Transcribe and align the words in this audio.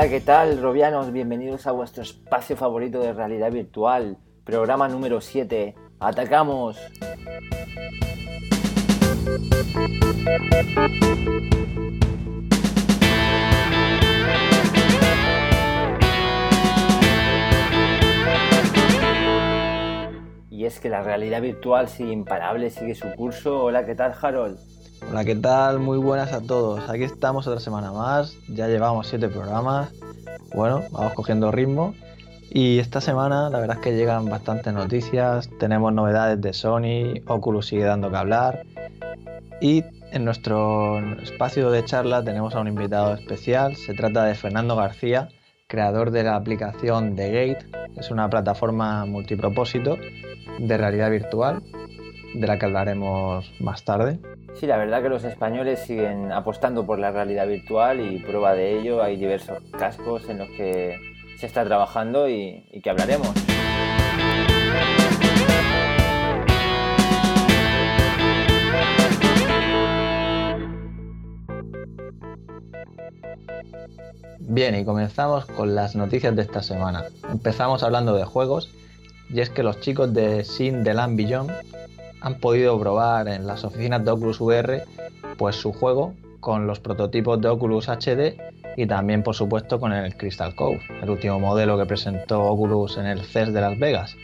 Hola, 0.00 0.08
¿qué 0.08 0.22
tal, 0.22 0.62
Robianos? 0.62 1.12
Bienvenidos 1.12 1.66
a 1.66 1.72
vuestro 1.72 2.02
espacio 2.02 2.56
favorito 2.56 3.00
de 3.00 3.12
realidad 3.12 3.52
virtual, 3.52 4.16
programa 4.44 4.88
número 4.88 5.20
7. 5.20 5.74
¡Atacamos! 5.98 6.78
Y 20.48 20.64
es 20.64 20.80
que 20.80 20.88
la 20.88 21.02
realidad 21.02 21.42
virtual 21.42 21.88
sigue 21.88 22.12
imparable, 22.12 22.70
sigue 22.70 22.94
su 22.94 23.12
curso. 23.16 23.64
Hola, 23.64 23.84
¿qué 23.84 23.94
tal, 23.94 24.14
Harold? 24.18 24.79
Hola, 25.08 25.24
¿qué 25.24 25.34
tal? 25.34 25.80
Muy 25.80 25.98
buenas 25.98 26.32
a 26.32 26.40
todos. 26.40 26.88
Aquí 26.88 27.02
estamos 27.02 27.46
otra 27.46 27.60
semana 27.60 27.90
más. 27.90 28.36
Ya 28.48 28.68
llevamos 28.68 29.08
siete 29.08 29.28
programas. 29.28 29.92
Bueno, 30.54 30.82
vamos 30.90 31.14
cogiendo 31.14 31.50
ritmo. 31.50 31.94
Y 32.50 32.78
esta 32.78 33.00
semana 33.00 33.50
la 33.50 33.58
verdad 33.58 33.78
es 33.78 33.82
que 33.82 33.96
llegan 33.96 34.26
bastantes 34.26 34.72
noticias. 34.72 35.48
Tenemos 35.58 35.92
novedades 35.92 36.40
de 36.40 36.52
Sony, 36.52 37.20
Oculus 37.26 37.66
sigue 37.66 37.84
dando 37.84 38.10
que 38.10 38.16
hablar. 38.16 38.62
Y 39.60 39.84
en 40.12 40.24
nuestro 40.24 40.98
espacio 41.20 41.70
de 41.70 41.84
charla 41.84 42.22
tenemos 42.22 42.54
a 42.54 42.60
un 42.60 42.68
invitado 42.68 43.14
especial. 43.14 43.76
Se 43.76 43.94
trata 43.94 44.24
de 44.24 44.34
Fernando 44.34 44.76
García, 44.76 45.28
creador 45.66 46.10
de 46.10 46.24
la 46.24 46.36
aplicación 46.36 47.16
The 47.16 47.30
Gate. 47.30 47.66
Es 47.96 48.10
una 48.10 48.28
plataforma 48.28 49.04
multipropósito 49.06 49.96
de 50.58 50.76
realidad 50.76 51.10
virtual, 51.10 51.62
de 52.34 52.46
la 52.46 52.58
que 52.58 52.66
hablaremos 52.66 53.52
más 53.60 53.84
tarde. 53.84 54.18
Sí, 54.54 54.66
la 54.66 54.76
verdad 54.76 55.02
que 55.02 55.08
los 55.08 55.24
españoles 55.24 55.80
siguen 55.80 56.32
apostando 56.32 56.86
por 56.86 56.98
la 56.98 57.10
realidad 57.10 57.46
virtual 57.46 58.00
y 58.00 58.18
prueba 58.18 58.54
de 58.54 58.78
ello 58.78 59.02
hay 59.02 59.16
diversos 59.16 59.58
cascos 59.78 60.28
en 60.28 60.38
los 60.38 60.48
que 60.50 60.98
se 61.38 61.46
está 61.46 61.64
trabajando 61.64 62.28
y, 62.28 62.66
y 62.70 62.80
que 62.80 62.90
hablaremos. 62.90 63.32
Bien, 74.52 74.74
y 74.74 74.84
comenzamos 74.84 75.46
con 75.46 75.76
las 75.76 75.94
noticias 75.94 76.34
de 76.34 76.42
esta 76.42 76.60
semana. 76.60 77.04
Empezamos 77.30 77.84
hablando 77.84 78.16
de 78.16 78.24
juegos, 78.24 78.68
y 79.32 79.40
es 79.40 79.48
que 79.48 79.62
los 79.62 79.80
chicos 79.80 80.12
de 80.12 80.44
Sin 80.44 80.82
The 80.82 80.92
Land 80.92 81.16
Beyond 81.16 81.50
han 82.20 82.38
podido 82.38 82.78
probar 82.78 83.28
en 83.28 83.46
las 83.46 83.64
oficinas 83.64 84.04
de 84.04 84.10
Oculus 84.10 84.40
VR 84.40 84.84
pues 85.38 85.56
su 85.56 85.72
juego 85.72 86.14
con 86.40 86.66
los 86.66 86.80
prototipos 86.80 87.40
de 87.40 87.48
Oculus 87.48 87.88
HD 87.88 88.36
y 88.76 88.86
también 88.86 89.22
por 89.22 89.34
supuesto 89.34 89.80
con 89.80 89.92
el 89.92 90.16
Crystal 90.16 90.54
Cove, 90.54 90.80
el 91.02 91.10
último 91.10 91.38
modelo 91.38 91.76
que 91.78 91.86
presentó 91.86 92.42
Oculus 92.42 92.96
en 92.96 93.06
el 93.06 93.22
CES 93.22 93.52
de 93.52 93.60
Las 93.60 93.78
Vegas. 93.78 94.16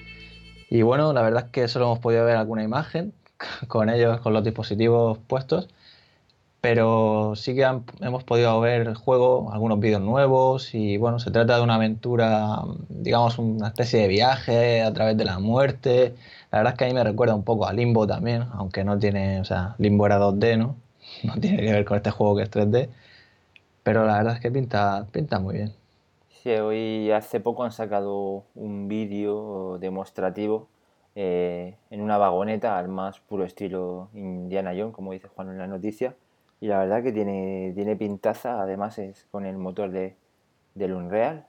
Y 0.70 0.82
bueno, 0.82 1.12
la 1.12 1.22
verdad 1.22 1.44
es 1.46 1.50
que 1.50 1.68
solo 1.68 1.86
hemos 1.86 1.98
podido 1.98 2.24
ver 2.24 2.36
alguna 2.36 2.62
imagen 2.62 3.12
con 3.68 3.88
ellos, 3.88 4.20
con 4.20 4.32
los 4.32 4.44
dispositivos 4.44 5.18
puestos, 5.18 5.68
pero 6.60 7.34
sí 7.36 7.54
que 7.54 7.62
hemos 8.00 8.24
podido 8.24 8.58
ver 8.60 8.88
el 8.88 8.94
juego, 8.96 9.52
algunos 9.52 9.78
vídeos 9.78 10.00
nuevos 10.00 10.74
y 10.74 10.96
bueno, 10.96 11.18
se 11.18 11.30
trata 11.30 11.56
de 11.56 11.62
una 11.62 11.76
aventura, 11.76 12.60
digamos, 12.88 13.38
una 13.38 13.68
especie 13.68 14.00
de 14.00 14.08
viaje 14.08 14.82
a 14.82 14.92
través 14.92 15.16
de 15.16 15.24
la 15.24 15.38
muerte. 15.38 16.14
La 16.50 16.58
verdad 16.58 16.74
es 16.74 16.78
que 16.78 16.84
a 16.84 16.88
mí 16.88 16.94
me 16.94 17.04
recuerda 17.04 17.34
un 17.34 17.42
poco 17.42 17.66
a 17.66 17.72
Limbo 17.72 18.06
también, 18.06 18.44
aunque 18.52 18.84
no 18.84 18.98
tiene, 18.98 19.40
o 19.40 19.44
sea, 19.44 19.74
Limbo 19.78 20.06
era 20.06 20.18
2D, 20.18 20.58
¿no? 20.58 20.76
No 21.24 21.34
tiene 21.40 21.58
que 21.58 21.72
ver 21.72 21.84
con 21.84 21.96
este 21.96 22.10
juego 22.10 22.36
que 22.36 22.42
es 22.42 22.50
3D, 22.50 22.88
pero 23.82 24.04
la 24.06 24.18
verdad 24.18 24.34
es 24.34 24.40
que 24.40 24.50
pinta, 24.50 25.06
pinta 25.12 25.38
muy 25.38 25.54
bien. 25.54 25.72
Sí, 26.42 26.50
hoy 26.50 27.10
hace 27.10 27.40
poco 27.40 27.64
han 27.64 27.72
sacado 27.72 28.44
un 28.54 28.88
vídeo 28.88 29.78
demostrativo 29.78 30.68
eh, 31.14 31.76
en 31.90 32.00
una 32.00 32.18
vagoneta 32.18 32.78
al 32.78 32.88
más 32.88 33.20
puro 33.20 33.44
estilo 33.44 34.08
Indiana 34.14 34.72
Jones, 34.76 34.94
como 34.94 35.12
dice 35.12 35.28
Juan 35.28 35.48
en 35.50 35.58
la 35.58 35.66
noticia 35.66 36.14
y 36.60 36.68
la 36.68 36.78
verdad 36.80 37.02
que 37.02 37.12
tiene, 37.12 37.72
tiene 37.74 37.96
pintaza, 37.96 38.60
además 38.60 38.98
es 38.98 39.26
con 39.30 39.44
el 39.44 39.56
motor 39.58 39.90
de, 39.90 40.16
del 40.74 40.92
Unreal 40.94 41.46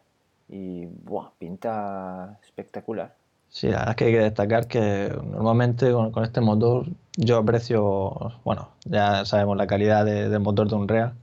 y 0.50 0.86
buah, 0.86 1.32
pinta 1.40 2.40
espectacular. 2.44 3.16
Sí, 3.50 3.68
la 3.68 3.80
verdad 3.80 3.90
es 3.90 3.96
que 3.96 4.06
hay 4.06 4.12
que 4.12 4.20
destacar 4.20 4.68
que 4.68 5.12
normalmente 5.32 5.92
con, 5.92 6.24
este 6.24 6.42
motor 6.42 6.86
yo 7.16 7.38
aprecio, 7.38 8.34
bueno, 8.44 8.70
ya 8.86 9.26
sabemos 9.26 9.58
la 9.58 9.68
calidad 9.68 10.06
del 10.06 10.40
motor 10.40 10.70
de 10.70 10.76
Unreal. 10.76 11.14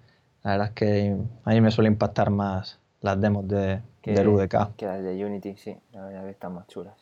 La 0.43 0.53
verdad 0.53 0.67
es 0.69 0.73
que 0.75 1.17
a 1.45 1.51
mí 1.51 1.61
me 1.61 1.71
suele 1.71 1.89
impactar 1.89 2.31
más 2.31 2.79
las 3.01 3.21
demos 3.21 3.47
de, 3.47 3.81
que, 4.03 4.13
del 4.13 4.29
UDK. 4.29 4.75
Que 4.77 4.87
las 4.87 5.03
de 5.03 5.25
Unity, 5.25 5.57
sí, 5.57 5.77
la 5.93 6.07
verdad 6.07 6.25
que 6.25 6.31
están 6.31 6.55
más 6.55 6.67
chulas. 6.67 6.95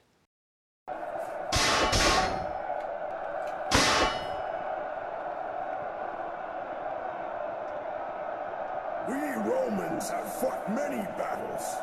We 9.09 9.15
Romans 9.17 10.11
have 10.11 10.33
fought 10.35 10.69
many 10.69 11.03
battles, 11.19 11.77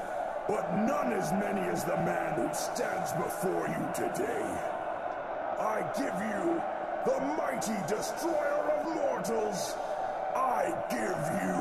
but 0.50 0.66
none 0.78 1.14
as 1.14 1.32
many 1.34 1.62
as 1.70 1.84
the 1.84 1.96
man 1.98 2.34
who 2.34 2.52
stands 2.52 3.12
before 3.14 3.68
you 3.70 3.84
today. 3.94 4.46
I 5.62 5.86
give 5.96 6.18
you 6.34 6.60
the 7.06 7.20
mighty 7.38 7.78
destroyer 7.88 8.64
of 8.74 8.96
mortals. 8.96 9.76
I 10.36 10.74
give 10.90 11.22
you 11.46 11.58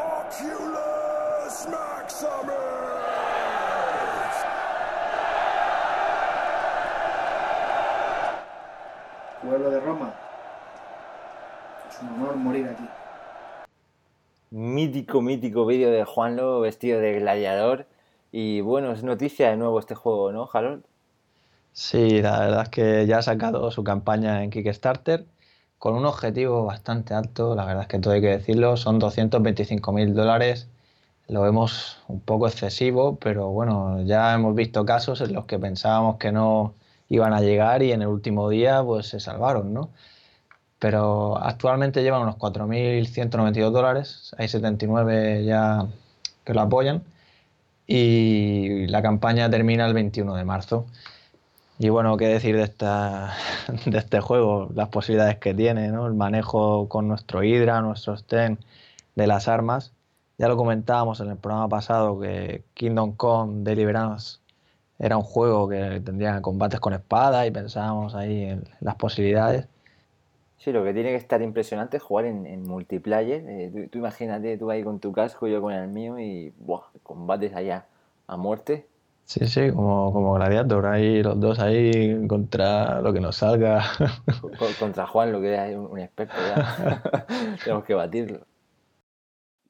Oculus 0.00 1.66
Maximus! 1.68 2.48
Pueblo 9.42 9.70
de 9.70 9.80
Roma. 9.80 10.14
Es 11.90 12.00
un 12.00 12.08
honor 12.08 12.36
morir 12.36 12.68
aquí. 12.68 12.88
Mítico, 14.50 15.20
mítico 15.20 15.66
vídeo 15.66 15.90
de 15.90 16.06
Juanlo 16.06 16.60
vestido 16.60 17.00
de 17.00 17.20
gladiador. 17.20 17.86
Y 18.32 18.60
bueno, 18.60 18.92
es 18.92 19.02
noticia 19.02 19.50
de 19.50 19.56
nuevo 19.56 19.78
este 19.78 19.94
juego, 19.94 20.32
¿no, 20.32 20.48
Harold? 20.52 20.84
Sí, 21.72 22.20
la 22.22 22.40
verdad 22.40 22.62
es 22.64 22.68
que 22.70 23.06
ya 23.06 23.18
ha 23.18 23.22
sacado 23.22 23.70
su 23.70 23.84
campaña 23.84 24.42
en 24.42 24.50
Kickstarter 24.50 25.26
con 25.78 25.94
un 25.94 26.06
objetivo 26.06 26.64
bastante 26.64 27.14
alto, 27.14 27.54
la 27.54 27.64
verdad 27.64 27.82
es 27.82 27.88
que 27.88 27.98
todo 28.00 28.14
hay 28.14 28.20
que 28.20 28.28
decirlo, 28.28 28.76
son 28.76 28.98
225 28.98 29.92
mil 29.92 30.14
dólares. 30.14 30.68
Lo 31.28 31.42
vemos 31.42 31.98
un 32.08 32.20
poco 32.20 32.48
excesivo, 32.48 33.16
pero 33.16 33.48
bueno, 33.48 34.02
ya 34.02 34.34
hemos 34.34 34.54
visto 34.54 34.84
casos 34.84 35.20
en 35.20 35.34
los 35.34 35.44
que 35.44 35.58
pensábamos 35.58 36.16
que 36.16 36.32
no 36.32 36.74
iban 37.08 37.32
a 37.32 37.40
llegar 37.40 37.82
y 37.82 37.92
en 37.92 38.02
el 38.02 38.08
último 38.08 38.48
día 38.48 38.82
pues 38.82 39.08
se 39.08 39.20
salvaron, 39.20 39.72
¿no? 39.72 39.90
pero 40.78 41.38
actualmente 41.38 42.02
llevan 42.02 42.22
unos 42.22 42.36
4.192 42.36 43.70
dólares, 43.72 44.34
hay 44.38 44.48
79 44.48 45.44
ya 45.44 45.86
que 46.44 46.54
lo 46.54 46.60
apoyan 46.60 47.02
y 47.88 48.86
la 48.86 49.02
campaña 49.02 49.50
termina 49.50 49.86
el 49.86 49.94
21 49.94 50.36
de 50.36 50.44
marzo. 50.44 50.86
Y 51.78 51.88
bueno, 51.88 52.16
qué 52.16 52.28
decir 52.28 52.56
de, 52.56 52.62
esta, 52.64 53.34
de 53.86 53.98
este 53.98 54.20
juego, 54.20 54.70
las 54.74 54.88
posibilidades 54.90 55.38
que 55.38 55.54
tiene, 55.54 55.88
¿no? 55.88 56.06
el 56.06 56.14
manejo 56.14 56.88
con 56.88 57.08
nuestro 57.08 57.42
Hydra, 57.42 57.80
nuestro 57.80 58.16
Sten 58.16 58.58
de 59.16 59.26
las 59.26 59.48
armas. 59.48 59.92
Ya 60.38 60.48
lo 60.48 60.56
comentábamos 60.56 61.20
en 61.20 61.30
el 61.30 61.36
programa 61.38 61.68
pasado 61.68 62.20
que 62.20 62.64
Kingdom 62.74 63.12
Come 63.16 63.64
Deliverance 63.64 64.38
era 64.98 65.16
un 65.16 65.22
juego 65.22 65.68
que 65.68 66.00
tendría 66.04 66.42
combates 66.42 66.80
con 66.80 66.92
espada 66.92 67.46
y 67.46 67.50
pensábamos 67.50 68.14
ahí 68.14 68.44
en 68.44 68.64
las 68.80 68.96
posibilidades. 68.96 69.66
Sí, 70.58 70.72
lo 70.72 70.82
que 70.82 70.92
tiene 70.92 71.10
que 71.10 71.16
estar 71.16 71.40
impresionante 71.40 71.98
es 71.98 72.02
jugar 72.02 72.24
en, 72.26 72.44
en 72.44 72.64
multiplayer. 72.64 73.44
Eh, 73.48 73.70
tú, 73.72 73.88
tú, 73.90 73.98
imagínate, 73.98 74.58
tú 74.58 74.70
ahí 74.70 74.82
con 74.82 74.98
tu 74.98 75.12
casco, 75.12 75.46
yo 75.46 75.62
con 75.62 75.72
el 75.72 75.86
mío 75.88 76.18
y 76.18 76.52
buah, 76.58 76.82
combates 77.04 77.54
allá 77.54 77.86
a 78.26 78.36
muerte. 78.36 78.88
Sí, 79.22 79.46
sí, 79.46 79.70
como, 79.70 80.12
como 80.12 80.34
Gladiator, 80.34 80.86
ahí 80.86 81.22
los 81.22 81.38
dos 81.38 81.60
ahí 81.60 82.26
contra 82.26 83.00
lo 83.00 83.12
que 83.12 83.20
nos 83.20 83.36
salga. 83.36 83.84
contra 84.80 85.06
Juan, 85.06 85.30
lo 85.30 85.40
que 85.40 85.54
es 85.54 85.76
un, 85.76 85.98
experto 85.98 86.34
ya. 86.36 87.02
Tenemos 87.64 87.84
que 87.84 87.94
batirlo. 87.94 88.40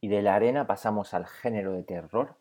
Y 0.00 0.08
de 0.08 0.22
la 0.22 0.36
arena 0.36 0.66
pasamos 0.66 1.12
al 1.12 1.26
género 1.26 1.72
de 1.72 1.82
terror. 1.82 2.34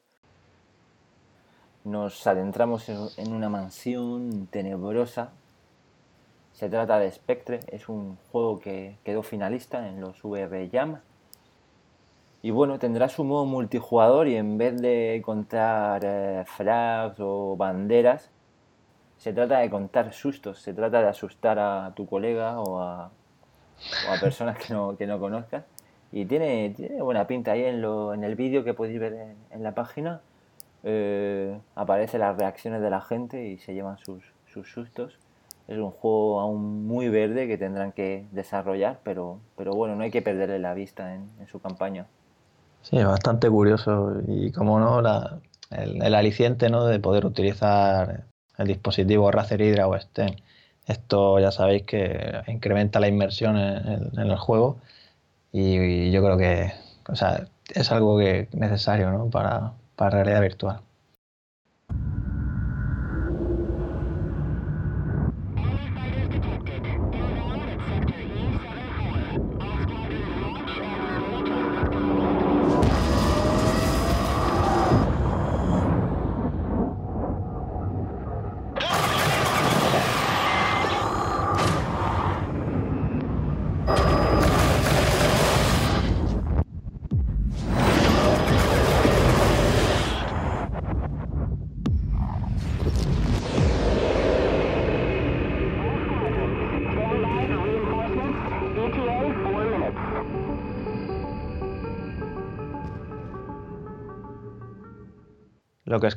Nos 1.84 2.26
adentramos 2.28 2.88
en, 2.88 3.08
en 3.18 3.34
una 3.34 3.50
mansión 3.50 4.48
tenebrosa 4.52 5.32
se 6.58 6.70
trata 6.70 6.98
de 6.98 7.12
Spectre, 7.12 7.60
es 7.68 7.88
un 7.88 8.18
juego 8.32 8.60
que 8.60 8.98
quedó 9.04 9.22
finalista 9.22 9.88
en 9.88 10.02
los 10.02 10.24
VR 10.24 10.68
Jam. 10.72 11.02
Y 12.42 12.50
bueno, 12.50 12.80
tendrá 12.80 13.10
su 13.10 13.24
modo 13.24 13.46
multijugador 13.46 14.28
y 14.28 14.38
en 14.38 14.58
vez 14.58 14.82
de 14.82 15.22
contar 15.24 16.02
eh, 16.04 16.44
flags 16.48 17.20
o 17.20 17.56
banderas, 17.56 18.32
se 19.18 19.34
trata 19.34 19.60
de 19.60 19.70
contar 19.70 20.12
sustos, 20.14 20.60
se 20.60 20.74
trata 20.74 21.00
de 21.00 21.10
asustar 21.10 21.60
a 21.60 21.94
tu 21.96 22.08
colega 22.08 22.60
o 22.60 22.80
a, 22.80 23.12
personas 24.20 24.58
que 24.58 24.74
no, 24.74 24.98
que 24.98 25.06
no 25.06 25.20
conozcas. 25.20 25.64
Y 26.12 26.26
tiene, 26.26 26.74
tiene 26.76 27.04
buena 27.04 27.28
pinta 27.28 27.52
ahí 27.52 27.66
en, 27.66 27.84
lo, 27.84 28.16
en 28.16 28.24
el 28.24 28.34
vídeo 28.34 28.64
que 28.64 28.74
podéis 28.74 29.00
ver 29.00 29.14
en, 29.14 29.36
en 29.52 29.62
la 29.62 29.76
página. 29.76 30.22
Eh, 30.84 31.56
aparecen 31.76 32.22
las 32.22 32.36
reacciones 32.36 32.82
de 32.82 32.90
la 32.90 33.02
gente 33.02 33.48
y 33.48 33.60
se 33.60 33.76
llevan 33.76 34.00
sus, 34.00 34.24
sus 34.48 34.72
sustos. 34.72 35.20
Es 35.68 35.78
un 35.78 35.92
juego 35.92 36.40
aún 36.40 36.86
muy 36.88 37.10
verde 37.10 37.48
que 37.48 37.58
tendrán 37.58 37.92
que 37.92 38.26
desarrollar, 38.32 39.00
pero, 39.04 39.40
pero 39.58 39.74
bueno, 39.74 39.96
no 39.96 40.04
hay 40.04 40.12
que 40.12 40.22
perderle 40.22 40.60
la 40.60 40.74
vista 40.74 41.14
en, 41.14 41.30
su 41.48 41.60
campaña. 41.60 42.08
Sí, 42.82 43.04
bastante 43.04 43.50
curioso 43.50 44.22
y 44.28 44.52
como 44.52 44.80
no, 44.80 45.02
el, 45.72 46.16
aliciente 46.16 46.70
¿no? 46.70 46.86
de 46.86 47.00
poder 47.00 47.26
utilizar 47.26 48.26
el 48.58 48.68
dispositivo 48.68 49.30
Razer 49.32 49.62
Hydra 49.62 49.88
o 49.88 50.00
STEM. 50.00 50.36
Esto 50.86 51.38
ya 51.40 51.52
sabéis 51.52 51.84
que 51.84 52.42
incrementa 52.48 53.02
la 53.02 53.10
inmersión 53.10 53.58
en, 53.58 54.12
en 54.18 54.32
el 54.32 54.38
juego 54.38 54.78
y, 55.52 55.78
y, 55.78 56.12
yo 56.12 56.24
creo 56.24 56.38
que 56.38 56.72
o 57.10 57.16
sea, 57.16 57.48
es 57.74 57.92
algo 57.92 58.18
que 58.18 58.48
necesario 58.54 59.12
¿no? 59.12 59.30
para, 59.30 59.74
para 59.96 60.24
realidad 60.24 60.42
virtual. 60.42 60.82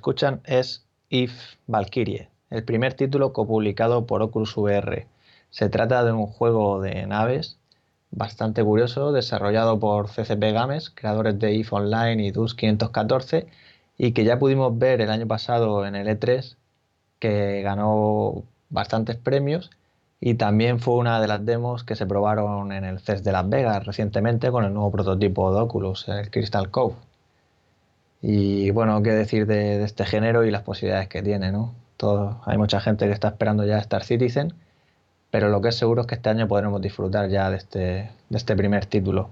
Escuchan 0.00 0.40
es 0.44 0.86
If 1.10 1.56
Valkyrie, 1.66 2.30
el 2.48 2.64
primer 2.64 2.94
título 2.94 3.34
copublicado 3.34 4.06
por 4.06 4.22
Oculus 4.22 4.56
VR. 4.56 5.06
Se 5.50 5.68
trata 5.68 6.02
de 6.04 6.12
un 6.12 6.26
juego 6.26 6.80
de 6.80 7.06
naves 7.06 7.58
bastante 8.10 8.64
curioso, 8.64 9.12
desarrollado 9.12 9.78
por 9.78 10.08
CCP 10.08 10.54
Games, 10.54 10.88
creadores 10.88 11.38
de 11.38 11.52
If 11.52 11.70
Online 11.74 12.24
y 12.24 12.30
DUS 12.30 12.54
514, 12.54 13.46
y 13.98 14.12
que 14.12 14.24
ya 14.24 14.38
pudimos 14.38 14.78
ver 14.78 15.02
el 15.02 15.10
año 15.10 15.26
pasado 15.26 15.84
en 15.84 15.94
el 15.94 16.08
E3, 16.08 16.56
que 17.18 17.60
ganó 17.60 18.44
bastantes 18.70 19.16
premios 19.16 19.70
y 20.18 20.34
también 20.34 20.80
fue 20.80 20.94
una 20.94 21.20
de 21.20 21.28
las 21.28 21.44
demos 21.44 21.84
que 21.84 21.94
se 21.94 22.06
probaron 22.06 22.72
en 22.72 22.84
el 22.84 23.00
CES 23.00 23.22
de 23.22 23.32
Las 23.32 23.46
Vegas 23.46 23.84
recientemente 23.84 24.50
con 24.50 24.64
el 24.64 24.72
nuevo 24.72 24.90
prototipo 24.90 25.52
de 25.52 25.60
Oculus, 25.60 26.08
el 26.08 26.30
Crystal 26.30 26.70
Cove. 26.70 26.94
Y 28.22 28.70
bueno, 28.70 29.02
qué 29.02 29.10
decir 29.10 29.46
de, 29.46 29.82
este 29.82 30.04
género 30.04 30.44
y 30.44 30.50
las 30.50 30.62
posibilidades 30.62 31.08
que 31.08 31.22
tiene, 31.22 31.52
¿no? 31.52 31.74
Todo, 31.96 32.40
hay 32.44 32.58
mucha 32.58 32.80
gente 32.80 33.06
que 33.06 33.12
está 33.12 33.28
esperando 33.28 33.64
ya 33.64 33.78
Star 33.78 34.04
Citizen, 34.04 34.54
pero 35.30 35.48
lo 35.48 35.60
que 35.60 35.68
es 35.68 35.76
seguro 35.76 36.02
es 36.02 36.06
que 36.06 36.16
este 36.16 36.28
año 36.28 36.48
podremos 36.48 36.80
disfrutar 36.80 37.28
ya 37.28 37.50
de 37.50 37.56
este, 37.56 37.78
de 38.28 38.36
este 38.36 38.56
primer 38.56 38.86
título. 38.86 39.30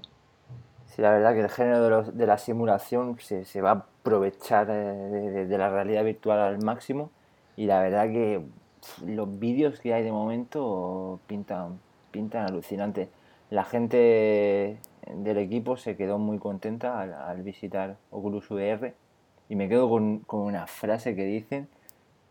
Sí, 0.86 1.02
la 1.02 1.12
verdad 1.12 1.34
que 1.34 1.40
el 1.40 1.50
género 1.50 2.02
de, 2.02 2.26
la 2.26 2.38
simulación 2.38 3.18
se, 3.20 3.44
se, 3.44 3.60
va 3.60 3.70
a 3.70 3.72
aprovechar 3.74 4.66
de, 4.66 5.46
de, 5.46 5.58
la 5.58 5.70
realidad 5.70 6.04
virtual 6.04 6.40
al 6.40 6.62
máximo 6.62 7.10
y 7.56 7.66
la 7.66 7.80
verdad 7.80 8.04
que 8.04 8.42
los 9.06 9.38
vídeos 9.38 9.80
que 9.80 9.92
hay 9.92 10.02
de 10.02 10.12
momento 10.12 11.20
pintan, 11.26 11.78
pintan 12.10 12.46
alucinante. 12.46 13.08
La 13.50 13.64
gente 13.64 14.78
del 15.14 15.38
equipo 15.38 15.76
se 15.76 15.96
quedó 15.96 16.18
muy 16.18 16.38
contenta 16.38 17.00
al, 17.00 17.12
al 17.12 17.42
visitar 17.42 17.96
Oculus 18.10 18.50
VR 18.50 18.94
y 19.48 19.56
me 19.56 19.68
quedo 19.68 19.88
con, 19.88 20.20
con, 20.20 20.40
una 20.40 20.66
frase 20.66 21.16
que 21.16 21.24
dicen 21.24 21.68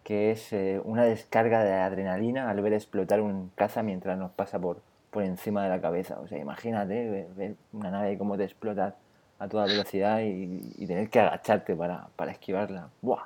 que 0.03 0.31
es 0.31 0.53
eh, 0.53 0.79
una 0.83 1.03
descarga 1.03 1.63
de 1.63 1.73
adrenalina 1.73 2.49
al 2.49 2.61
ver 2.61 2.73
explotar 2.73 3.21
un 3.21 3.51
caza 3.55 3.83
mientras 3.83 4.17
nos 4.17 4.31
pasa 4.31 4.59
por, 4.59 4.81
por 5.11 5.23
encima 5.23 5.63
de 5.63 5.69
la 5.69 5.81
cabeza. 5.81 6.19
O 6.19 6.27
sea, 6.27 6.37
imagínate 6.37 7.09
ver, 7.09 7.27
ver 7.35 7.55
una 7.73 7.91
nave 7.91 8.17
como 8.17 8.37
te 8.37 8.43
explota 8.43 8.95
a 9.39 9.47
toda 9.47 9.65
velocidad 9.65 10.21
y, 10.21 10.73
y 10.77 10.87
tener 10.87 11.09
que 11.09 11.19
agacharte 11.19 11.75
para, 11.75 12.07
para 12.15 12.31
esquivarla. 12.31 12.89
¡Buah! 13.01 13.23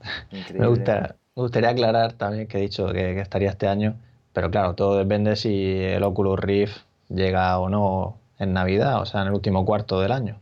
Increíble. 0.30 0.60
Me, 0.60 0.66
gusta, 0.68 1.16
me 1.36 1.42
gustaría 1.42 1.70
aclarar 1.70 2.12
también 2.14 2.46
que 2.46 2.58
he 2.58 2.62
dicho 2.62 2.86
que, 2.86 3.14
que 3.14 3.20
estaría 3.20 3.50
este 3.50 3.68
año, 3.68 3.96
pero 4.32 4.50
claro, 4.50 4.74
todo 4.74 4.96
depende 4.96 5.36
si 5.36 5.82
el 5.82 6.02
Oculus 6.02 6.38
Rift 6.38 6.78
llega 7.08 7.58
o 7.58 7.68
no 7.68 8.16
en 8.38 8.52
Navidad, 8.52 9.00
o 9.00 9.06
sea, 9.06 9.22
en 9.22 9.28
el 9.28 9.34
último 9.34 9.64
cuarto 9.64 10.00
del 10.00 10.12
año. 10.12 10.40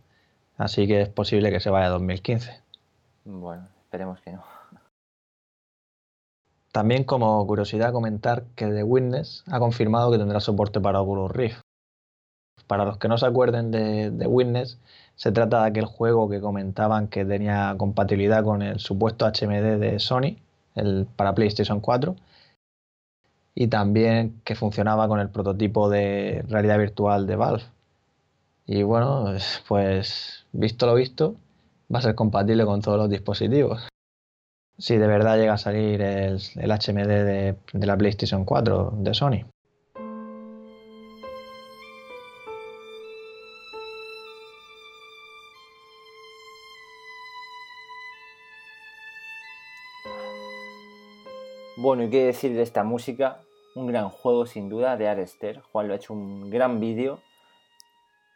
Así 0.56 0.87
que 0.87 1.02
es 1.02 1.08
posible 1.08 1.50
que 1.50 1.60
se 1.60 1.70
vaya 1.70 1.87
a 1.87 1.90
2015. 1.90 2.60
Bueno, 3.25 3.69
esperemos 3.84 4.20
que 4.20 4.32
no. 4.32 4.44
También 6.72 7.04
como 7.04 7.46
curiosidad 7.46 7.93
comentar 7.93 8.44
que 8.54 8.66
The 8.66 8.82
Witness 8.82 9.44
ha 9.50 9.58
confirmado 9.58 10.10
que 10.10 10.19
tendrá 10.19 10.40
soporte 10.40 10.81
para 10.81 11.00
Oculus 11.00 11.31
Rift. 11.31 11.60
Para 12.66 12.84
los 12.84 12.98
que 12.98 13.08
no 13.08 13.16
se 13.16 13.26
acuerden 13.26 13.70
de 13.70 14.10
The 14.10 14.26
Witness, 14.26 14.78
se 15.14 15.32
trata 15.32 15.62
de 15.62 15.69
aquel 15.69 15.87
juego 15.87 16.28
que 16.28 16.40
comentaban 16.40 17.08
que 17.08 17.25
tenía 17.25 17.75
compatibilidad 17.78 18.44
con 18.44 18.60
el 18.60 18.78
supuesto 18.81 19.26
HMD 19.26 19.78
de 19.78 19.98
Sony, 19.98 20.37
el 20.75 21.06
para 21.16 21.34
PlayStation 21.34 21.81
4, 21.81 22.14
y 23.54 23.69
también 23.69 24.40
que 24.44 24.54
funcionaba 24.54 25.08
con 25.08 25.19
el 25.19 25.31
prototipo 25.31 25.88
de 25.88 26.44
realidad 26.48 26.78
virtual 26.78 27.26
de 27.26 27.37
Valve. 27.37 27.64
Y 28.69 28.82
bueno, 28.82 29.32
pues 29.69 30.44
visto 30.51 30.87
lo 30.87 30.96
visto, 30.96 31.37
va 31.93 32.01
a 32.01 32.03
ser 32.03 32.17
compatible 32.17 32.65
con 32.65 32.82
todos 32.82 32.99
los 32.99 33.08
dispositivos. 33.08 33.89
Si 34.77 34.96
de 34.96 35.06
verdad 35.06 35.39
llega 35.39 35.53
a 35.53 35.58
salir 35.58 36.03
el, 36.03 36.41
el 36.56 36.70
HMD 36.73 37.06
de, 37.06 37.56
de 37.73 37.87
la 37.87 37.96
PlayStation 37.96 38.44
4 38.44 38.94
de 38.99 39.15
Sony. 39.15 39.46
Bueno, 51.77 52.03
y 52.03 52.11
qué 52.11 52.25
decir 52.25 52.53
de 52.53 52.63
esta 52.63 52.82
música, 52.82 53.43
un 53.77 53.87
gran 53.87 54.08
juego 54.08 54.44
sin 54.44 54.69
duda 54.69 54.96
de 54.96 55.06
Arester. 55.06 55.61
Juan 55.61 55.87
lo 55.87 55.94
ha 55.94 55.99
hecho 55.99 56.15
un 56.15 56.51
gran 56.51 56.81
vídeo 56.81 57.20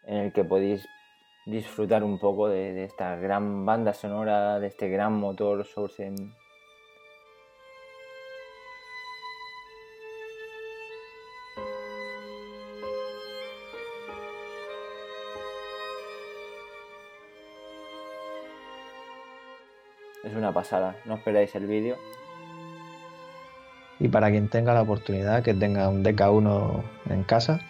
en 0.04 0.16
el 0.16 0.32
que 0.32 0.44
podéis 0.44 0.86
disfrutar 1.46 2.04
un 2.04 2.18
poco 2.18 2.48
de, 2.48 2.84
esta 2.84 3.16
gran 3.16 3.64
banda 3.66 3.92
sonora, 3.94 4.58
de 4.58 4.68
este 4.68 4.88
gran 4.88 5.14
motor 5.14 5.64
Source. 5.64 6.12
Es 20.22 20.34
una 20.34 20.52
pasada, 20.52 20.96
no 21.06 21.14
esperáis 21.14 21.54
el 21.54 21.66
vídeo. 21.66 21.96
Y 23.98 24.08
para 24.08 24.30
quien 24.30 24.48
tenga 24.48 24.72
la 24.72 24.82
oportunidad, 24.82 25.42
que 25.42 25.54
tenga 25.54 25.88
un 25.88 26.04
DK1 26.04 26.82
en 27.10 27.22
casa, 27.24 27.60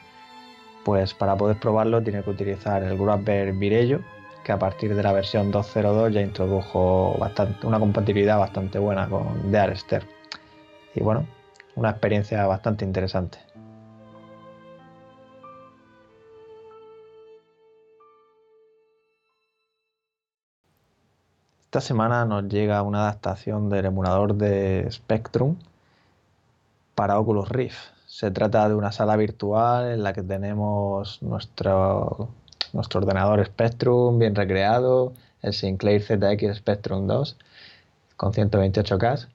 pues 0.90 1.14
para 1.14 1.36
poder 1.36 1.56
probarlo 1.60 2.02
tiene 2.02 2.24
que 2.24 2.30
utilizar 2.30 2.82
el 2.82 2.98
Grabber 2.98 3.52
Virello, 3.52 4.00
que 4.42 4.50
a 4.50 4.58
partir 4.58 4.92
de 4.96 5.04
la 5.04 5.12
versión 5.12 5.52
2.02 5.52 6.10
ya 6.10 6.20
introdujo 6.20 7.16
bastante, 7.16 7.64
una 7.64 7.78
compatibilidad 7.78 8.40
bastante 8.40 8.80
buena 8.80 9.08
con 9.08 9.52
Dearester. 9.52 10.04
Y 10.92 11.00
bueno, 11.00 11.28
una 11.76 11.90
experiencia 11.90 12.44
bastante 12.44 12.84
interesante. 12.84 13.38
Esta 21.66 21.80
semana 21.80 22.24
nos 22.24 22.48
llega 22.48 22.82
una 22.82 23.02
adaptación 23.02 23.70
del 23.70 23.86
emulador 23.86 24.34
de 24.34 24.88
Spectrum 24.90 25.54
para 26.96 27.16
Oculus 27.16 27.48
Rift. 27.48 27.99
Se 28.10 28.32
trata 28.32 28.68
de 28.68 28.74
una 28.74 28.90
sala 28.90 29.16
virtual 29.16 29.92
en 29.92 30.02
la 30.02 30.12
que 30.12 30.22
tenemos 30.22 31.22
nuestro, 31.22 32.28
nuestro 32.72 33.00
ordenador 33.00 33.46
Spectrum 33.46 34.18
bien 34.18 34.34
recreado, 34.34 35.12
el 35.42 35.54
Sinclair 35.54 36.02
ZX 36.02 36.56
Spectrum 36.56 37.06
2 37.06 37.36
con 38.16 38.32
128K. 38.32 39.28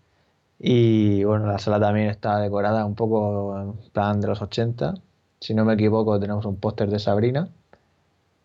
Y 0.59 1.23
bueno, 1.23 1.47
la 1.47 1.57
sala 1.57 1.79
también 1.79 2.09
está 2.09 2.39
decorada 2.39 2.85
un 2.85 2.95
poco 2.95 3.57
en 3.57 3.73
plan 3.93 4.19
de 4.19 4.27
los 4.27 4.41
80. 4.41 4.95
Si 5.39 5.53
no 5.53 5.63
me 5.63 5.75
equivoco, 5.75 6.19
tenemos 6.19 6.45
un 6.45 6.57
póster 6.57 6.89
de 6.89 6.99
Sabrina 6.99 7.47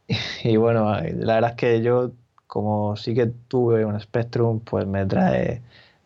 Y 0.45 0.57
bueno, 0.57 0.93
la 0.95 1.35
verdad 1.35 1.51
es 1.51 1.57
que 1.57 1.83
yo, 1.83 2.13
como 2.47 2.97
sí 2.97 3.15
que 3.15 3.27
tuve 3.27 3.85
un 3.85 3.99
Spectrum, 4.01 4.61
pues 4.61 4.87
me 4.87 5.05
trae 5.07 5.61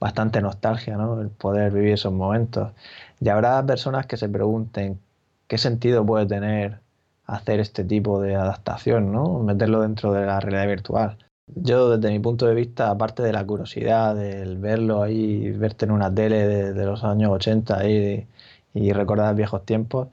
bastante 0.04 0.42
nostalgia, 0.42 0.98
¿no? 0.98 1.18
El 1.20 1.30
poder 1.30 1.72
vivir 1.72 1.94
esos 1.94 2.12
momentos. 2.12 2.72
Y 3.20 3.30
habrá 3.30 3.64
personas 3.64 4.06
que 4.06 4.18
se 4.18 4.28
pregunten 4.28 5.00
qué 5.48 5.56
sentido 5.56 6.04
puede 6.04 6.26
tener 6.26 6.80
hacer 7.26 7.58
este 7.60 7.84
tipo 7.84 8.20
de 8.20 8.34
adaptación, 8.36 9.12
¿no? 9.12 9.38
Meterlo 9.40 9.80
dentro 9.80 10.12
de 10.12 10.26
la 10.26 10.40
realidad 10.40 10.66
virtual. 10.68 11.18
Yo, 11.46 11.96
desde 11.96 12.12
mi 12.12 12.18
punto 12.20 12.46
de 12.46 12.54
vista, 12.54 12.90
aparte 12.90 13.22
de 13.22 13.32
la 13.32 13.46
curiosidad, 13.46 14.14
del 14.14 14.58
verlo 14.58 15.02
ahí, 15.02 15.50
verte 15.52 15.86
en 15.86 15.92
una 15.92 16.14
tele 16.14 16.46
de, 16.74 16.84
los 16.84 17.02
años 17.02 17.30
80 17.30 17.88
y, 17.88 18.28
y 18.74 18.92
recordar 18.92 19.34
viejos 19.34 19.64
tiempos, 19.64 20.08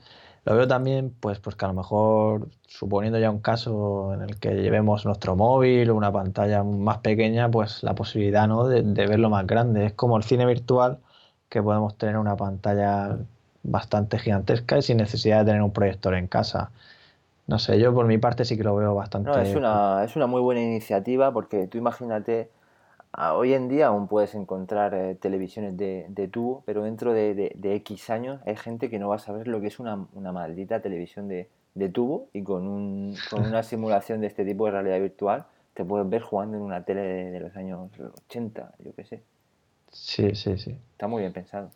lo 0.45 0.55
veo 0.55 0.67
también, 0.67 1.13
pues, 1.19 1.39
pues 1.39 1.55
que 1.55 1.65
a 1.65 1.67
lo 1.67 1.73
mejor, 1.75 2.49
suponiendo 2.67 3.19
ya 3.19 3.29
un 3.29 3.39
caso 3.39 4.13
en 4.13 4.21
el 4.21 4.39
que 4.39 4.55
llevemos 4.55 5.05
nuestro 5.05 5.35
móvil 5.35 5.89
o 5.89 5.95
una 5.95 6.11
pantalla 6.11 6.63
más 6.63 6.99
pequeña, 6.99 7.49
pues 7.49 7.83
la 7.83 7.93
posibilidad 7.95 8.47
¿no? 8.47 8.67
de, 8.67 8.81
de 8.81 9.07
verlo 9.07 9.29
más 9.29 9.45
grande. 9.45 9.85
Es 9.85 9.93
como 9.93 10.17
el 10.17 10.23
cine 10.23 10.45
virtual, 10.45 10.99
que 11.49 11.61
podemos 11.61 11.97
tener 11.97 12.17
una 12.17 12.35
pantalla 12.35 13.17
bastante 13.63 14.17
gigantesca 14.17 14.77
y 14.77 14.81
sin 14.81 14.97
necesidad 14.97 15.39
de 15.39 15.45
tener 15.45 15.61
un 15.61 15.71
proyector 15.71 16.15
en 16.15 16.27
casa. 16.27 16.71
No 17.47 17.59
sé, 17.59 17.79
yo 17.79 17.93
por 17.93 18.05
mi 18.07 18.17
parte 18.17 18.45
sí 18.45 18.57
que 18.57 18.63
lo 18.63 18.75
veo 18.75 18.95
bastante. 18.95 19.29
No, 19.29 19.37
es 19.37 19.55
una, 19.55 20.03
es 20.03 20.15
una 20.15 20.27
muy 20.27 20.41
buena 20.41 20.61
iniciativa 20.61 21.31
porque 21.33 21.67
tú 21.67 21.77
imagínate, 21.77 22.49
hoy 23.17 23.53
en 23.53 23.67
día 23.67 23.87
aún 23.87 24.07
puedes 24.07 24.35
encontrar 24.35 24.93
eh, 24.93 25.15
televisiones 25.15 25.77
de, 25.77 26.05
de, 26.09 26.27
tubo, 26.27 26.63
pero 26.65 26.83
dentro 26.83 27.13
de, 27.13 27.53
de, 27.55 27.75
X 27.75 28.09
años 28.09 28.41
hay 28.45 28.55
gente 28.55 28.89
que 28.89 28.99
no 28.99 29.09
va 29.09 29.15
a 29.15 29.19
saber 29.19 29.47
lo 29.47 29.59
que 29.59 29.67
es 29.67 29.79
una, 29.79 30.07
una 30.13 30.31
maldita 30.31 30.81
televisión 30.81 31.27
de, 31.27 31.49
tubo 31.93 32.29
y 32.33 32.43
con, 32.43 32.67
un, 32.67 33.15
con 33.29 33.45
una 33.45 33.63
simulación 33.63 34.21
de 34.21 34.27
este 34.27 34.45
tipo 34.45 34.65
de 34.65 34.71
realidad 34.71 34.99
virtual 34.99 35.45
te 35.73 35.85
puedes 35.85 36.09
ver 36.09 36.21
jugando 36.21 36.57
en 36.57 36.63
una 36.63 36.83
tele 36.83 37.01
de, 37.01 37.39
los 37.39 37.55
años 37.55 37.89
80, 38.27 38.73
yo 38.79 38.93
qué 38.93 39.05
sé. 39.05 39.23
Sí, 39.89 40.35
sí, 40.35 40.57
sí. 40.57 40.75
Está 40.91 41.07
muy 41.07 41.21
bien 41.21 41.33
pensado. 41.33 41.69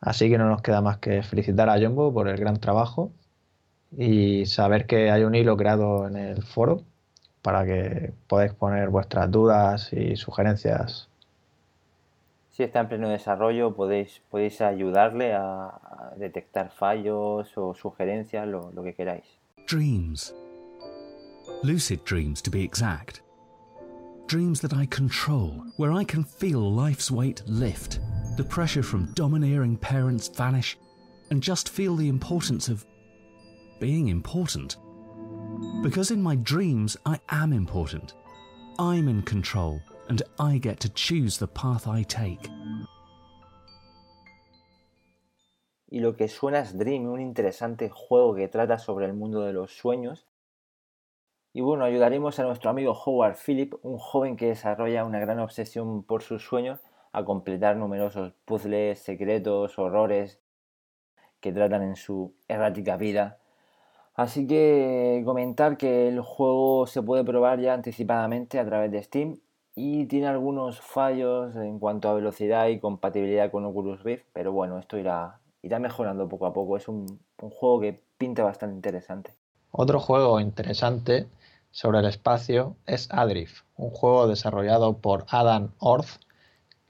Así 0.00 0.28
que 0.28 0.38
no 0.38 0.48
nos 0.48 0.62
queda 0.62 0.80
más 0.80 0.98
que 0.98 1.22
felicitar 1.22 1.68
a 1.68 1.80
Jumbo 1.80 2.12
por 2.12 2.28
el 2.28 2.36
gran 2.36 2.58
trabajo 2.58 3.12
y 3.96 4.46
saber 4.46 4.86
que 4.86 5.10
hay 5.10 5.24
un 5.24 5.34
hilo 5.34 5.56
creado 5.56 6.06
en 6.06 6.16
el 6.16 6.42
foro 6.42 6.82
para 7.46 7.64
que 7.64 8.12
podáis 8.26 8.52
poner 8.54 8.88
vuestras 8.88 9.30
dudas 9.30 9.92
y 9.92 10.16
sugerencias. 10.16 11.08
Si 12.50 12.64
está 12.64 12.80
en 12.80 12.88
pleno 12.88 13.08
desarrollo, 13.08 13.76
podéis, 13.76 14.20
podéis 14.30 14.60
ayudarle 14.60 15.32
a, 15.32 16.12
detectar 16.16 16.72
fallos 16.72 17.56
o 17.56 17.72
sugerencias, 17.72 18.48
lo, 18.48 18.72
lo 18.72 18.82
que 18.82 18.94
queráis. 18.94 19.38
Dreams. 19.68 20.34
Lucid 21.62 22.00
dreams, 22.04 22.42
to 22.42 22.50
be 22.50 22.64
exact. 22.64 23.22
Dreams 24.26 24.60
that 24.60 24.74
I 24.74 24.86
control, 24.86 25.62
where 25.76 25.92
I 25.92 26.02
can 26.02 26.24
feel 26.24 26.58
life's 26.58 27.12
weight 27.12 27.44
lift, 27.46 28.00
the 28.36 28.42
pressure 28.42 28.82
from 28.82 29.12
domineering 29.14 29.76
parents 29.76 30.26
vanish, 30.26 30.76
and 31.30 31.40
just 31.40 31.68
feel 31.68 31.94
the 31.94 32.08
importance 32.08 32.68
of 32.68 32.84
being 33.78 34.08
important. 34.08 34.78
Because 35.82 36.10
in 36.10 36.22
my 36.22 36.36
dreams, 36.36 36.96
I 37.06 37.18
am 37.28 37.52
important. 37.52 38.14
I'm 38.78 39.08
in 39.08 39.22
control, 39.22 39.80
and 40.08 40.22
I 40.38 40.58
get 40.58 40.80
to 40.80 40.88
choose 40.88 41.38
the 41.38 41.46
path 41.46 41.86
I 41.86 42.02
take. 42.02 42.50
Y 45.88 46.00
lo 46.00 46.16
que 46.16 46.28
suena 46.28 46.58
es 46.58 46.76
Dream, 46.76 47.06
un 47.06 47.20
interesante 47.20 47.88
juego 47.88 48.34
que 48.34 48.48
trata 48.48 48.78
sobre 48.78 49.06
el 49.06 49.14
mundo 49.14 49.42
de 49.42 49.52
los 49.52 49.76
sueños. 49.76 50.26
Y 51.52 51.60
bueno, 51.60 51.84
ayudaremos 51.84 52.38
a 52.38 52.42
nuestro 52.42 52.68
amigo 52.68 52.92
Howard 52.92 53.36
Phillip, 53.36 53.74
un 53.82 53.98
joven 53.98 54.36
que 54.36 54.48
desarrolla 54.48 55.04
una 55.04 55.20
gran 55.20 55.38
obsesión 55.38 56.02
por 56.02 56.22
sus 56.22 56.42
sueños, 56.44 56.80
a 57.12 57.24
completar 57.24 57.76
numerosos 57.76 58.34
puzzles, 58.44 58.98
secretos, 58.98 59.78
horrores 59.78 60.38
que 61.40 61.52
tratan 61.52 61.82
en 61.82 61.96
su 61.96 62.34
errática 62.48 62.96
vida 62.96 63.38
Así 64.16 64.46
que 64.46 65.22
comentar 65.26 65.76
que 65.76 66.08
el 66.08 66.22
juego 66.22 66.86
se 66.86 67.02
puede 67.02 67.22
probar 67.22 67.60
ya 67.60 67.74
anticipadamente 67.74 68.58
a 68.58 68.64
través 68.64 68.90
de 68.90 69.02
Steam 69.02 69.36
y 69.74 70.06
tiene 70.06 70.26
algunos 70.26 70.80
fallos 70.80 71.54
en 71.54 71.78
cuanto 71.78 72.08
a 72.08 72.14
velocidad 72.14 72.68
y 72.68 72.80
compatibilidad 72.80 73.50
con 73.50 73.66
Oculus 73.66 74.02
Rift, 74.02 74.24
pero 74.32 74.52
bueno, 74.52 74.78
esto 74.78 74.96
irá, 74.96 75.38
irá 75.60 75.78
mejorando 75.78 76.26
poco 76.30 76.46
a 76.46 76.54
poco. 76.54 76.78
Es 76.78 76.88
un, 76.88 77.20
juego 77.36 77.80
que 77.80 78.00
pinta 78.16 78.42
bastante 78.42 78.74
interesante. 78.74 79.34
Otro 79.70 80.00
juego 80.00 80.40
interesante 80.40 81.26
sobre 81.70 81.98
el 81.98 82.06
espacio 82.06 82.74
es 82.86 83.08
Adrift, 83.10 83.64
un 83.76 83.90
juego 83.90 84.28
desarrollado 84.28 84.96
por 84.96 85.26
Adam 85.28 85.72
Orth. 85.78 86.22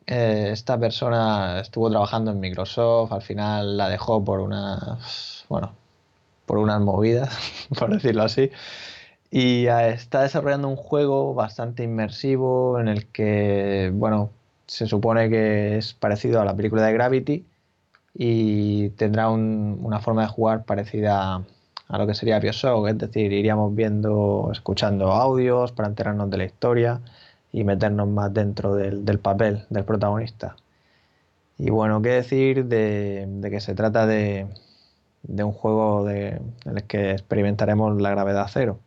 Eh, 0.07 0.51
esta 0.53 0.79
persona 0.79 1.59
estuvo 1.59 1.91
trabajando 1.91 2.31
en 2.31 2.39
Microsoft, 2.39 3.11
al 3.11 3.23
final 3.23 3.77
la 3.77 3.89
dejó 3.89 4.25
por 4.25 4.39
una, 4.39 5.01
bueno, 5.49 5.73
por 6.47 6.59
unas 6.59 6.81
movidas, 6.81 7.37
por 7.79 7.93
decirlo 7.93 8.23
así. 8.23 8.51
Y 9.31 9.67
está 9.67 10.23
desarrollando 10.23 10.69
un 10.69 10.77
juego 10.77 11.35
bastante 11.35 11.83
inmersivo 11.83 12.81
en 12.81 12.89
el 12.89 13.07
que, 13.09 13.91
bueno, 13.93 14.31
se 14.67 14.87
supone 14.87 15.29
que 15.31 15.79
es 15.79 15.95
parecido 15.95 16.41
a 16.41 16.45
la 16.45 16.57
película 16.57 16.83
de 16.87 16.93
Gravity 16.93 17.47
y 18.15 18.91
tendrá 18.91 19.29
una 19.31 20.01
forma 20.01 20.23
de 20.23 20.29
jugar 20.29 20.65
parecida 20.65 21.45
a 21.89 21.99
lo 21.99 22.07
que 22.07 22.15
sería 22.15 22.39
Bioshock, 22.41 22.89
es 22.89 22.99
decir, 22.99 23.33
iríamos 23.33 23.75
viendo, 23.75 24.51
escuchando 24.53 25.13
audios 25.13 25.73
para 25.73 25.89
enterarnos 25.89 26.31
de 26.31 26.39
la 26.39 26.45
historia 26.45 27.01
y 27.53 27.65
meternos 27.65 28.09
más 28.09 28.33
dentro 28.35 28.75
del, 28.75 29.19
papel 29.21 29.67
del 29.71 29.85
protagonista. 29.85 30.57
Y 31.59 31.71
bueno, 31.71 32.03
qué 32.03 32.11
decir 32.11 32.67
de 32.67 33.49
que 33.51 33.61
se 33.61 33.75
trata 33.75 34.07
de, 34.07 34.47
de 35.29 35.45
un 35.45 35.53
juego 35.53 36.05
de, 36.05 36.41
en 36.65 36.77
el 36.77 36.85
que 36.85 37.13
experimentaremos 37.13 38.01
la 38.01 38.11
gravedad 38.11 38.47
cero. 38.51 38.81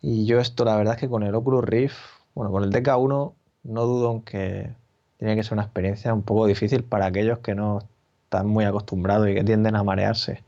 Y 0.00 0.26
yo 0.26 0.40
esto 0.40 0.64
la 0.64 0.76
verdad 0.76 0.94
es 0.94 1.00
que 1.00 1.08
con 1.08 1.22
el 1.22 1.34
Oculus 1.34 1.64
Rift, 1.64 1.96
bueno, 2.34 2.50
con 2.50 2.64
el 2.64 2.70
DK1 2.72 3.32
no 3.64 3.86
dudo 3.86 4.12
en 4.12 4.22
que 4.22 4.70
tiene 5.18 5.36
que 5.36 5.44
ser 5.44 5.54
una 5.54 5.62
experiencia 5.62 6.12
un 6.12 6.22
poco 6.22 6.46
difícil 6.46 6.82
para 6.82 7.06
aquellos 7.06 7.38
que 7.38 7.54
no 7.54 7.80
están 8.24 8.48
muy 8.48 8.64
acostumbrados 8.64 9.28
y 9.28 9.34
que 9.34 9.44
tienden 9.44 9.76
a 9.76 9.84
marearse. 9.84 10.42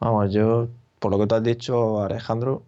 Vamos, 0.00 0.32
yo, 0.32 0.68
por 0.98 1.10
lo 1.10 1.18
que 1.18 1.26
tú 1.26 1.34
has 1.34 1.42
dicho, 1.42 2.02
Alejandro, 2.02 2.62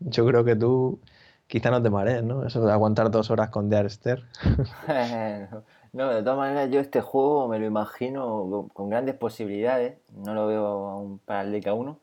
yo 0.00 0.26
creo 0.26 0.44
que 0.44 0.56
tú 0.56 0.98
quizá 1.46 1.70
no 1.70 1.82
te 1.82 1.90
marees, 1.90 2.24
¿no? 2.24 2.44
Eso 2.44 2.64
de 2.64 2.72
aguantar 2.72 3.10
dos 3.10 3.30
horas 3.30 3.50
con 3.50 3.70
The 3.70 3.86
No, 5.92 6.08
de 6.12 6.22
todas 6.22 6.38
maneras 6.38 6.70
yo 6.70 6.80
este 6.80 7.00
juego 7.00 7.48
me 7.48 7.58
lo 7.58 7.66
imagino 7.66 8.68
con 8.72 8.90
grandes 8.90 9.14
posibilidades, 9.14 9.98
no 10.14 10.34
lo 10.34 10.46
veo 10.46 10.66
aún 10.66 11.18
para 11.18 11.42
el 11.42 11.52
DK1, 11.54 11.96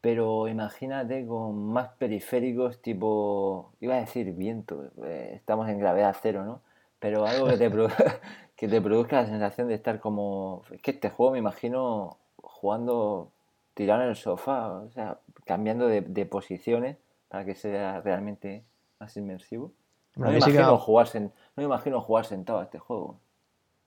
pero 0.00 0.48
imagínate 0.48 1.26
con 1.26 1.72
más 1.72 1.88
periféricos 1.98 2.80
tipo, 2.80 3.72
iba 3.80 3.94
a 3.96 4.00
decir 4.00 4.32
viento, 4.32 4.84
eh, 5.04 5.32
estamos 5.34 5.68
en 5.68 5.78
gravedad 5.78 6.16
cero, 6.20 6.44
¿no? 6.44 6.60
Pero 6.98 7.26
algo 7.26 7.46
que 7.48 7.56
te, 7.56 7.70
que 8.56 8.68
te 8.68 8.80
produzca 8.80 9.22
la 9.22 9.26
sensación 9.26 9.68
de 9.68 9.74
estar 9.74 10.00
como... 10.00 10.62
Es 10.70 10.80
que 10.80 10.92
este 10.92 11.10
juego 11.10 11.32
me 11.32 11.38
imagino 11.38 12.18
jugando 12.36 13.32
tirado 13.74 14.02
en 14.02 14.10
el 14.10 14.16
sofá, 14.16 14.68
o 14.68 14.90
sea, 14.90 15.18
cambiando 15.44 15.88
de, 15.88 16.00
de 16.00 16.24
posiciones 16.24 16.96
para 17.28 17.44
que 17.44 17.54
sea 17.54 18.00
realmente 18.00 18.64
más 18.98 19.16
inmersivo. 19.16 19.72
No 20.16 20.30
me, 20.30 20.38
imagino 20.38 20.78
jugar 20.78 21.08
no 21.56 21.62
me 21.62 21.64
imagino 21.64 22.00
jugar 22.00 22.26
sentado 22.26 22.60
a 22.60 22.64
este 22.64 22.78
juego. 22.78 23.18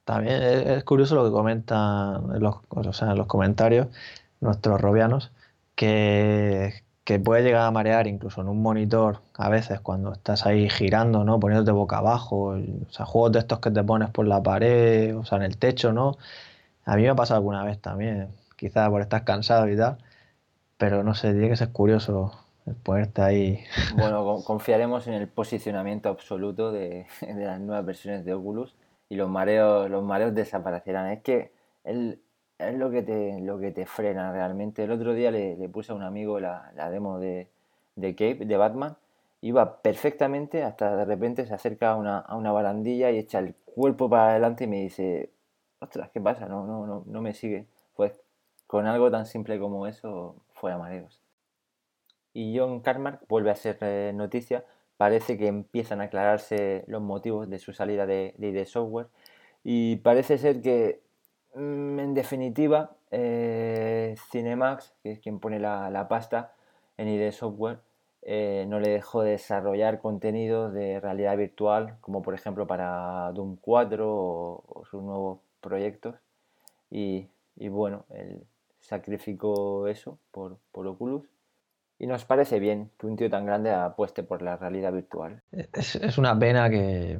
También 0.03 0.41
es, 0.41 0.83
curioso 0.83 1.15
lo 1.15 1.25
que 1.25 1.31
comentan 1.31 2.35
en 2.35 2.41
los, 2.41 2.55
en 3.01 3.15
los 3.15 3.27
comentarios 3.27 3.87
nuestros 4.41 4.81
robianos, 4.81 5.31
que, 5.75 6.73
que, 7.03 7.19
puede 7.19 7.43
llegar 7.43 7.67
a 7.67 7.71
marear 7.71 8.07
incluso 8.07 8.41
en 8.41 8.47
un 8.47 8.61
monitor 8.61 9.21
a 9.35 9.49
veces 9.49 9.79
cuando 9.81 10.13
estás 10.13 10.45
ahí 10.45 10.69
girando, 10.69 11.23
¿no? 11.23 11.39
Poniéndote 11.39 11.71
boca 11.71 11.97
abajo, 11.97 12.55
o 12.55 12.91
sea, 12.91 13.05
juegos 13.05 13.33
de 13.33 13.39
estos 13.39 13.59
que 13.59 13.69
te 13.71 13.83
pones 13.83 14.09
por 14.09 14.27
la 14.27 14.41
pared, 14.41 15.15
o 15.15 15.25
sea, 15.25 15.37
en 15.37 15.43
el 15.43 15.57
techo, 15.57 15.93
¿no? 15.93 16.17
A 16.85 16.95
mí 16.95 17.03
me 17.03 17.09
ha 17.09 17.15
pasado 17.15 17.37
alguna 17.37 17.63
vez 17.63 17.79
también, 17.79 18.29
quizás 18.55 18.89
por 18.89 19.01
estar 19.01 19.23
cansado 19.25 19.69
y 19.69 19.77
tal, 19.77 19.97
pero 20.77 21.03
no 21.03 21.15
sé, 21.15 21.31
tiene 21.33 21.49
que 21.49 21.57
ser 21.57 21.71
curioso 21.71 22.33
ponerte 22.83 23.21
ahí. 23.21 23.63
Bueno, 23.97 24.43
confiaremos 24.45 25.07
en 25.07 25.13
el 25.13 25.27
posicionamiento 25.27 26.09
absoluto 26.09 26.71
de, 26.73 27.07
las 27.21 27.59
nuevas 27.59 27.85
versiones 27.85 28.25
de 28.25 28.33
Oculus 28.33 28.75
y 29.09 29.15
los 29.15 29.29
mareos, 29.29 29.89
los 29.89 30.03
mareos 30.03 30.33
desaparecerán. 30.35 31.11
Es 31.11 31.21
que 31.21 31.51
es 31.83 32.75
lo 32.77 32.91
que 32.91 33.01
te, 33.01 33.39
lo 33.41 33.59
que 33.59 33.71
te 33.71 33.85
frena 33.85 34.31
realmente. 34.31 34.83
El 34.83 34.91
otro 34.91 35.13
día 35.13 35.31
le, 35.31 35.69
puse 35.69 35.91
a 35.91 35.95
un 35.95 36.03
amigo 36.03 36.39
la, 36.39 36.71
demo 36.91 37.19
de, 37.19 37.49
de 37.95 38.15
Cape, 38.15 38.45
de 38.45 38.57
Batman. 38.57 38.97
Iba 39.41 39.81
perfectamente 39.81 40.63
hasta 40.63 40.95
de 40.97 41.05
repente 41.05 41.45
se 41.45 41.53
acerca 41.53 41.91
a 41.91 41.95
una, 41.95 42.19
a 42.19 42.35
una 42.35 42.51
barandilla 42.51 43.09
y 43.09 43.17
echa 43.17 43.39
el 43.39 43.55
cuerpo 43.55 44.09
para 44.09 44.31
adelante 44.31 44.65
y 44.65 44.67
me 44.67 44.81
dice, 44.81 45.31
ostras, 45.79 46.09
¿qué 46.11 46.19
pasa? 46.19 46.47
No, 46.47 46.65
no, 46.65 46.85
no, 46.85 47.03
no 47.05 47.21
me 47.21 47.33
sigue. 47.33 47.67
Pues 47.95 48.21
con 48.67 48.85
algo 48.85 49.09
tan 49.09 49.25
simple 49.25 49.59
como 49.59 49.87
eso, 49.87 50.35
fuera 50.53 50.77
mareos. 50.77 51.21
Y 52.39 52.57
John 52.57 52.79
Carmack 52.79 53.27
vuelve 53.27 53.51
a 53.51 53.55
ser 53.55 53.77
eh, 53.81 54.13
noticia. 54.15 54.63
Parece 54.97 55.37
que 55.37 55.47
empiezan 55.47 55.99
a 55.99 56.05
aclararse 56.05 56.85
los 56.87 57.01
motivos 57.01 57.49
de 57.49 57.59
su 57.59 57.73
salida 57.73 58.05
de, 58.05 58.33
ID 58.39 58.65
Software 58.65 59.07
y 59.63 59.97
parece 59.97 60.37
ser 60.37 60.61
que, 60.61 61.01
mm, 61.55 61.99
en 61.99 62.13
definitiva, 62.13 62.91
eh, 63.11 64.15
Cinemax, 64.31 64.93
que 65.03 65.11
es 65.11 65.19
quien 65.19 65.39
pone 65.39 65.59
la, 65.59 66.07
pasta 66.09 66.53
en 66.97 67.09
ID 67.09 67.31
Software, 67.31 67.79
eh, 68.21 68.65
no 68.69 68.79
le 68.79 68.89
dejó 68.89 69.21
desarrollar 69.23 69.99
contenido 69.99 70.71
de 70.71 70.99
realidad 70.99 71.37
virtual, 71.37 71.97
como 72.01 72.21
por 72.21 72.35
ejemplo 72.35 72.67
para 72.67 73.31
Doom 73.33 73.57
4 73.61 74.05
o, 74.09 74.83
sus 74.89 75.03
nuevos 75.03 75.39
proyectos. 75.61 76.15
Y, 76.91 77.27
bueno, 77.69 78.05
él 78.11 78.45
sacrificó 78.79 79.87
eso 79.87 80.19
por 80.31 80.59
Oculus. 80.73 81.27
Y 81.99 82.07
nos 82.07 82.23
parece 82.23 82.59
bien 82.59 82.89
que 82.97 83.07
un 83.07 83.17
tío 83.17 83.29
tan 83.29 83.45
grande 83.45 83.71
apueste 83.71 84.23
por 84.23 84.41
la 84.41 84.55
realidad 84.55 84.93
virtual. 84.93 85.41
Es, 85.51 86.17
una 86.17 86.39
pena 86.39 86.69
que, 86.69 87.19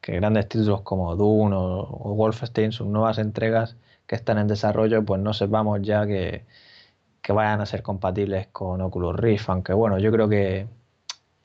grandes 0.00 0.48
títulos 0.48 0.82
como 0.82 1.16
Doom 1.16 1.52
o 1.52 2.14
Wolfenstein, 2.14 2.70
sus 2.70 2.86
nuevas 2.86 3.18
entregas, 3.18 3.76
que 4.06 4.14
están 4.14 4.38
en 4.38 4.46
desarrollo, 4.46 5.04
pues 5.04 5.20
no 5.20 5.34
sepamos 5.34 5.82
ya 5.82 6.06
que, 6.06 6.44
vayan 7.28 7.60
a 7.60 7.66
ser 7.66 7.82
compatibles 7.82 8.46
con 8.52 8.80
Oculus 8.80 9.16
Rift, 9.16 9.50
aunque 9.50 9.72
bueno, 9.72 9.98
yo 9.98 10.12
creo 10.12 10.28
que, 10.28 10.68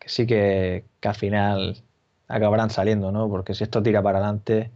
sí 0.05 0.27
que, 0.27 0.85
al 1.01 1.15
final 1.15 1.83
acabarán 2.27 2.69
saliendo, 2.69 3.11
¿no? 3.11 3.27
Porque 3.27 3.55
si 3.55 3.63
esto 3.63 3.81
tira 3.81 4.03
para 4.03 4.19
adelante, 4.19 4.69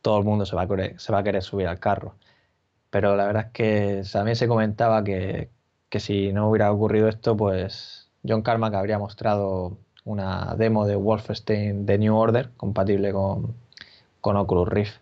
todo 0.00 0.18
el 0.18 0.24
mundo 0.24 0.46
se 0.46 0.54
va 0.54 0.62
a 0.62 1.22
querer 1.24 1.42
subir 1.42 1.66
al 1.66 1.80
carro. 1.80 2.14
Pero 2.90 3.16
la 3.16 3.26
verdad 3.26 3.46
es 3.46 3.52
que 3.52 4.02
también 4.12 4.36
se 4.36 4.46
comentaba 4.46 5.02
que, 5.02 5.50
si 6.00 6.32
no 6.32 6.50
hubiera 6.50 6.72
ocurrido 6.72 7.08
esto, 7.08 7.36
pues 7.36 8.08
John 8.26 8.42
Carmack 8.42 8.74
habría 8.74 8.98
mostrado 8.98 9.78
una 10.04 10.54
demo 10.56 10.86
de 10.86 10.96
Wolfenstein 10.96 11.86
The 11.86 11.98
New 11.98 12.16
Order 12.16 12.50
compatible 12.56 13.12
con, 13.12 13.54
con 14.20 14.36
Oculus 14.36 14.68
Rift. 14.68 14.96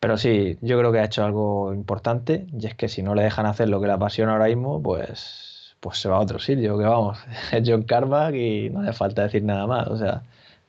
Pero 0.00 0.16
sí, 0.18 0.58
yo 0.60 0.78
creo 0.78 0.92
que 0.92 1.00
ha 1.00 1.04
hecho 1.04 1.24
algo 1.24 1.72
importante 1.74 2.46
y 2.58 2.66
es 2.66 2.74
que 2.74 2.88
si 2.88 3.02
no 3.02 3.14
le 3.14 3.22
dejan 3.22 3.46
hacer 3.46 3.68
lo 3.68 3.80
que 3.80 3.86
le 3.86 3.94
apasiona 3.94 4.32
ahora 4.32 4.46
mismo, 4.46 4.82
pues, 4.82 5.76
pues 5.80 5.98
se 5.98 6.08
va 6.08 6.16
a 6.16 6.20
otro 6.20 6.38
sitio, 6.38 6.78
que 6.78 6.84
vamos, 6.84 7.18
es 7.52 7.62
John 7.66 7.82
Carmack 7.82 8.34
y 8.34 8.70
no 8.70 8.80
hace 8.80 8.92
falta 8.92 9.22
decir 9.22 9.42
nada 9.44 9.66
más, 9.66 9.88
o 9.88 9.96
sea, 9.96 10.22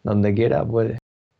donde 0.03 0.33
quiera 0.33 0.65
puede. 0.65 0.99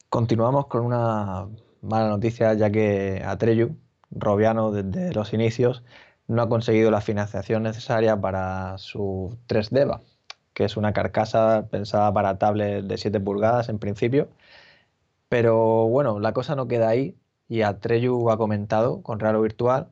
Continuamos 0.09 0.67
con 0.67 0.85
una 0.85 1.47
mala 1.81 2.09
noticia 2.09 2.53
ya 2.53 2.69
que 2.69 3.21
Atreyu, 3.25 3.75
Robiano 4.11 4.71
desde 4.71 5.13
los 5.13 5.33
inicios, 5.33 5.83
no 6.27 6.41
ha 6.41 6.49
conseguido 6.49 6.91
la 6.91 7.01
financiación 7.01 7.63
necesaria 7.63 8.19
para 8.19 8.77
su 8.77 9.37
3DEVA, 9.47 10.01
que 10.53 10.65
es 10.65 10.77
una 10.77 10.93
carcasa 10.93 11.67
pensada 11.69 12.13
para 12.13 12.37
tablets 12.37 12.87
de 12.87 12.97
7 12.97 13.19
pulgadas 13.19 13.69
en 13.69 13.79
principio. 13.79 14.29
Pero 15.29 15.87
bueno, 15.87 16.19
la 16.19 16.33
cosa 16.33 16.55
no 16.55 16.67
queda 16.67 16.89
ahí 16.89 17.17
y 17.47 17.61
Atreyu 17.61 18.29
ha 18.29 18.37
comentado 18.37 19.01
con 19.03 19.19
Raro 19.19 19.41
Virtual 19.41 19.89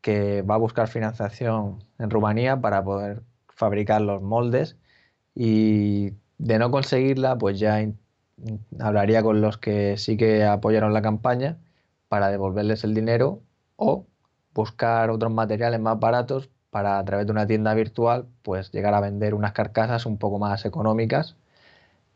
que 0.00 0.42
va 0.42 0.54
a 0.56 0.58
buscar 0.58 0.88
financiación 0.88 1.84
en 1.98 2.10
Rumanía 2.10 2.60
para 2.60 2.84
poder 2.84 3.22
fabricar 3.48 4.02
los 4.02 4.22
moldes 4.22 4.76
y 5.34 6.12
de 6.38 6.58
no 6.58 6.70
conseguirla 6.70 7.36
pues 7.38 7.58
ya 7.58 7.84
hablaría 8.80 9.22
con 9.22 9.40
los 9.40 9.58
que 9.58 9.96
sí 9.96 10.16
que 10.16 10.44
apoyaron 10.44 10.92
la 10.92 11.02
campaña 11.02 11.58
para 12.08 12.30
devolverles 12.30 12.84
el 12.84 12.94
dinero 12.94 13.42
o 13.76 14.06
buscar 14.56 15.10
otros 15.10 15.32
materiales 15.32 15.80
más 15.80 15.98
baratos 16.00 16.50
para 16.70 16.98
a 16.98 17.04
través 17.04 17.26
de 17.26 17.32
una 17.32 17.46
tienda 17.46 17.74
virtual 17.74 18.26
pues 18.42 18.72
llegar 18.72 18.94
a 18.94 19.00
vender 19.00 19.34
unas 19.34 19.52
carcasas 19.52 20.06
un 20.06 20.18
poco 20.18 20.38
más 20.38 20.64
económicas 20.64 21.36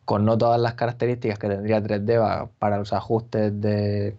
con 0.04 0.24
no 0.24 0.36
todas 0.38 0.60
las 0.60 0.74
características 0.74 1.38
que 1.38 1.48
tendría 1.48 1.82
3D 1.82 2.50
para 2.58 2.78
los 2.78 2.92
ajustes 2.92 3.60
de 3.60 4.16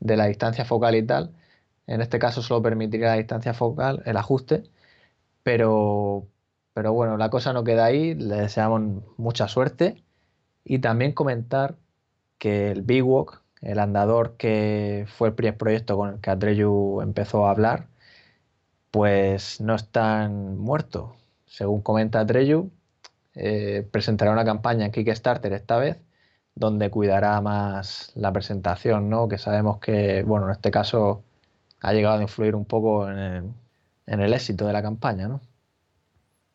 de 0.00 0.16
la 0.16 0.26
distancia 0.26 0.64
focal 0.64 0.94
y 0.96 1.02
tal. 1.04 1.30
En 1.86 2.00
este 2.00 2.18
caso 2.18 2.42
solo 2.42 2.62
permitiría 2.62 3.08
la 3.08 3.16
distancia 3.16 3.54
focal, 3.54 4.02
el 4.06 4.16
ajuste, 4.16 4.64
pero, 5.42 6.26
pero 6.74 6.92
bueno, 6.92 7.16
la 7.16 7.30
cosa 7.30 7.52
no 7.52 7.64
queda 7.64 7.86
ahí, 7.86 8.14
le 8.14 8.36
deseamos 8.36 9.02
mucha 9.16 9.48
suerte 9.48 10.02
y 10.64 10.80
también 10.80 11.12
comentar 11.12 11.76
que 12.38 12.70
el 12.72 12.84
Walk, 13.02 13.39
el 13.60 13.78
andador 13.78 14.36
que 14.36 15.06
fue 15.08 15.28
el 15.28 15.34
primer 15.34 15.56
proyecto 15.56 15.96
con 15.96 16.14
el 16.14 16.20
que 16.20 16.30
Atreyu 16.30 17.00
empezó 17.02 17.46
a 17.46 17.50
hablar, 17.50 17.88
pues 18.90 19.60
no 19.60 19.74
están 19.74 20.58
muerto. 20.58 21.16
Según 21.46 21.82
comenta 21.82 22.20
Atreyu, 22.20 22.70
eh, 23.34 23.86
presentará 23.90 24.32
una 24.32 24.44
campaña 24.44 24.86
en 24.86 24.92
Kickstarter 24.92 25.52
esta 25.52 25.78
vez 25.78 25.98
donde 26.54 26.90
cuidará 26.90 27.40
más 27.40 28.12
la 28.16 28.32
presentación, 28.32 29.08
¿no? 29.08 29.28
Que 29.28 29.38
sabemos 29.38 29.78
que, 29.78 30.22
bueno, 30.24 30.46
en 30.46 30.52
este 30.52 30.70
caso 30.70 31.22
ha 31.80 31.92
llegado 31.92 32.18
a 32.18 32.22
influir 32.22 32.54
un 32.54 32.64
poco 32.64 33.08
en 33.08 33.54
el, 34.06 34.32
éxito 34.34 34.66
de 34.66 34.72
la 34.72 34.82
campaña, 34.82 35.28
¿no? 35.28 35.40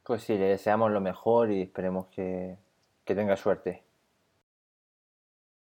Pues 0.04 0.24
sí, 0.24 0.38
le 0.38 0.46
deseamos 0.46 0.92
lo 0.92 1.02
mejor 1.02 1.52
y 1.52 1.64
esperemos 1.64 2.08
que 2.08 2.58
tenga 3.06 3.36
suerte. 3.38 3.85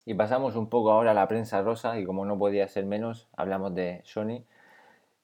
Y 0.06 0.14
pasamos 0.16 0.56
un 0.56 0.70
poco 0.70 0.92
ahora 0.92 1.12
a 1.12 1.14
la 1.14 1.28
prensa 1.28 1.62
rosa 1.62 2.00
y 2.00 2.06
como 2.06 2.26
no 2.26 2.38
podía 2.38 2.68
ser 2.68 2.86
menos, 2.86 3.30
hablamos 3.38 3.74
de 3.74 4.02
Sony. 4.06 4.44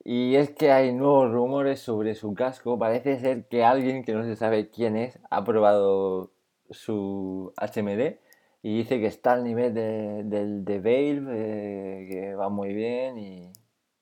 Y 0.04 0.36
es 0.36 0.52
que 0.52 0.72
hay 0.72 0.94
nuevos 0.94 1.32
rumores 1.32 1.82
sobre 1.82 2.15
su 2.15 2.34
casco. 2.34 2.80
Parece 2.80 3.20
ser 3.20 3.48
que 3.48 3.63
alguien 3.63 4.04
que 4.04 4.13
no 4.13 4.24
se 4.24 4.36
sabe 4.36 4.70
quién 4.70 4.96
es 4.96 5.20
ha 5.30 5.44
probado 5.44 6.32
su 6.72 7.54
HMD 7.58 8.18
y 8.62 8.78
dice 8.78 9.00
que 9.00 9.08
está 9.08 9.34
al 9.34 9.44
nivel 9.44 9.74
de, 9.74 10.24
del 10.24 10.65
de 10.65 10.80
Valve, 10.80 11.32
eh, 11.36 12.08
que 12.10 12.36
va 12.36 12.50
muy 12.50 12.74
bien 12.74 13.18
y, 13.18 13.52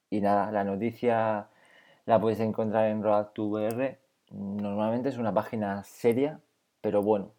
y, 0.09 0.21
nada, 0.21 0.51
la 0.51 0.63
noticia 0.63 1.49
la 2.05 2.19
puedes 2.21 2.39
encontrar 2.39 2.87
en 2.89 3.03
Road2VR. 3.03 3.97
Normalmente 4.31 5.09
es 5.09 5.17
una 5.17 5.33
página 5.33 5.83
seria, 5.83 6.41
pero 6.81 7.01
bueno, 7.03 7.31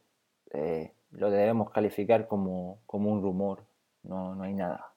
eh, 0.53 0.93
lo 1.11 1.31
debemos 1.31 1.71
calificar 1.71 2.27
como, 2.27 2.79
como 2.87 3.11
un 3.11 3.23
rumor, 3.23 3.65
no, 4.03 4.35
no 4.35 4.43
hay 4.45 4.55
nada. 4.55 4.93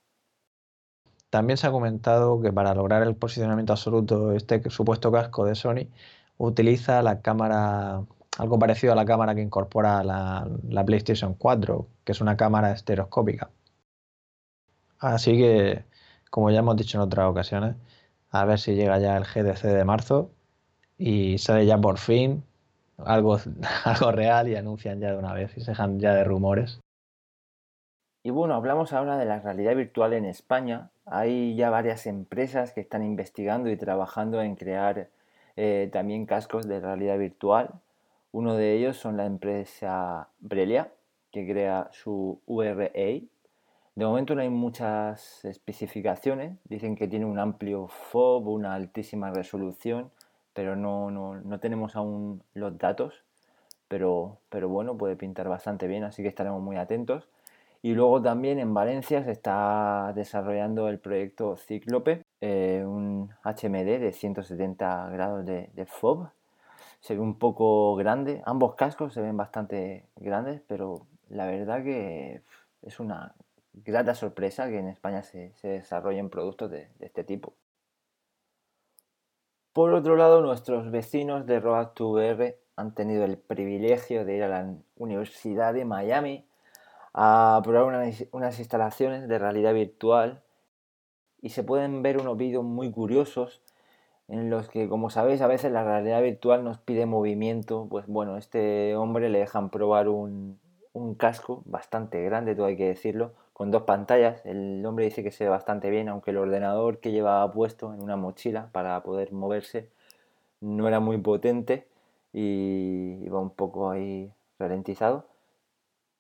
También 1.30 1.58
se 1.58 1.68
ha 1.68 1.72
comentado 1.72 2.42
que 2.42 2.52
para 2.52 2.76
lograr 2.76 3.04
el 3.04 3.16
posicionamiento 3.16 3.74
absoluto, 3.74 4.34
este 4.34 4.70
supuesto 4.70 5.12
casco 5.12 5.46
de 5.46 5.56
Sony 5.56 5.88
utiliza 6.38 7.02
la 7.02 7.22
cámara 7.22 8.04
algo 8.38 8.60
parecido 8.60 8.94
a 8.94 8.96
la 8.96 9.06
cámara 9.06 9.36
que 9.36 9.42
incorpora 9.42 10.04
la, 10.04 10.84
PlayStation 10.86 11.34
4, 11.36 11.88
que 12.04 12.12
es 12.12 12.22
una 12.22 12.38
cámara 12.38 12.72
estereoscópica. 12.72 13.50
Así 15.00 15.38
que, 15.38 15.86
como 16.30 16.50
ya 16.52 16.60
hemos 16.60 16.76
dicho 16.78 16.98
en 16.98 17.04
otras 17.04 17.30
ocasiones, 17.30 17.76
a 18.30 18.46
ver 18.46 18.60
si 18.60 18.76
llega 18.76 19.00
ya 19.00 19.18
el 19.18 19.26
GDC 19.26 19.64
de 19.64 19.86
marzo 19.86 20.32
y 20.98 21.38
sale 21.40 21.66
ya 21.66 21.78
por 21.80 21.98
fin 21.98 22.44
algo, 23.06 23.38
algo 23.86 24.12
real 24.12 24.48
y 24.48 24.56
anuncian 24.56 25.00
ya 25.00 25.12
de 25.12 25.18
una 25.18 25.34
vez 25.34 25.56
y 25.58 25.62
se 25.62 25.72
dejan 25.72 26.00
ya 26.00 26.14
de 26.14 26.24
rumores. 26.24 26.80
Y 28.24 28.30
bueno, 28.30 28.54
hablamos 28.54 28.94
ahora 28.94 29.18
de 29.18 29.26
la 29.26 29.40
realidad 29.40 29.76
virtual 29.76 30.14
en 30.14 30.26
España. 30.26 30.92
Hay 31.06 31.56
ya 31.56 31.72
varias 31.72 32.06
empresas 32.06 32.72
que 32.72 32.82
están 32.82 33.04
investigando 33.04 33.72
y 33.72 33.78
trabajando 33.78 34.42
en 34.44 34.56
crear 34.56 35.10
eh, 35.56 35.90
también 35.92 36.28
cascos 36.28 36.68
de 36.68 36.80
realidad 36.80 37.18
virtual. 37.18 37.82
Uno 38.32 38.56
de 38.56 38.76
ellos 38.76 38.98
son 38.98 39.18
la 39.18 39.26
empresa 39.26 40.30
Brelia, 40.40 40.92
que 41.32 41.48
crea 41.48 41.90
su 41.92 42.42
VRA. 42.46 43.22
De 43.96 44.06
momento 44.06 44.36
no 44.36 44.42
hay 44.42 44.50
muchas 44.50 45.44
especificaciones. 45.44 46.58
Dicen 46.66 46.96
que 46.96 47.08
tiene 47.08 47.26
un 47.26 47.40
amplio 47.40 47.88
FOB, 47.88 48.48
una 48.48 48.76
altísima 48.76 49.32
resolución, 49.32 50.12
pero 50.54 50.76
no, 50.76 51.12
no, 51.12 51.60
tenemos 51.60 51.96
aún 51.96 52.44
los 52.54 52.78
datos. 52.78 53.24
Pero, 53.88 54.38
pero 54.50 54.70
bueno, 54.70 54.98
puede 54.98 55.16
pintar 55.16 55.50
bastante 55.50 55.88
bien, 55.88 56.04
así 56.04 56.24
que 56.24 56.30
estaremos 56.30 56.62
muy 56.62 56.78
atentos. 56.78 57.28
Y 57.82 57.94
luego 57.94 58.22
también 58.22 58.60
en 58.60 58.74
Valencia 58.74 59.24
se 59.24 59.32
está 59.32 60.14
desarrollando 60.16 60.88
el 60.88 61.00
proyecto 61.00 61.58
Cíclope, 61.58 62.24
eh, 62.42 62.84
un 62.86 63.32
HMD 63.44 64.00
de 64.00 64.14
170 64.14 65.10
grados 65.10 65.46
de, 65.46 65.70
de 65.74 65.86
FOB, 65.86 66.30
se 67.02 67.16
ve 67.16 67.20
un 67.20 67.38
poco 67.38 67.96
grande. 67.96 68.42
Ambos 68.46 68.76
cascos 68.76 69.14
se 69.14 69.22
ven 69.22 69.36
bastante 69.36 70.06
grandes, 70.16 70.62
pero 70.68 71.08
la 71.30 71.48
verdad 71.48 71.84
que 71.84 72.44
es 72.84 73.00
una 73.00 73.34
grata 73.74 74.16
sorpresa 74.16 74.70
que 74.70 74.80
en 74.80 74.88
España 74.88 75.24
se, 75.24 75.54
desarrollen 75.64 76.30
productos 76.30 76.72
de, 76.72 76.90
este 77.00 77.24
tipo. 77.24 77.54
Por 79.74 79.94
otro 79.94 80.18
lado, 80.18 80.42
nuestros 80.42 80.92
vecinos 80.92 81.46
de 81.46 81.62
Road2VR 81.62 82.58
han 82.76 82.94
tenido 82.94 83.24
el 83.24 83.38
privilegio 83.38 84.26
de 84.26 84.36
ir 84.36 84.44
a 84.44 84.50
la 84.50 84.76
Universidad 84.98 85.74
de 85.74 85.86
Miami 85.86 86.46
a 87.14 87.62
probar 87.64 88.04
unas 88.32 88.60
instalaciones 88.60 89.30
de 89.30 89.40
realidad 89.40 89.74
virtual 89.74 90.44
y 91.42 91.50
se 91.50 91.64
pueden 91.64 92.02
ver 92.02 92.18
unos 92.20 92.36
vídeos 92.36 92.66
muy 92.66 92.92
curiosos 92.92 93.62
en 94.28 94.50
los 94.50 94.68
que, 94.68 94.90
como 94.90 95.10
sabéis, 95.10 95.42
a 95.42 95.48
veces 95.48 95.72
la 95.72 95.86
realidad 95.86 96.22
virtual 96.22 96.66
nos 96.66 96.78
pide 96.78 97.06
movimiento. 97.06 97.88
Pues 97.90 98.08
bueno, 98.08 98.36
este 98.36 98.96
hombre 98.98 99.30
le 99.30 99.40
dejan 99.40 99.70
probar 99.70 100.10
un, 100.10 100.60
un 100.92 101.16
casco 101.16 101.64
bastante 101.66 102.22
grande, 102.24 102.56
todo 102.56 102.66
hay 102.66 102.76
que 102.76 102.88
decirlo, 102.88 103.34
con 103.54 103.72
dos 103.72 103.84
pantallas. 103.84 104.46
El 104.46 104.86
hombre 104.86 105.06
dice 105.06 105.24
que 105.24 105.32
se 105.32 105.46
ve 105.46 105.50
bastante 105.50 105.90
bien, 105.90 106.10
aunque 106.10 106.32
el 106.32 106.38
ordenador 106.38 107.00
que 107.00 107.12
llevaba 107.12 107.52
puesto 107.52 107.94
en 107.94 108.02
una 108.02 108.16
mochila 108.18 108.70
para 108.72 109.02
poder 109.04 109.32
moverse 109.32 109.90
no 110.62 110.88
era 110.88 111.00
muy 111.00 111.18
potente 111.18 111.88
y 112.34 113.18
iba 113.26 113.40
un 113.40 113.52
poco 113.52 113.92
ahí 113.92 114.32
ralentizado. 114.60 115.26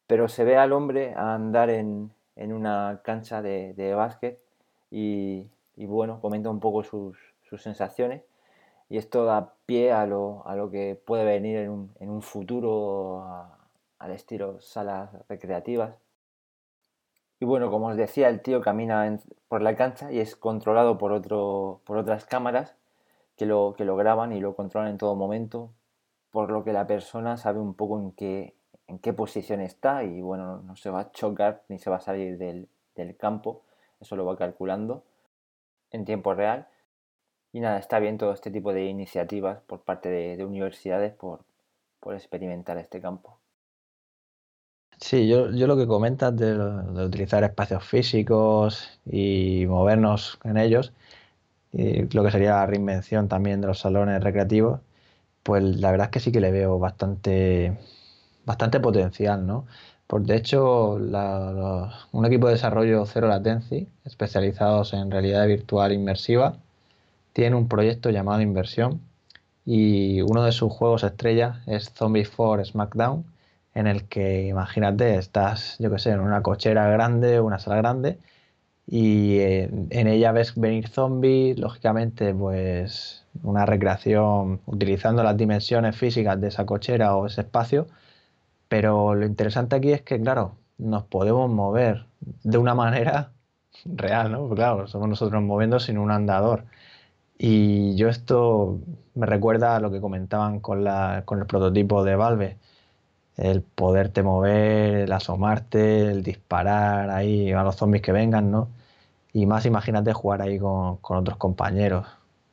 Pero 0.08 0.28
se 0.28 0.44
ve 0.44 0.58
al 0.58 0.74
hombre 0.74 1.13
andar 1.15 1.70
en, 1.70 2.12
en 2.36 2.54
una 2.54 3.02
cancha 3.04 3.41
de, 3.41 3.74
de 3.74 3.94
básquet 3.94 4.39
y, 4.91 5.48
bueno, 5.78 6.20
comenta 6.22 6.50
un 6.50 6.60
poco 6.60 6.84
sus, 6.84 7.17
sus, 7.44 7.62
sensaciones 7.62 8.24
y 8.89 8.98
esto 8.98 9.26
da 9.26 9.54
pie 9.65 9.91
a 9.94 10.06
lo, 10.06 10.44
a 10.46 10.56
lo 10.56 10.70
que 10.70 11.00
puede 11.06 11.24
venir 11.26 11.58
en 11.60 11.70
un, 11.70 11.91
en 12.00 12.10
un 12.10 12.22
futuro 12.22 13.22
a, 13.22 13.58
al 14.00 14.12
estilo 14.12 14.60
salas 14.62 15.10
recreativas. 15.30 15.96
Y 17.42 17.46
bueno, 17.46 17.72
como 17.72 17.88
os 17.88 17.98
decía, 17.98 18.30
el 18.30 18.42
tío 18.42 18.62
camina 18.62 19.20
por 19.48 19.64
la 19.64 19.76
cancha 19.76 20.12
y 20.12 20.20
es 20.20 20.36
controlado 20.36 21.00
por, 21.00 21.12
otro, 21.12 21.82
por 21.86 21.98
otras 21.98 22.26
cámaras 22.26 22.76
que 23.36 23.48
lo, 23.48 23.74
que 23.76 23.84
lo 23.84 23.96
graban 23.96 24.32
y 24.32 24.40
lo 24.40 24.56
controlan 24.56 24.92
en 24.92 25.00
todo 25.00 25.16
momento, 25.16 25.72
por 26.30 26.52
lo 26.52 26.64
que 26.64 26.72
la 26.72 26.86
persona 26.86 27.38
sabe 27.38 27.60
un 27.60 27.74
poco 27.74 28.00
en 28.00 28.12
qué, 28.12 28.54
en 28.88 29.00
qué 29.00 29.12
posición 29.14 29.60
está 29.60 30.04
y 30.04 30.22
bueno, 30.22 30.62
no 30.62 30.76
se 30.76 30.92
va 30.92 31.00
a 31.00 31.12
chocar 31.12 31.64
ni 31.68 31.80
se 31.80 31.90
va 31.90 31.96
a 31.96 32.02
salir 32.02 32.38
del, 32.38 32.70
del 32.96 33.18
campo, 33.18 33.64
eso 34.00 34.16
lo 34.16 34.24
va 34.24 34.38
calculando 34.38 35.04
en 35.90 36.06
tiempo 36.06 36.36
real. 36.36 36.68
Y 37.54 37.60
nada, 37.60 37.80
está 37.80 37.98
bien 37.98 38.20
todo 38.20 38.34
este 38.34 38.52
tipo 38.52 38.72
de 38.72 38.86
iniciativas 38.86 39.62
por 39.62 39.82
parte 39.82 40.10
de, 40.10 40.38
de 40.38 40.46
universidades 40.46 41.12
por, 41.16 41.40
por, 42.00 42.14
experimentar 42.14 42.78
este 42.78 43.02
campo. 43.02 43.40
Sí, 45.02 45.28
yo, 45.28 45.52
yo 45.52 45.68
lo 45.68 45.76
que 45.78 45.88
comentas 45.88 46.36
de, 46.38 46.54
utilizar 47.06 47.44
espacios 47.44 47.84
físicos 47.84 49.00
y 49.06 49.66
movernos 49.68 50.40
en 50.44 50.58
ellos, 50.58 50.94
y 51.74 52.04
lo 52.16 52.24
que 52.24 52.32
sería 52.32 52.52
la 52.56 52.66
reinvención 52.68 53.28
también 53.30 53.62
de 53.62 53.68
los 53.68 53.80
salones 53.80 54.24
recreativos, 54.24 54.82
pues 55.44 55.64
la 55.64 55.92
verdad 55.92 56.08
es 56.08 56.12
que 56.12 56.20
sí 56.22 56.32
que 56.32 56.42
le 56.42 56.52
veo 56.52 56.80
bastante, 56.80 57.80
bastante 58.46 58.80
potencial, 58.80 59.48
¿no? 59.48 59.68
Por, 60.08 60.24
de 60.24 60.36
hecho, 60.38 60.94
un 62.12 62.26
equipo 62.26 62.48
de 62.48 62.54
desarrollo 62.54 63.06
Zero 63.06 63.28
Latency, 63.28 63.88
especializados 64.06 64.94
en 64.94 65.12
realidad 65.12 65.48
virtual 65.48 65.94
inmersiva, 65.94 66.58
tiene 67.34 67.56
un 67.58 67.68
proyecto 67.70 68.10
llamado 68.12 68.42
Inversión 68.42 69.02
y 69.66 70.22
uno 70.22 70.44
de 70.44 70.52
sus 70.54 70.72
juegos 70.74 71.04
estrella 71.04 71.62
es 71.68 71.92
Zombie 71.94 72.26
4 72.26 72.66
SmackDown, 72.66 73.26
en 73.74 73.88
el 73.88 74.08
que 74.08 74.48
imagínate, 74.48 75.16
estás, 75.18 75.78
yo 75.80 75.92
que 75.92 76.00
sé, 76.00 76.12
en 76.12 76.20
una 76.22 76.42
cochera 76.42 76.90
grande, 76.90 77.40
una 77.42 77.60
sala 77.60 77.78
grande, 77.78 78.20
y 78.88 79.40
en, 79.40 79.88
en 79.92 80.08
ella 80.08 80.32
ves 80.34 80.56
venir 80.56 80.88
zombies, 80.90 81.60
lógicamente, 81.60 82.34
pues 82.34 83.26
una 83.44 83.66
recreación 83.66 84.62
utilizando 84.66 85.24
las 85.24 85.38
dimensiones 85.38 85.96
físicas 85.98 86.40
de 86.42 86.50
esa 86.50 86.66
cochera 86.66 87.16
o 87.16 87.28
ese 87.28 87.42
espacio 87.42 87.88
pero 88.72 89.16
lo 89.16 89.26
interesante 89.26 89.76
aquí 89.76 89.92
es 89.92 90.02
que, 90.02 90.22
claro, 90.22 90.56
nos 90.78 91.04
podemos 91.04 91.50
mover 91.52 92.06
de 92.22 92.58
una 92.58 92.74
manera 92.74 93.34
real, 93.86 94.32
¿no? 94.32 94.48
Porque, 94.48 94.56
claro, 94.56 94.88
somos 94.88 95.10
nosotros 95.10 95.44
moviendo 95.44 95.78
sin 95.82 95.98
un 95.98 96.10
andador. 96.10 96.64
Y 97.38 97.96
yo 97.98 98.08
esto 98.10 98.80
me 99.16 99.26
recuerda 99.26 99.76
a 99.76 99.82
lo 99.82 99.92
que 99.92 100.00
comentaban 100.02 100.62
con, 100.62 100.86
la, 100.86 101.24
con 101.26 101.40
el 101.40 101.48
prototipo 101.48 102.06
de 102.06 102.16
Valve. 102.16 102.58
El 103.38 103.62
poderte 103.62 104.24
mover, 104.24 104.96
el 104.96 105.12
asomarte, 105.12 106.12
el 106.12 106.24
disparar 106.24 107.10
ahí 107.10 107.52
a 107.52 107.63
los 107.63 107.76
zombies 107.76 108.04
que 108.04 108.12
vengan, 108.12 108.52
¿no? 108.52 108.70
Y 109.34 109.46
más 109.46 109.65
imagínate 109.65 110.13
jugar 110.13 110.41
ahí 110.41 110.60
con, 110.60 110.98
con 110.98 111.17
otros 111.17 111.38
compañeros. 111.38 112.08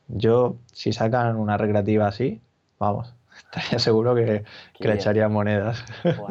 Yo, 0.08 0.56
si 0.72 0.92
sacan 0.92 1.36
una 1.36 1.56
recreativa 1.56 2.06
así, 2.06 2.40
vamos, 2.78 3.14
estaría 3.36 3.78
seguro 3.78 4.14
que, 4.14 4.44
que 4.78 4.88
le 4.88 4.94
echaría 4.94 5.28
monedas. 5.28 5.84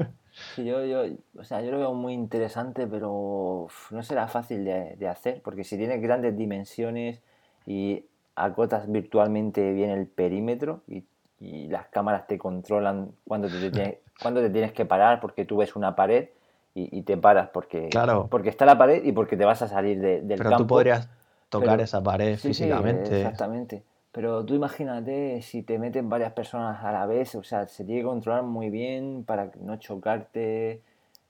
Sí, 0.53 0.65
yo, 0.65 0.85
yo, 0.85 1.03
o 1.37 1.43
sea, 1.43 1.61
yo 1.61 1.71
lo 1.71 1.79
veo 1.79 1.93
muy 1.93 2.13
interesante, 2.13 2.85
pero 2.85 3.67
no 3.89 4.03
será 4.03 4.27
fácil 4.27 4.65
de, 4.65 4.95
de, 4.95 5.07
hacer, 5.07 5.41
porque 5.41 5.63
si 5.63 5.77
tienes 5.77 5.99
grandes 6.01 6.37
dimensiones 6.37 7.23
y 7.65 8.05
acotas 8.35 8.91
virtualmente 8.91 9.73
bien 9.73 9.89
el 9.89 10.05
perímetro 10.05 10.83
y, 10.87 11.05
y 11.39 11.67
las 11.69 11.87
cámaras 11.87 12.27
te 12.27 12.37
controlan 12.37 13.11
cuando 13.25 13.47
te, 13.47 13.71
te, 13.71 14.01
cuando 14.21 14.41
te 14.41 14.49
tienes 14.49 14.71
que 14.71 14.85
parar, 14.85 15.19
porque 15.19 15.45
tú 15.45 15.57
ves 15.57 15.75
una 15.75 15.95
pared 15.95 16.29
y, 16.75 16.97
y 16.97 17.01
te 17.03 17.17
paras 17.17 17.49
porque, 17.53 17.89
claro. 17.89 18.27
porque 18.29 18.49
está 18.49 18.65
la 18.65 18.77
pared 18.77 19.03
y 19.03 19.11
porque 19.11 19.37
te 19.37 19.45
vas 19.45 19.61
a 19.61 19.67
salir 19.67 19.99
de, 19.99 20.21
del 20.21 20.37
pero 20.37 20.49
campo. 20.51 20.63
tú 20.63 20.67
podrías 20.67 21.09
tocar 21.49 21.69
Pero- 21.71 21.83
esa 21.83 22.01
pared 22.03 22.33
Sí, 22.37 22.53
sí, 22.53 22.63
físicamente. 22.63 23.17
exactamente. 23.21 23.83
Pero 24.11 24.43
tú 24.45 24.55
imagínate 24.55 25.41
si 25.43 25.61
te 25.61 25.77
meten 25.77 26.09
varias 26.09 26.31
personas 26.33 26.83
a 26.83 26.91
la 26.91 27.05
vez, 27.05 27.35
o 27.35 27.43
sea, 27.43 27.67
se 27.67 27.83
tiene 27.85 28.01
que 28.01 28.07
controlar 28.07 28.43
muy 28.43 28.69
bien 28.69 29.23
para 29.25 29.51
no 29.61 29.77
chocarte. 29.77 30.81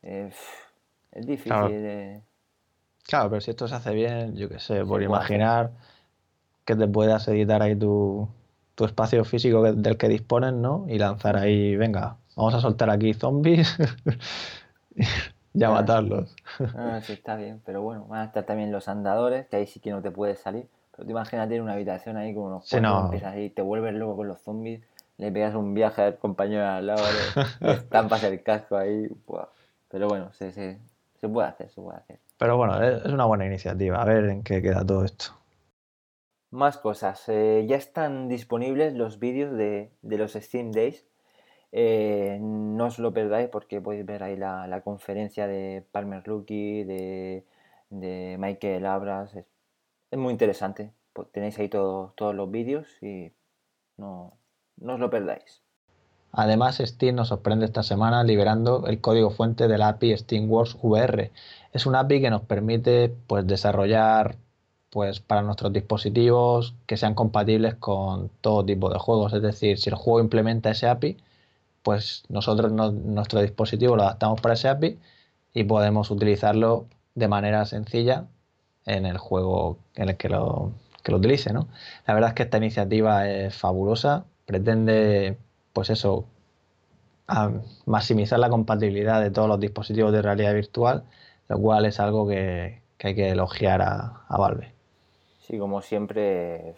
eh, 0.03 0.31
es 1.11 1.25
difícil. 1.25 1.51
Claro. 1.51 1.67
eh. 1.71 2.21
Claro, 3.05 3.29
pero 3.29 3.41
si 3.41 3.51
esto 3.51 3.67
se 3.67 3.75
hace 3.75 3.93
bien, 3.93 4.35
yo 4.35 4.47
qué 4.49 4.59
sé, 4.59 4.83
por 4.85 5.01
imaginar 5.01 5.71
que 6.65 6.75
te 6.75 6.87
puedas 6.87 7.27
editar 7.29 7.61
ahí 7.61 7.75
tu, 7.75 8.27
tu 8.75 8.85
espacio 8.85 9.23
físico 9.25 9.63
del 9.63 9.97
que 9.97 10.07
dispones, 10.09 10.53
¿no? 10.53 10.85
Y 10.89 10.97
lanzar 10.99 11.37
ahí, 11.37 11.75
venga, 11.77 12.17
vamos 12.37 12.53
a 12.55 12.61
soltar 12.61 12.89
aquí 12.91 13.13
zombies 13.13 13.77
y 15.53 15.63
a 15.63 15.69
Ah. 15.69 15.71
matarlos. 15.71 16.35
Ah, 16.73 17.01
sí, 17.01 17.13
está 17.13 17.35
bien, 17.35 17.61
pero 17.65 17.81
bueno, 17.81 18.05
van 18.07 18.21
a 18.21 18.25
estar 18.25 18.45
también 18.45 18.71
los 18.71 18.87
andadores, 18.87 19.47
que 19.47 19.57
ahí 19.57 19.67
sí 19.67 19.79
que 19.81 19.91
no 19.91 20.01
te 20.01 20.11
puedes 20.11 20.39
salir. 20.39 20.67
Pero 20.91 21.05
tú 21.05 21.11
imagínate 21.11 21.55
en 21.55 21.63
una 21.63 21.73
habitación 21.73 22.17
ahí 22.17 22.33
con 22.33 22.43
unos 22.45 22.65
Sí, 22.65 22.71
cuantos, 22.71 22.81
no. 22.81 23.05
empiezas 23.05 23.33
ahí, 23.33 23.49
te 23.49 23.61
vuelves 23.61 23.93
loco 23.95 24.15
con 24.17 24.27
los 24.27 24.41
zombies, 24.41 24.81
le 25.17 25.31
pegas 25.31 25.55
un 25.55 25.73
viaje 25.73 26.01
al 26.03 26.17
compañero 26.17 26.61
de 26.63 26.67
al 26.69 26.87
lado, 26.87 27.03
le, 27.13 27.35
le 27.67 27.73
estampas 27.73 28.23
el 28.23 28.43
casco 28.43 28.77
ahí. 28.77 29.07
buah. 29.27 29.47
Pero 29.89 30.07
bueno, 30.07 30.31
se, 30.33 30.45
puede 31.29 31.47
hacer, 31.47 31.69
se 31.69 31.81
puede 31.81 31.97
hacer. 31.97 32.19
Pero 32.37 32.57
bueno, 32.57 32.81
es 32.83 33.05
es 33.05 33.11
una 33.11 33.25
buena 33.25 33.45
iniciativa. 33.45 34.01
A 34.01 34.05
ver 34.05 34.25
en 34.25 34.43
qué 34.43 34.61
queda 34.61 34.85
todo 34.85 35.03
esto. 35.05 35.33
Más 36.51 36.77
cosas. 36.77 37.23
eh, 37.29 37.65
ya 37.69 37.77
están 37.77 38.27
disponibles 38.27 38.93
los 38.93 39.17
vídeos 39.19 39.55
de, 39.57 39.91
de 40.01 40.17
los 40.17 40.33
Steam 40.33 40.71
Days. 40.73 41.05
Eh, 41.71 42.37
no 42.41 42.85
os 42.87 42.99
lo 42.99 43.13
perdáis 43.13 43.49
porque 43.49 43.81
podéis 43.81 44.05
ver 44.05 44.23
ahí 44.23 44.35
la, 44.37 44.67
la 44.67 44.81
conferencia 44.81 45.47
de 45.47 45.85
Palmer 45.91 46.27
Luckey, 46.27 46.83
de, 46.83 47.45
de 47.89 48.37
Michael 48.39 48.85
Abras. 48.85 49.35
Es, 49.35 49.45
es 50.11 50.19
muy 50.19 50.31
interesante. 50.33 50.93
Tenéis 51.33 51.59
ahí 51.59 51.69
todo- 51.69 52.13
todos 52.17 52.35
los 52.35 52.51
vídeos 52.51 52.87
y 53.03 53.33
no, 53.97 54.37
no 54.77 54.95
os 54.95 54.99
lo 54.99 55.09
perdáis. 55.09 55.63
Además, 56.31 56.77
Steam 56.77 57.15
nos 57.15 57.29
sorprende 57.29 57.65
esta 57.65 57.83
semana 57.83 58.23
liberando 58.23 58.85
el 58.87 59.01
código 59.01 59.29
fuente 59.31 59.67
de 59.67 59.77
la 59.77 59.89
API 59.89 60.17
SteamWorks 60.17 60.77
VR. 60.81 61.31
Es 61.73 61.85
una 61.85 61.99
API 62.01 62.21
que 62.21 62.29
nos 62.29 62.43
permite 62.43 63.09
pues, 63.27 63.45
desarrollar 63.47 64.37
pues, 64.89 65.19
para 65.19 65.41
nuestros 65.41 65.73
dispositivos 65.73 66.75
que 66.85 66.95
sean 66.97 67.15
compatibles 67.15 67.75
con 67.75 68.29
todo 68.41 68.65
tipo 68.65 68.89
de 68.89 68.99
juegos. 68.99 69.33
Es 69.33 69.41
decir, 69.41 69.79
si 69.79 69.89
el 69.89 69.95
juego 69.95 70.19
implementa 70.21 70.69
ese 70.71 70.87
API, 70.87 71.17
pues 71.87 72.25
nosotros 72.27 72.73
no- 72.73 72.91
nuestro 72.91 73.39
dispositivo 73.41 73.95
lo 73.95 74.03
adaptamos 74.03 74.41
para 74.41 74.55
ese 74.55 74.67
API 74.67 74.99
y 75.53 75.63
podemos 75.63 76.11
utilizarlo 76.11 76.87
de 77.15 77.29
manera 77.29 77.63
sencilla 77.63 78.25
en 78.85 79.05
el 79.05 79.17
juego 79.17 79.77
en 79.95 80.09
el 80.09 80.17
que 80.17 80.27
lo, 80.27 80.73
que 81.01 81.13
lo 81.13 81.19
utilice. 81.19 81.53
¿no? 81.53 81.69
La 82.05 82.13
verdad 82.13 82.31
es 82.31 82.33
que 82.33 82.43
esta 82.43 82.57
iniciativa 82.57 83.29
es 83.29 83.55
fabulosa, 83.55 84.25
pretende 84.45 85.37
pues 85.71 85.89
eso, 85.89 86.25
maximizar 87.85 88.39
la 88.39 88.49
compatibilidad 88.49 89.21
de 89.21 89.31
todos 89.31 89.47
los 89.47 89.57
dispositivos 89.61 90.11
de 90.11 90.21
realidad 90.21 90.53
virtual, 90.55 91.05
lo 91.47 91.57
cual 91.57 91.85
es 91.85 92.01
algo 92.01 92.27
que, 92.27 92.81
que 92.97 93.07
hay 93.07 93.15
que 93.15 93.29
elogiar 93.29 93.81
a, 93.81 94.23
a 94.27 94.37
Valve. 94.37 94.73
Sí, 95.39 95.57
como 95.57 95.81
siempre, 95.81 96.75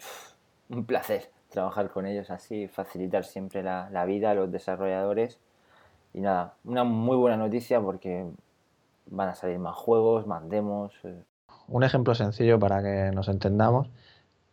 un 0.68 0.84
placer 0.84 1.32
trabajar 1.50 1.90
con 1.90 2.06
ellos 2.06 2.30
así, 2.30 2.68
facilitar 2.68 3.24
siempre 3.24 3.62
la, 3.62 3.90
la 3.90 4.04
vida 4.04 4.30
a 4.30 4.34
los 4.34 4.50
desarrolladores. 4.50 5.38
Y 6.14 6.20
nada, 6.20 6.54
una 6.64 6.84
muy 6.84 7.16
buena 7.16 7.36
noticia 7.36 7.80
porque 7.80 8.26
van 9.06 9.28
a 9.28 9.34
salir 9.34 9.58
más 9.58 9.76
juegos, 9.76 10.26
más 10.26 10.48
demos. 10.48 10.92
eh, 11.04 11.22
Un 11.68 11.84
ejemplo 11.84 12.14
sencillo 12.14 12.58
para 12.58 12.82
que 12.82 13.10
nos 13.14 13.28
entendamos 13.28 13.88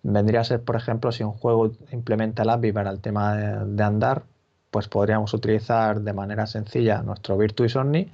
vendría 0.03 0.41
a 0.41 0.43
ser, 0.43 0.63
por 0.63 0.75
ejemplo, 0.75 1.11
si 1.11 1.23
un 1.23 1.33
juego 1.33 1.71
implementa 1.91 2.43
el 2.43 2.49
API 2.49 2.71
para 2.71 2.89
el 2.91 2.99
tema 3.01 3.35
de, 3.35 3.83
andar, 3.83 4.23
pues 4.71 4.87
podríamos 4.87 5.33
utilizar 5.33 6.01
de 6.01 6.13
manera 6.13 6.47
sencilla 6.47 7.01
nuestro 7.01 7.37
Virtuis 7.37 7.75
Omni 7.75 8.11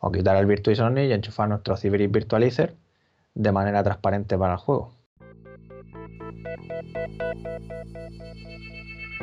o 0.00 0.12
quitar 0.12 0.36
el 0.36 0.46
Virtuis 0.46 0.80
Omni 0.80 1.02
y 1.04 1.12
enchufar 1.12 1.48
nuestro 1.48 1.76
Cybrid 1.76 2.10
Virtualizer 2.10 2.74
de 3.34 3.52
manera 3.52 3.82
transparente 3.82 4.36
para 4.36 4.54
el 4.54 4.58
juego. 4.58 4.90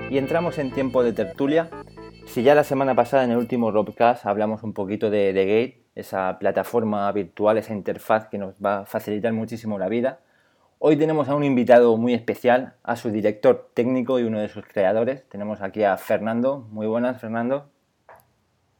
Y 0.09 0.17
entramos 0.17 0.57
en 0.57 0.71
tiempo 0.71 1.03
de 1.03 1.13
tertulia. 1.13 1.69
Si 2.25 2.43
ya 2.43 2.55
la 2.55 2.63
semana 2.63 2.95
pasada 2.95 3.23
en 3.23 3.31
el 3.31 3.37
último 3.37 3.71
Robcast 3.71 4.25
hablamos 4.25 4.63
un 4.63 4.73
poquito 4.73 5.09
de, 5.09 5.33
de 5.33 5.45
Gate, 5.45 5.83
esa 5.95 6.39
plataforma 6.39 7.11
virtual, 7.11 7.57
esa 7.57 7.73
interfaz 7.73 8.27
que 8.27 8.37
nos 8.37 8.55
va 8.55 8.79
a 8.79 8.85
facilitar 8.85 9.33
muchísimo 9.33 9.77
la 9.77 9.89
vida, 9.89 10.19
hoy 10.79 10.95
tenemos 10.97 11.29
a 11.29 11.35
un 11.35 11.43
invitado 11.43 11.95
muy 11.97 12.13
especial, 12.13 12.73
a 12.83 12.95
su 12.95 13.11
director 13.11 13.69
técnico 13.73 14.19
y 14.19 14.23
uno 14.23 14.39
de 14.39 14.47
sus 14.47 14.65
creadores. 14.65 15.27
Tenemos 15.29 15.61
aquí 15.61 15.83
a 15.83 15.97
Fernando. 15.97 16.67
Muy 16.71 16.87
buenas, 16.87 17.19
Fernando. 17.19 17.69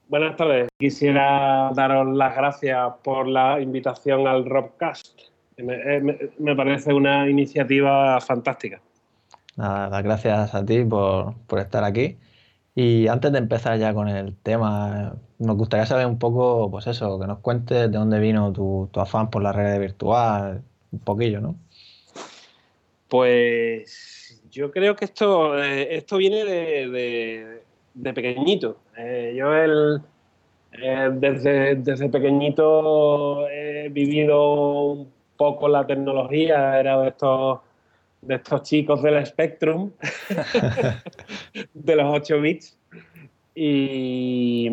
Buenas 0.08 0.36
tardes. 0.36 0.70
Quisiera 0.80 1.70
daros 1.76 2.08
las 2.16 2.36
gracias 2.36 2.94
por 3.04 3.28
la 3.28 3.62
invitación 3.62 4.26
al 4.26 4.46
Robcast. 4.46 5.29
Me, 5.64 5.76
eh, 5.76 6.00
me- 6.02 6.18
me 6.40 6.56
parece 6.56 6.94
una 6.94 7.30
iniciativa 7.30 8.20
fantástica. 8.22 8.82
Nada, 9.58 10.02
gracias 10.02 10.56
a 10.56 10.66
ti 10.66 10.84
por, 10.86 11.36
por 11.48 11.60
estar 11.60 11.84
aquí. 11.84 12.18
Y 12.76 13.08
antes 13.08 13.32
de 13.32 13.40
empezar 13.40 13.78
ya 13.78 13.94
con 13.94 14.08
el 14.08 14.36
tema, 14.38 15.16
nos 15.38 15.58
gustaría 15.58 15.86
saber 15.86 16.06
un 16.06 16.18
poco, 16.18 16.70
pues 16.72 16.88
eso, 16.88 17.20
que 17.20 17.28
nos 17.28 17.40
cuentes 17.40 17.92
de 17.92 17.98
dónde 17.98 18.20
vino 18.20 18.54
tu, 18.54 18.90
tu 18.92 19.00
afán 19.02 19.30
por 19.30 19.42
la 19.44 19.52
red 19.52 19.80
virtual, 19.80 20.62
un 20.92 21.00
poquillo, 21.00 21.42
¿no? 21.42 21.56
Pues 23.08 24.42
yo 24.52 24.72
creo 24.72 24.96
que 24.96 25.06
esto, 25.06 25.62
eh, 25.62 25.96
esto 25.96 26.18
viene 26.18 26.46
de, 26.46 26.90
de- 26.90 27.64
de 27.94 28.14
pequeñito. 28.14 28.78
Eh, 28.98 29.34
yo 29.38 29.54
el, 29.54 30.02
eh, 30.74 31.10
desde, 31.14 31.76
desde 31.76 32.10
pequeñito 32.10 33.48
he 33.50 33.90
vivido 33.90 34.92
un 34.92 35.19
poco 35.40 35.70
la 35.70 35.88
tecnología, 35.88 36.78
era 36.82 37.00
de 37.02 37.08
estos, 37.10 37.60
de 38.22 38.36
estos 38.36 38.62
chicos 38.64 39.02
del 39.02 39.26
Spectrum, 39.26 39.90
de 41.74 41.96
los 41.96 42.06
8 42.14 42.42
bits. 42.42 42.78
Y, 43.56 44.70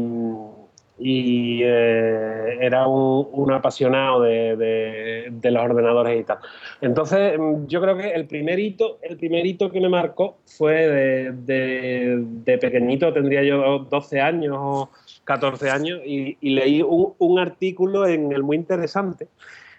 y, 0.98 1.60
eh, 1.62 2.58
era 2.60 2.86
un, 2.88 3.28
un 3.32 3.52
apasionado 3.52 4.22
de, 4.22 4.56
de- 4.56 5.28
de 5.30 5.50
los 5.50 5.62
ordenadores 5.62 6.20
y 6.20 6.24
tal. 6.24 6.38
Entonces, 6.80 7.38
mm, 7.38 7.66
yo 7.66 7.80
creo 7.80 7.96
que 7.96 8.10
el 8.10 8.26
primer 8.26 8.58
hito, 8.58 8.98
el 9.02 9.16
primer 9.16 9.46
hito 9.46 9.70
que 9.70 9.80
me 9.80 9.88
marcó 9.88 10.38
fue 10.46 10.74
de, 10.88 11.32
de- 11.32 12.16
de 12.44 12.58
pequeñito, 12.58 13.12
tendría 13.12 13.42
yo 13.44 13.86
12 13.90 14.20
años 14.20 14.56
o 14.58 14.90
14 15.24 15.70
años, 15.70 16.00
y, 16.04 16.36
y 16.40 16.50
leí 16.50 16.82
un, 16.82 17.14
un 17.18 17.38
artículo 17.38 18.06
en 18.06 18.32
el 18.32 18.42
muy 18.42 18.56
interesante, 18.56 19.28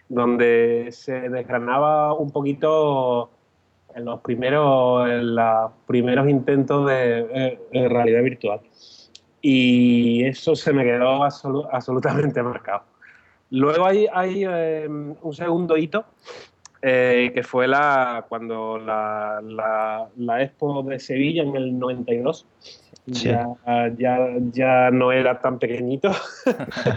donde 0.10 0.89
se 0.91 1.30
desgranaba 1.30 2.13
un 2.13 2.32
poquito 2.32 3.30
en 3.96 4.06
los 4.06 4.22
primeros, 4.22 5.10
en 5.10 5.36
los 5.36 5.72
primeros 5.86 6.30
intentos 6.30 6.88
de, 6.88 7.20
eh, 7.34 7.60
de 7.72 7.89
realidad 7.89 8.22
virtual. 8.24 8.60
Y 9.41 10.24
eso 10.26 10.56
se 10.56 10.74
me 10.74 10.84
quedó 10.84 11.24
absolu- 11.24 11.67
absolutamente 11.72 12.41
marcado. 12.43 12.84
Luego 13.50 13.86
hay, 13.86 14.08
hay 14.13 14.43
eh, 14.48 14.88
un 14.89 15.34
segundo 15.34 15.78
hito 15.78 16.04
eh, 16.82 17.32
que 17.34 17.43
fue 17.43 17.67
la 17.67 18.26
cuando 18.30 18.78
la, 18.78 19.39
la- 19.43 20.08
la 20.17 20.41
Expo 20.43 20.84
de 20.84 21.00
Sevilla 21.00 21.43
en 21.43 21.56
el 21.56 21.80
92. 21.80 22.46
Sí. 23.12 23.30
Ya, 23.30 23.48
ya, 23.98 24.20
ya 24.52 24.91
no 24.91 25.12
era 25.13 25.39
tan 25.39 25.60
pequeñito. 25.60 26.12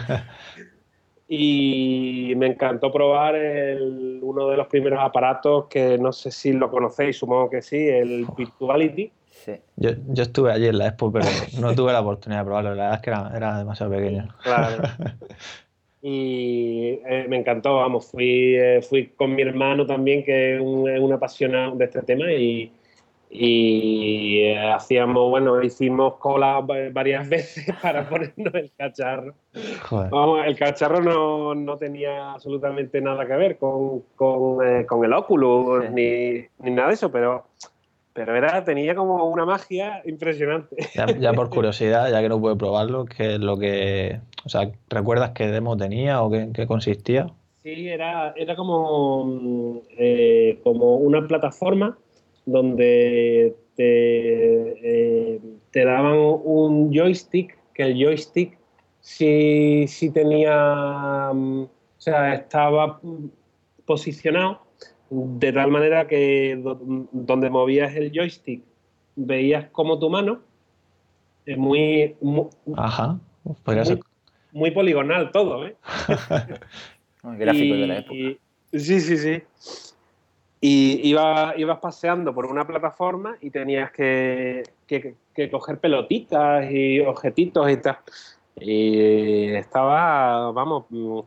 y 1.33 2.33
me 2.35 2.47
encantó 2.47 2.91
probar 2.91 3.35
el- 3.35 4.19
uno 4.21 4.49
de 4.49 4.57
los 4.57 4.67
primeros 4.67 4.99
aparatos 5.01 5.67
que 5.67 5.97
no 5.97 6.11
sé 6.11 6.29
si 6.29 6.51
lo 6.51 6.69
conocéis, 6.69 7.17
supongo 7.17 7.49
que 7.49 7.61
sí, 7.61 7.77
el 7.87 8.25
Virtuality. 8.37 9.09
Sí. 9.29 9.53
Yo, 9.77 9.91
yo 10.09 10.23
estuve 10.23 10.51
allí 10.51 10.67
en 10.67 10.77
la 10.77 10.87
expo, 10.87 11.09
pero 11.09 11.25
no 11.61 11.73
tuve 11.73 11.93
la 11.93 12.01
oportunidad 12.01 12.41
de 12.41 12.45
probarlo. 12.45 12.75
La 12.75 12.83
verdad 12.83 12.95
es 12.95 13.01
que 13.01 13.09
era, 13.11 13.31
era 13.33 13.57
demasiado 13.59 13.93
pequeño. 13.93 14.27
Claro. 14.43 14.83
Y 16.03 16.99
eh, 17.05 17.27
me 17.29 17.37
encantó, 17.37 17.75
vamos, 17.75 18.09
fui, 18.09 18.55
eh, 18.55 18.81
fui 18.81 19.09
con 19.09 19.35
mi 19.35 19.43
hermano 19.43 19.85
también, 19.85 20.23
que 20.25 20.55
es 20.55 20.59
un, 20.59 20.89
es 20.89 20.99
un 20.99 21.13
apasionado 21.13 21.75
de 21.75 21.85
este 21.85 22.01
tema, 22.01 22.31
y, 22.33 22.71
y 23.33 24.39
eh, 24.41 24.59
hacíamos, 24.71 25.29
bueno, 25.29 25.63
hicimos 25.63 26.15
cola 26.15 26.59
va- 26.59 26.89
varias 26.91 27.27
veces 27.29 27.65
para 27.81 28.07
ponernos 28.09 28.53
el 28.53 28.71
cacharro. 28.77 29.33
Joder. 29.89 30.09
Vamos, 30.11 30.45
el 30.45 30.57
cacharro 30.57 30.99
no, 31.01 31.55
no 31.55 31.77
tenía 31.77 32.33
absolutamente 32.33 32.99
nada 32.99 33.25
que 33.25 33.33
ver 33.33 33.57
con, 33.57 34.01
con, 34.17 34.65
eh, 34.67 34.85
con 34.85 35.05
el 35.05 35.13
Oculus 35.13 35.85
Sí. 35.85 35.91
ni, 35.93 36.65
ni 36.69 36.75
nada 36.75 36.89
de 36.89 36.95
eso, 36.95 37.09
pero, 37.09 37.45
pero 38.13 38.35
era, 38.35 38.63
tenía 38.65 38.93
como 38.95 39.23
una 39.29 39.45
magia 39.45 40.01
impresionante. 40.05 40.75
Ya, 40.93 41.05
ya 41.17 41.31
por 41.33 41.49
curiosidad, 41.55 42.11
ya 42.11 42.21
que 42.21 42.27
no 42.29 42.39
pude 42.41 42.57
probarlo, 42.57 43.05
¿qué 43.05 43.35
es 43.35 43.39
lo 43.39 43.57
que. 43.57 44.19
O 44.43 44.49
sea, 44.49 44.69
¿recuerdas 44.89 45.31
qué 45.31 45.47
demo 45.47 45.77
tenía 45.77 46.21
o 46.21 46.29
qué, 46.29 46.49
qué 46.53 46.67
consistía? 46.67 47.27
Sí, 47.63 47.87
era, 47.87 48.33
era 48.35 48.55
como, 48.55 49.23
mm, 49.25 49.77
eh, 49.97 50.59
como 50.63 50.95
una 50.95 51.25
plataforma 51.27 51.97
donde 52.45 53.55
te, 53.75 55.35
eh, 55.35 55.39
te 55.71 55.85
daban 55.85 56.17
un 56.17 56.91
joystick, 56.93 57.57
que 57.73 57.83
el 57.83 57.93
joystick 58.03 58.57
sí, 58.99 59.85
sí 59.87 60.09
tenía, 60.11 61.31
mm, 61.33 61.61
o 61.63 61.69
sea, 61.97 62.33
estaba 62.35 62.99
posicionado 63.85 64.61
de 65.09 65.51
tal 65.51 65.71
manera 65.71 66.07
que 66.07 66.57
do- 66.61 66.79
donde 67.11 67.49
movías 67.49 67.95
el 67.95 68.11
joystick 68.13 68.63
veías 69.15 69.69
como 69.71 69.99
tu 69.99 70.09
mano, 70.09 70.41
es 71.45 71.57
muy, 71.57 72.15
muy, 72.21 72.47
Ajá. 72.77 73.19
Podría 73.63 73.83
ser. 73.85 73.99
muy 74.51 74.71
poligonal 74.71 75.31
todo, 75.31 75.65
¿eh? 75.65 75.75
Gráfico 77.23 77.75
de 77.75 77.87
la 77.87 77.97
época. 77.99 78.13
y- 78.15 78.39
sí, 78.73 78.99
sí, 79.01 79.17
sí. 79.17 79.41
Y 80.63 81.01
iba, 81.09 81.53
ibas 81.57 81.79
paseando 81.79 82.33
por 82.35 82.45
una 82.45 82.65
plataforma 82.67 83.35
y 83.41 83.49
tenías 83.49 83.91
que, 83.91 84.61
que- 84.85 85.15
que 85.33 85.49
coger 85.49 85.79
pelotitas 85.79 86.69
y 86.71 86.99
objetitos 86.99 87.69
y 87.71 87.77
tal. 87.77 87.97
Y 88.59 89.47
estaba, 89.53 90.51
vamos, 90.51 90.85
mm, 90.89 91.19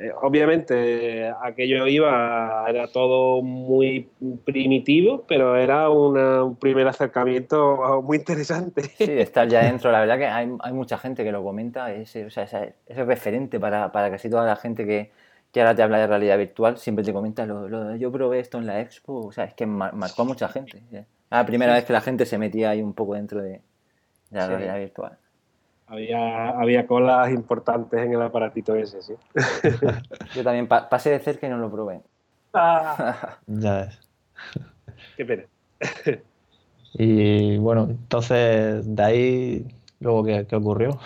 eh, 0.00 0.12
obviamente 0.22 1.30
aquello 1.42 1.86
iba, 1.88 2.64
era 2.68 2.86
todo 2.86 3.42
muy 3.42 4.08
primitivo, 4.44 5.24
pero 5.28 5.56
era 5.56 5.90
una- 5.90 6.44
un 6.44 6.56
primer 6.56 6.86
acercamiento 6.88 8.00
muy 8.02 8.18
interesante. 8.18 8.82
Sí, 8.82 9.04
estar 9.08 9.46
ya 9.48 9.62
dentro, 9.64 9.90
la 9.92 10.00
verdad 10.00 10.16
que 10.18 10.26
hay, 10.26 10.48
hay 10.60 10.72
mucha 10.72 10.96
gente 10.96 11.22
que 11.24 11.32
lo 11.32 11.42
comenta, 11.42 11.92
es, 11.92 12.16
o 12.16 12.30
sea, 12.30 12.44
es, 12.44 12.54
es 12.86 12.96
referente 12.96 13.60
para, 13.60 13.92
para 13.92 14.10
casi 14.10 14.30
toda 14.30 14.46
la 14.46 14.56
gente 14.56 14.86
que, 14.86 15.10
que 15.52 15.60
ahora 15.60 15.74
te 15.74 15.82
habla 15.82 15.98
de 15.98 16.06
realidad 16.06 16.38
virtual, 16.38 16.76
siempre 16.78 17.04
te 17.04 17.12
comenta, 17.12 17.46
lo, 17.46 17.68
lo- 17.68 17.96
yo 17.96 18.12
probé 18.12 18.40
esto 18.40 18.58
en 18.58 18.66
la 18.66 18.80
expo, 18.80 19.26
o 19.26 19.32
sea, 19.32 19.44
es 19.44 19.54
que 19.54 19.66
mar- 19.66 19.94
marcó 19.94 20.22
a 20.22 20.24
mucha 20.26 20.48
gente. 20.48 20.82
Era 20.90 21.06
la 21.30 21.46
primera 21.46 21.74
vez 21.74 21.84
que 21.84 21.92
la 21.92 22.00
gente 22.00 22.26
se 22.26 22.38
metía 22.38 22.70
ahí 22.70 22.82
un 22.82 22.92
poco 22.94 23.14
dentro 23.14 23.40
de, 23.42 23.50
de 23.50 23.60
la 24.30 24.42
Sí. 24.44 24.48
realidad 24.50 24.76
virtual. 24.78 25.18
Había, 25.86 26.50
había 26.50 26.86
colas 26.86 27.30
importantes 27.30 27.98
en 28.00 28.12
el 28.12 28.20
aparatito 28.20 28.74
ese, 28.76 29.00
sí. 29.02 29.14
Yo 30.34 30.44
también 30.44 30.68
pa- 30.68 30.88
pasé 30.88 31.10
de 31.10 31.18
cerca 31.20 31.46
y 31.46 31.50
no 31.50 31.56
lo 31.58 31.70
probé. 31.70 32.00
Ah, 32.52 33.38
Ya 33.46 33.74
ves. 33.76 34.00
qué 35.16 35.24
pena. 35.24 35.44
Y 36.94 37.56
bueno, 37.58 37.84
entonces, 37.90 38.94
de 38.94 39.02
ahí, 39.02 39.66
luego, 40.00 40.24
¿qué, 40.24 40.46
qué 40.46 40.56
ocurrió? 40.56 40.98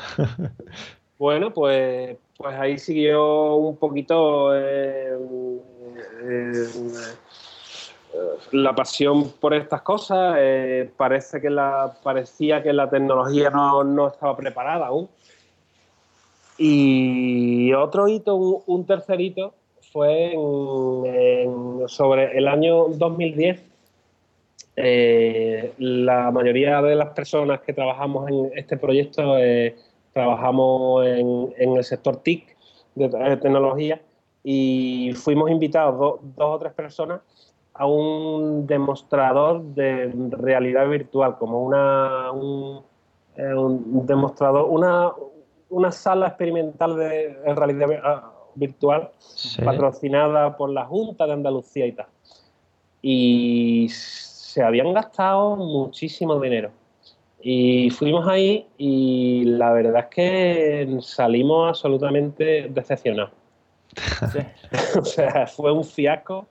Bueno, 1.19 1.53
pues, 1.53 2.17
pues 2.43 2.59
ahí 2.59 2.77
siguió 2.79 3.55
un 3.55 3.77
poquito 3.77 4.53
eh, 4.57 5.17
eh, 6.25 6.67
la 8.51 8.75
pasión 8.75 9.31
por 9.41 9.55
estas 9.55 9.83
cosas. 9.83 10.37
eh, 10.39 10.91
parece 10.97 11.41
que 11.41 11.49
la, 11.49 11.95
parecía 12.03 12.63
que 12.63 12.73
la 12.73 12.91
tecnología 12.91 13.49
no, 13.51 13.85
no 13.85 14.09
estaba 14.09 14.37
preparada 14.37 14.87
aún. 14.89 15.09
Y 16.59 17.73
otro 17.73 18.09
hito, 18.09 18.35
un, 18.35 18.63
un 18.67 18.87
tercer 18.87 19.21
hito, 19.21 19.55
fue 19.93 20.33
en- 20.33 21.89
sobre 21.89 22.37
el 22.37 22.49
año 22.49 22.89
2010. 22.89 23.63
Eh, 24.75 25.73
la 25.79 26.31
mayoría 26.31 26.81
de 26.83 26.95
las 26.95 27.11
personas 27.11 27.61
que 27.61 27.73
trabajamos 27.73 28.29
en 28.31 28.51
este 28.57 28.77
proyecto 28.77 29.37
trabajamos 30.13 31.07
en, 31.07 31.55
en 31.59 31.77
el 31.77 31.85
sector 31.85 32.17
TIC 32.17 32.57
de, 32.95 33.09
de 33.09 33.37
tecnología 33.39 34.01
y 34.45 35.13
fuimos 35.15 35.51
invitados 35.51 35.99
do- 35.99 36.21
dos 36.37 36.57
o 36.57 36.59
tres 36.59 36.73
personas 36.73 37.21
a 37.75 37.87
un 37.87 38.67
demostrador 38.67 39.63
de 39.63 40.13
realidad 40.33 40.87
virtual, 40.89 41.39
como 41.39 41.63
una, 41.63 42.31
un, 42.33 42.83
eh, 43.37 43.55
un 43.55 44.07
demostrador, 44.07 44.67
una, 44.69 45.13
una 45.71 45.91
sala 45.91 46.27
experimental 46.29 46.97
de 46.97 47.35
realidad 47.55 47.89
ah, 48.05 48.33
virtual 48.55 49.11
Sí. 49.19 49.63
patrocinada 49.65 50.55
por 50.59 50.69
la 50.71 50.85
Junta 50.85 51.27
de 51.27 51.33
Andalucía 51.33 51.87
y 51.87 51.93
tal. 51.93 52.07
y 53.01 53.89
se 53.91 54.63
habían 54.63 54.93
gastado 54.93 55.57
muchísimo 55.57 56.39
dinero. 56.39 56.71
Y 57.45 57.91
fuimos 57.91 58.29
ahí 58.29 58.69
y 58.79 59.45
la 59.45 59.73
verdad 59.73 60.07
es 60.09 60.15
que 60.15 60.99
salimos 61.01 61.71
absolutamente 61.71 62.69
decepcionados. 62.71 63.33
o 64.99 65.05
sea, 65.05 65.47
fue 65.49 65.73
un 65.73 65.85
fiasco. 65.85 66.47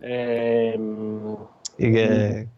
Eh, 0.00 0.76
y 1.78 1.92
que 1.92 2.48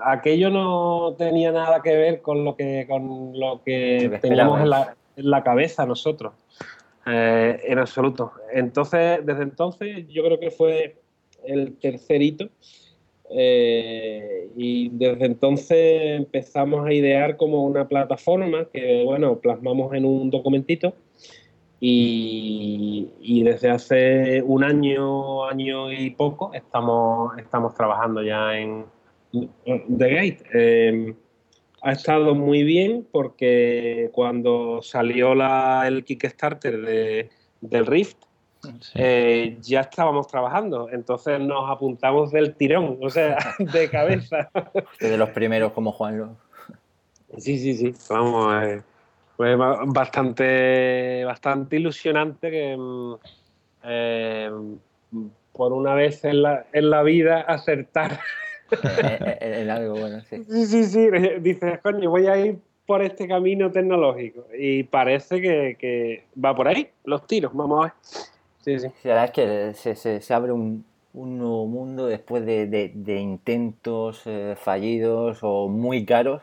aquello 0.00 0.50
no 0.50 1.14
tenía 1.18 1.50
nada 1.52 1.82
que 1.82 1.96
ver 1.96 2.22
con 2.22 2.44
lo 2.44 2.54
que 2.54 2.86
con 2.88 3.38
lo 3.38 3.62
que 3.64 4.18
teníamos 4.20 4.60
en 4.60 4.70
la, 4.70 4.94
en 5.16 5.30
la, 5.30 5.42
cabeza 5.42 5.84
nosotros. 5.84 6.32
Eh, 7.06 7.60
en 7.64 7.78
absoluto. 7.78 8.32
Entonces 8.52 9.26
desde 9.26 9.42
entonces 9.42 10.06
yo 10.08 10.22
creo 10.22 10.38
que 10.38 10.50
fue 10.50 11.00
el 11.44 11.76
tercer 11.78 12.22
hito 12.22 12.48
eh, 13.34 14.50
y 14.56 14.90
desde 14.90 15.26
entonces 15.26 16.18
empezamos 16.18 16.86
a 16.86 16.92
idear 16.92 17.36
como 17.36 17.64
una 17.64 17.88
plataforma 17.88 18.68
que, 18.72 19.02
bueno, 19.04 19.38
plasmamos 19.38 19.94
en 19.94 20.04
un 20.04 20.30
documentito 20.30 20.94
y, 21.80 23.42
desde 23.44 23.70
hace 23.70 24.42
un 24.42 24.62
año, 24.62 25.44
año 25.46 25.92
y 25.92 26.10
poco 26.10 26.52
estamos, 26.54 27.36
estamos 27.38 27.74
trabajando 27.74 28.22
ya 28.22 28.56
en 28.56 28.84
The 29.32 30.14
Gate. 30.14 30.44
Em, 30.52 31.14
ha 31.82 31.92
estado 31.92 32.36
muy 32.36 32.62
bien 32.62 33.06
porque 33.10 34.10
cuando 34.12 34.80
salió 34.82 35.34
la, 35.34 35.84
el 35.88 36.04
Kickstarter 36.04 36.80
de, 36.80 37.30
del 37.60 37.86
Rift, 37.86 38.18
eh, 38.94 39.58
ya 39.60 39.80
estábamos 39.80 40.28
trabajando, 40.28 40.88
entonces 40.90 41.40
nos 41.40 41.70
apuntamos 41.70 42.30
del 42.30 42.54
tirón, 42.54 42.98
o 43.02 43.10
sea, 43.10 43.36
de 43.58 43.90
cabeza. 43.90 44.50
de 45.00 45.16
los 45.16 45.30
primeros 45.30 45.72
como 45.72 45.92
Juanlo. 45.92 46.36
Sí, 47.38 47.58
sí, 47.58 47.74
sí, 47.74 47.94
vamos, 48.10 48.62
eh, 48.64 48.82
fue 49.36 49.56
bastante, 49.56 51.24
bastante 51.24 51.76
ilusionante 51.76 52.50
que 52.50 52.76
mm, 52.76 53.14
eh, 53.84 54.50
por 55.52 55.72
una 55.72 55.94
vez 55.94 56.24
en 56.24 56.42
la, 56.42 56.66
en 56.72 56.90
la 56.90 57.02
vida 57.02 57.40
acertar. 57.40 58.20
en, 59.40 59.70
algo 59.70 59.94
bueno, 59.98 60.20
sí. 60.22 60.44
Sí, 60.44 60.66
sí, 60.66 60.84
sí, 60.84 61.08
dices, 61.40 61.80
coño, 61.80 62.10
voy 62.10 62.26
a 62.26 62.36
ir 62.38 62.58
por 62.86 63.02
este 63.02 63.28
camino 63.28 63.70
tecnológico 63.70 64.46
y 64.58 64.82
parece 64.84 65.40
que, 65.40 65.76
que 65.78 66.24
va 66.42 66.54
por 66.54 66.68
ahí, 66.68 66.88
los 67.04 67.26
tiros, 67.26 67.52
vamos 67.54 67.80
a 67.80 67.82
ver. 67.84 67.92
Sí, 68.62 68.78
sí. 68.78 68.88
La 69.04 69.14
verdad 69.14 69.24
es 69.24 69.30
que 69.32 69.74
se, 69.74 69.94
se, 69.96 70.20
se 70.20 70.34
abre 70.34 70.52
un, 70.52 70.84
un, 71.12 71.38
nuevo 71.38 71.66
mundo 71.66 72.06
después 72.06 72.46
de, 72.46 72.66
de, 72.66 72.92
de 72.94 73.20
intentos 73.20 74.22
eh, 74.26 74.54
fallidos 74.56 75.40
o 75.42 75.68
muy 75.68 76.06
caros. 76.06 76.42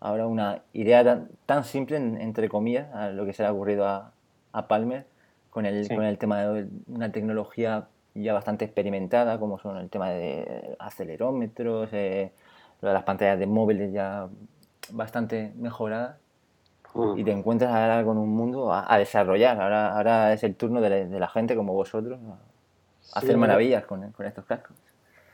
Ahora 0.00 0.26
una 0.26 0.62
idea 0.72 1.02
tan, 1.04 1.28
tan 1.44 1.64
simple, 1.64 1.96
entre 1.96 2.48
comillas, 2.48 2.92
a 2.94 3.08
lo 3.10 3.26
que 3.26 3.32
se 3.32 3.42
le 3.42 3.48
ha 3.48 3.52
ocurrido 3.52 3.86
a, 3.86 4.12
a 4.52 4.68
Palmer 4.68 5.06
con 5.50 5.66
el, 5.66 5.86
sí. 5.86 5.94
con 5.94 6.04
el 6.04 6.18
tema 6.18 6.42
de 6.42 6.68
una 6.86 7.10
tecnología 7.10 7.88
ya 8.14 8.32
bastante 8.32 8.64
experimentada, 8.64 9.38
como 9.38 9.58
son 9.58 9.76
el 9.78 9.90
tema 9.90 10.10
de 10.10 10.76
acelerómetros, 10.78 11.90
eh, 11.92 12.32
lo 12.80 12.88
de 12.88 12.94
las 12.94 13.04
pantallas 13.04 13.38
de 13.38 13.46
móviles 13.46 13.92
ya 13.92 14.28
bastante 14.92 15.52
mejoradas 15.56 16.16
y 17.16 17.24
te 17.24 17.32
encuentras 17.32 17.72
ahora 17.72 18.04
con 18.04 18.18
un 18.18 18.30
mundo 18.30 18.72
a, 18.72 18.92
a 18.92 18.98
desarrollar. 18.98 19.60
Ahora, 19.60 19.96
ahora 19.96 20.32
es 20.32 20.42
el 20.42 20.54
turno 20.54 20.80
de 20.80 20.90
la, 20.90 20.96
de 20.96 21.20
la 21.20 21.28
gente 21.28 21.54
como 21.54 21.74
vosotros 21.74 22.18
a 23.12 23.18
hacer 23.18 23.32
sí, 23.32 23.36
maravillas 23.36 23.84
con, 23.84 24.10
con, 24.12 24.26
estos 24.26 24.44
cascos. 24.44 24.76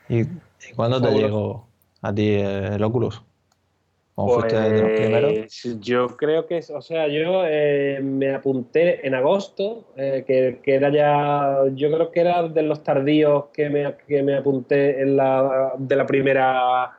¿Y, 0.09 0.21
y 0.21 0.29
cuándo 0.77 1.01
te 1.01 1.11
llegó 1.11 1.67
a 2.03 2.13
ti 2.13 2.35
el 2.35 2.83
Oculus? 2.83 3.23
¿O 4.15 4.27
pues, 4.27 4.53
fuiste 4.53 4.61
de 4.61 4.83
los 4.83 5.01
primeros? 5.01 5.63
Yo 5.81 6.17
creo 6.17 6.47
que, 6.47 6.61
o 6.75 6.83
sea, 6.83 7.09
yo 7.09 7.45
eh, 7.47 7.99
me 8.03 8.35
apunté 8.35 9.07
en 9.07 9.15
agosto, 9.15 9.87
eh, 9.97 10.25
que, 10.27 10.61
que, 10.63 10.75
era 10.75 10.91
ya, 10.91 11.61
yo 11.75 11.91
creo 11.91 12.11
que 12.11 12.21
era 12.21 12.47
de 12.47 12.63
los 12.63 12.83
tardíos 12.83 13.47
que 13.55 13.71
me, 13.71 13.97
que 14.07 14.23
me 14.23 14.37
apunté 14.37 15.01
en 15.01 15.17
la, 15.17 15.73
de 15.79 15.97
la 15.97 16.07
primera, 16.07 16.91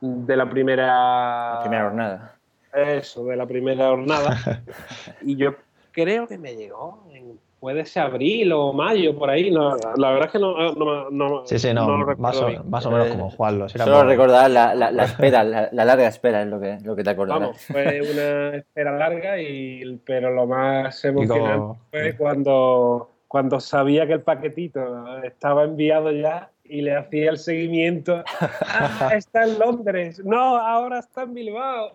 de 0.00 0.36
la 0.36 0.50
primera... 0.50 1.54
La 1.54 1.60
primera 1.62 1.84
jornada 1.84 2.35
eso, 2.76 3.24
de 3.24 3.36
la 3.36 3.46
primera 3.46 3.88
jornada. 3.88 4.62
y 5.22 5.36
yo 5.36 5.54
creo 5.92 6.26
que 6.26 6.38
me 6.38 6.54
llegó 6.54 7.04
en, 7.12 7.38
puede 7.58 7.84
ser 7.84 8.04
abril 8.04 8.52
o 8.52 8.72
mayo, 8.72 9.18
por 9.18 9.30
ahí. 9.30 9.50
No, 9.50 9.76
la 9.96 10.10
verdad 10.10 10.26
es 10.26 10.32
que 10.32 10.38
no. 10.38 10.72
no, 10.74 11.10
no 11.10 11.46
sí, 11.46 11.58
sí, 11.58 11.72
no, 11.74 11.86
no 11.98 12.16
más, 12.16 12.40
o, 12.40 12.64
más, 12.64 12.86
o, 12.86 12.90
menos 12.90 13.08
como 13.08 13.30
Juanlo. 13.30 13.68
Si 13.68 13.78
Solo 13.78 13.96
por... 13.96 14.06
recordar 14.06 14.50
la, 14.50 14.74
la, 14.74 14.90
la 14.90 15.04
espera, 15.06 15.42
la, 15.42 15.68
la, 15.72 15.84
larga 15.84 16.06
espera 16.06 16.42
es 16.42 16.48
lo 16.48 16.60
que, 16.60 16.78
lo 16.82 16.94
que 16.94 17.02
te 17.02 17.10
acordarás. 17.10 17.40
Vamos, 17.40 17.60
fue 17.62 18.00
una 18.02 18.56
espera 18.56 18.96
larga, 18.96 19.40
y, 19.40 20.00
pero 20.04 20.30
lo 20.30 20.46
más 20.46 21.04
emocionante 21.04 21.58
como... 21.58 21.78
fue 21.90 22.16
cuando, 22.16 23.10
cuando 23.26 23.60
sabía 23.60 24.06
que 24.06 24.12
el 24.12 24.22
paquetito 24.22 25.22
estaba 25.22 25.64
enviado 25.64 26.12
ya 26.12 26.50
y 26.68 26.82
le 26.82 26.96
hacía 26.96 27.30
el 27.30 27.38
seguimiento. 27.38 28.22
Ah, 28.78 29.10
está 29.14 29.44
en 29.44 29.58
Londres. 29.58 30.22
No, 30.24 30.56
ahora 30.56 30.98
está 30.98 31.22
en 31.22 31.34
Bilbao. 31.34 31.92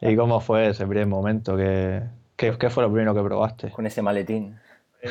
¿Y 0.00 0.16
cómo 0.16 0.40
fue 0.40 0.68
ese 0.68 0.86
primer 0.86 1.06
momento? 1.06 1.56
¿Qué, 1.56 2.02
qué, 2.36 2.56
qué 2.58 2.70
fue 2.70 2.82
lo 2.82 2.90
primero 2.90 3.14
que 3.14 3.22
probaste? 3.22 3.70
Con 3.70 3.86
ese 3.86 4.02
maletín. 4.02 4.58
Eh, 5.02 5.08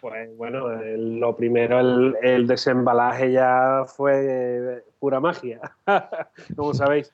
pues 0.00 0.36
bueno, 0.36 0.68
lo 0.70 1.36
primero, 1.36 1.80
el, 1.80 2.16
el, 2.22 2.46
desembalaje 2.46 3.32
ya 3.32 3.84
fue 3.86 4.82
pura 4.98 5.20
magia, 5.20 5.60
como 6.56 6.72
sabéis. 6.72 7.12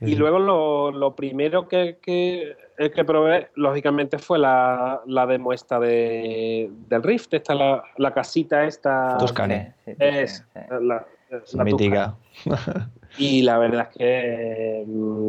Sí. 0.00 0.12
Y 0.12 0.16
luego 0.16 0.38
lo, 0.38 0.90
lo 0.90 1.14
primero 1.14 1.68
que, 1.68 1.98
que, 2.02 2.56
que, 2.76 3.04
probé, 3.04 3.48
lógicamente, 3.54 4.18
fue 4.18 4.38
la, 4.38 5.00
la 5.06 5.26
demo 5.26 5.52
esta 5.52 5.78
de, 5.78 6.70
del 6.88 7.02
Rift, 7.02 7.32
esta, 7.34 7.54
la, 7.54 7.84
la 7.96 8.12
casita 8.12 8.64
esta. 8.64 9.16
Tuscane. 9.18 9.74
Sí, 9.84 9.92
es 9.98 10.44
la, 10.80 11.06
la 11.52 11.64
mítica. 11.64 12.16
Y 13.16 13.42
la 13.42 13.58
verdad 13.58 13.88
es 13.90 13.96
que 13.96 14.84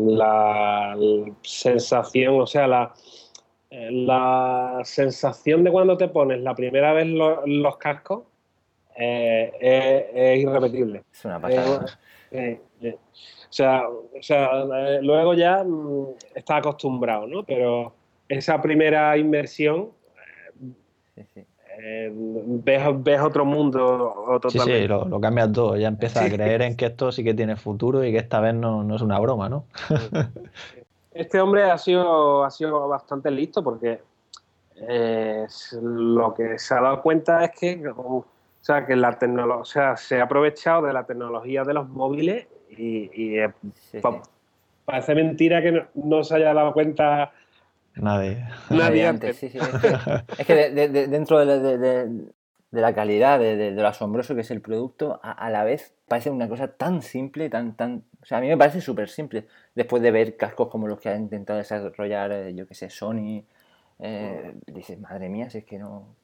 la, 0.08 0.98
sensación, 1.44 2.42
o 2.42 2.48
sea, 2.48 2.68
la, 2.68 2.94
la 3.70 4.82
sensación 4.84 5.64
de 5.64 5.72
cuando 5.72 5.96
te 5.98 6.08
pones 6.08 6.42
la 6.42 6.56
primera 6.56 6.94
vez 6.94 7.08
lo, 7.08 7.46
los 7.46 7.78
cascos 7.78 8.24
eh, 8.96 9.52
es, 9.60 10.06
es, 10.16 10.40
irrepetible. 10.40 11.04
Es 11.12 11.26
una 11.26 11.40
pasada. 11.40 11.86
Eh, 12.32 12.38
eh, 12.38 12.62
o 12.82 13.54
sea, 13.54 13.88
o 13.90 14.22
sea 14.22 14.64
eh, 14.64 15.00
luego 15.02 15.34
ya 15.34 15.64
mmm, 15.64 16.08
está 16.34 16.58
acostumbrado, 16.58 17.28
¿no? 17.28 17.44
Pero 17.44 17.94
esa 18.28 18.62
primera 18.62 19.18
inmersión, 19.18 19.90
sí, 21.16 21.26
sí. 21.34 21.46
Eh, 21.78 22.10
ves, 22.14 22.84
ves, 23.04 23.20
otro 23.20 23.44
mundo 23.44 24.40
totalmente. 24.42 24.76
Sí, 24.76 24.82
sí, 24.84 24.88
lo, 24.88 25.06
lo 25.06 25.20
cambias 25.20 25.52
todo. 25.52 25.76
Ya 25.76 25.90
empiezas 25.90 26.24
sí. 26.24 26.30
a 26.30 26.36
creer 26.36 26.62
en 26.62 26.78
que 26.78 26.86
esto 26.86 27.12
sí 27.12 27.24
que 27.24 27.34
tiene 27.34 27.58
futuro 27.58 28.04
y 28.04 28.12
que 28.12 28.18
esta 28.18 28.40
vez 28.40 28.54
no, 28.54 28.84
no 28.84 28.96
es 28.96 29.02
una 29.02 29.20
broma, 29.20 29.50
¿no? 29.50 29.66
este 31.14 31.40
hombre 31.40 31.64
ha 31.64 31.78
sido, 31.78 32.44
ha 32.44 32.52
sido 32.52 32.88
bastante 32.88 33.30
listo 33.30 33.62
porque 33.64 34.02
eh, 34.76 35.46
lo 35.82 36.34
que 36.34 36.60
se 36.60 36.74
ha 36.74 36.82
dado 36.82 37.02
cuenta 37.02 37.44
es 37.46 37.52
que, 37.52 37.88
o 37.88 38.26
sea, 38.62 38.86
que 38.86 38.96
la 38.96 39.18
tecnología, 39.18 39.62
o 39.62 39.66
sea, 39.66 39.98
se 39.98 40.20
ha 40.20 40.24
aprovechado 40.24 40.88
de 40.88 40.94
la 40.94 41.06
tecnología 41.06 41.64
de 41.64 41.74
los 41.74 41.90
móviles 41.90 42.48
y, 42.78 43.10
y 43.14 43.40
eh, 43.40 43.52
sí, 43.92 44.00
pa 44.00 44.22
parece 44.86 45.16
mentira 45.16 45.62
que 45.62 45.72
no, 45.72 45.88
no, 45.96 46.24
se 46.24 46.36
haya 46.36 46.54
dado 46.54 46.72
cuenta 46.72 47.32
nadie, 47.96 48.46
nadie 48.70 49.08
antes. 49.08 49.38
Sí, 49.38 49.48
es 49.48 49.54
que, 49.54 50.24
es 50.38 50.46
que 50.46 50.70
de, 50.70 50.90
de, 50.90 51.08
dentro 51.08 51.44
de, 51.44 51.78
de, 51.78 52.82
la 52.82 52.94
calidad, 52.94 53.40
de, 53.40 53.72
lo 53.72 53.88
asombroso 53.88 54.36
que 54.36 54.42
es 54.42 54.52
el 54.52 54.62
producto, 54.62 55.20
a, 55.24 55.32
a, 55.32 55.50
la 55.50 55.64
vez 55.64 55.96
parece 56.08 56.30
una 56.30 56.48
cosa 56.48 56.68
tan 56.68 57.02
simple, 57.02 57.50
tan, 57.50 57.76
tan, 57.76 58.04
o 58.22 58.26
sea, 58.26 58.40
a 58.40 58.42
mí 58.42 58.48
me 58.48 58.58
parece 58.58 58.82
súper 58.82 59.10
simple. 59.10 59.48
Después 59.76 60.02
de 60.02 60.12
ver 60.12 60.36
cascos 60.38 60.68
como 60.70 60.88
los 60.88 61.00
que 61.00 61.10
ha 61.10 61.16
intentado 61.16 61.60
desarrollar, 61.60 62.32
eh, 62.32 62.56
yo 62.56 62.68
que 62.68 62.76
sé, 62.76 62.90
Sony, 62.90 63.44
eh, 64.00 64.54
dices, 64.66 65.00
madre 65.00 65.30
mía, 65.30 65.50
si 65.50 65.60
es 65.60 65.66
que 65.66 65.78
no... 65.78 66.16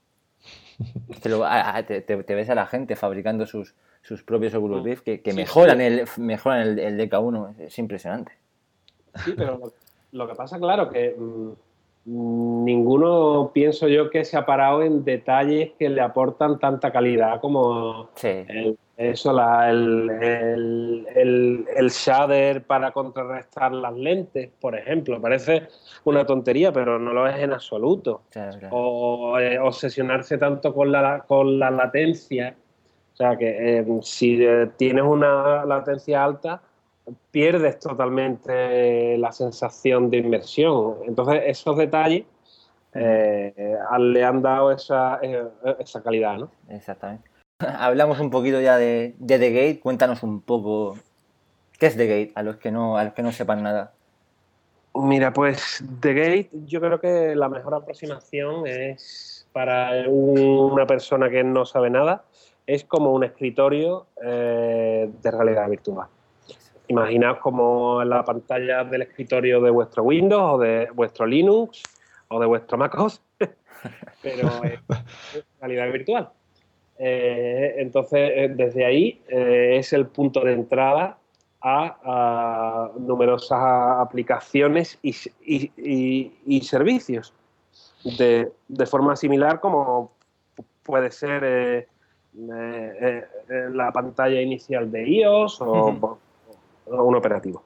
Es 1.09 1.19
que 1.19 1.29
lo, 1.29 1.45
a, 1.45 1.83
te, 1.83 2.01
te, 2.01 2.15
ves 2.15 2.49
a 2.49 2.55
la 2.55 2.65
gente 2.65 2.95
fabricando 2.95 3.45
sus, 3.45 3.75
sus 4.01 4.23
propios 4.23 4.53
Oculus 4.53 4.83
Rift 4.83 5.03
que, 5.03 5.21
que 5.21 5.31
sí, 5.31 5.37
mejoran, 5.37 5.77
sí. 5.77 5.83
El, 5.83 6.05
mejoran 6.17 6.61
el, 6.61 6.79
el 6.79 6.99
DK1, 6.99 7.59
es 7.59 7.79
impresionante. 7.79 8.33
Sí, 9.23 9.33
pero 9.37 9.57
lo, 9.57 9.73
lo 10.11 10.27
que 10.27 10.35
pasa, 10.35 10.57
claro, 10.59 10.89
que 10.89 11.15
mmm, 11.17 11.51
ninguno 12.05 13.51
pienso 13.53 13.87
yo 13.87 14.09
que 14.09 14.25
se 14.25 14.37
ha 14.37 14.45
parado 14.45 14.81
en 14.81 15.03
detalles 15.03 15.71
que 15.77 15.89
le 15.89 16.01
aportan 16.01 16.57
tanta 16.57 16.91
calidad 16.91 17.39
como 17.39 18.09
sí. 18.15 18.43
el, 18.47 18.77
eso, 18.97 19.33
la, 19.33 19.69
el, 19.71 21.07
el, 21.15 21.89
shader 21.89 22.63
para 22.63 22.91
contrarrestar 22.91 23.71
las 23.71 23.95
lentes, 23.95 24.51
por 24.59 24.77
ejemplo. 24.77 25.19
Parece 25.19 25.67
una 26.03 26.25
tontería, 26.25 26.71
pero 26.71 26.99
no 26.99 27.11
lo 27.11 27.27
es 27.27 27.37
en 27.39 27.51
absoluto. 27.53 28.21
Claro, 28.29 28.59
claro. 28.59 28.75
O 28.75 29.39
eh, 29.39 29.57
obsesionarse 29.57 30.37
tanto 30.37 30.73
con 30.73 30.91
la, 30.91 31.21
con 31.27 31.57
la 31.57 31.71
latencia 31.71 32.55
sea 33.21 33.37
que 33.37 33.79
eh, 33.79 33.85
si 34.01 34.43
eh, 34.43 34.69
tienes 34.77 35.03
una 35.03 35.63
latencia 35.65 36.23
alta, 36.23 36.61
pierdes 37.29 37.79
totalmente 37.79 39.17
la 39.17 39.31
sensación 39.31 40.09
de 40.09 40.17
inmersión. 40.17 40.95
Entonces, 41.07 41.43
esos 41.45 41.77
detalles 41.77 42.25
eh, 42.93 43.77
le 43.99 44.23
han 44.23 44.41
dado 44.41 44.71
esa, 44.71 45.19
esa 45.79 46.01
calidad, 46.01 46.37
¿no? 46.37 46.51
Exactamente. 46.69 47.29
Hablamos 47.59 48.19
un 48.19 48.31
poquito 48.31 48.59
ya 48.59 48.77
de, 48.77 49.15
de 49.19 49.39
The 49.39 49.51
Gate. 49.51 49.79
Cuéntanos 49.79 50.23
un 50.23 50.41
poco 50.41 50.97
qué 51.77 51.87
es 51.87 51.97
The 51.97 52.07
Gate 52.07 52.31
a 52.35 52.43
los 52.43 52.57
que 52.57 52.71
no, 52.71 52.97
a 52.97 53.03
los 53.03 53.13
que 53.13 53.23
no 53.23 53.31
sepan 53.31 53.61
nada. 53.61 53.93
Mira, 54.93 55.31
pues 55.31 55.83
The 56.01 56.13
Gate, 56.13 56.49
yo 56.65 56.81
creo 56.81 56.99
que 56.99 57.35
la 57.35 57.49
mejor 57.49 57.75
aproximación 57.75 58.67
es 58.67 59.47
para 59.53 60.07
una 60.07 60.85
persona 60.85 61.29
que 61.29 61.43
no 61.43 61.65
sabe 61.65 61.89
nada, 61.89 62.25
es 62.73 62.85
como 62.85 63.11
un 63.11 63.25
escritorio 63.25 64.07
eh, 64.23 65.09
de 65.21 65.31
realidad 65.31 65.69
virtual. 65.69 66.07
Imaginaos 66.87 67.39
como 67.39 68.01
la 68.05 68.23
pantalla 68.23 68.85
del 68.85 69.01
escritorio 69.01 69.59
de 69.59 69.69
vuestro 69.69 70.03
Windows 70.03 70.55
o 70.55 70.57
de 70.57 70.87
vuestro 70.93 71.25
Linux 71.25 71.83
o 72.29 72.39
de 72.39 72.45
vuestro 72.45 72.77
MacOS, 72.77 73.21
pero 74.23 74.63
es 74.63 74.79
realidad 75.59 75.91
virtual. 75.91 76.29
Eh, 76.97 77.75
entonces, 77.77 78.31
eh, 78.33 78.51
desde 78.55 78.85
ahí 78.85 79.21
es 79.27 79.91
el 79.91 80.05
punto 80.07 80.39
de 80.39 80.53
entrada 80.53 81.17
a, 81.59 81.97
a 82.05 82.91
numerosas 82.97 83.59
aplicaciones 83.99 84.97
y, 85.01 85.13
y, 85.45 86.31
y 86.45 86.61
servicios. 86.61 87.33
De, 88.17 88.51
de, 88.67 88.85
forma 88.87 89.15
similar 89.15 89.59
como 89.59 90.11
puede 90.83 91.11
ser 91.11 91.87
eh, 92.37 93.25
eh, 93.49 93.69
la 93.73 93.91
pantalla 93.91 94.41
inicial 94.41 94.91
de 94.91 95.07
iOS 95.07 95.61
o, 95.61 95.65
uh 95.65 95.91
-huh. 95.91 96.17
o 96.87 97.03
un 97.03 97.15
operativo. 97.15 97.63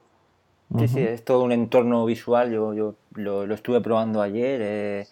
Sí, 0.80 0.88
sí, 0.88 0.99
es 0.99 1.24
todo 1.24 1.43
un 1.43 1.51
entorno 1.51 2.05
visual. 2.05 2.51
Yo, 2.51 2.74
yo 2.74 2.95
lo, 3.13 3.45
lo 3.45 3.53
estuve 3.53 3.82
probando 3.82 4.22
ayer 4.22 4.59
eh, 4.63 5.07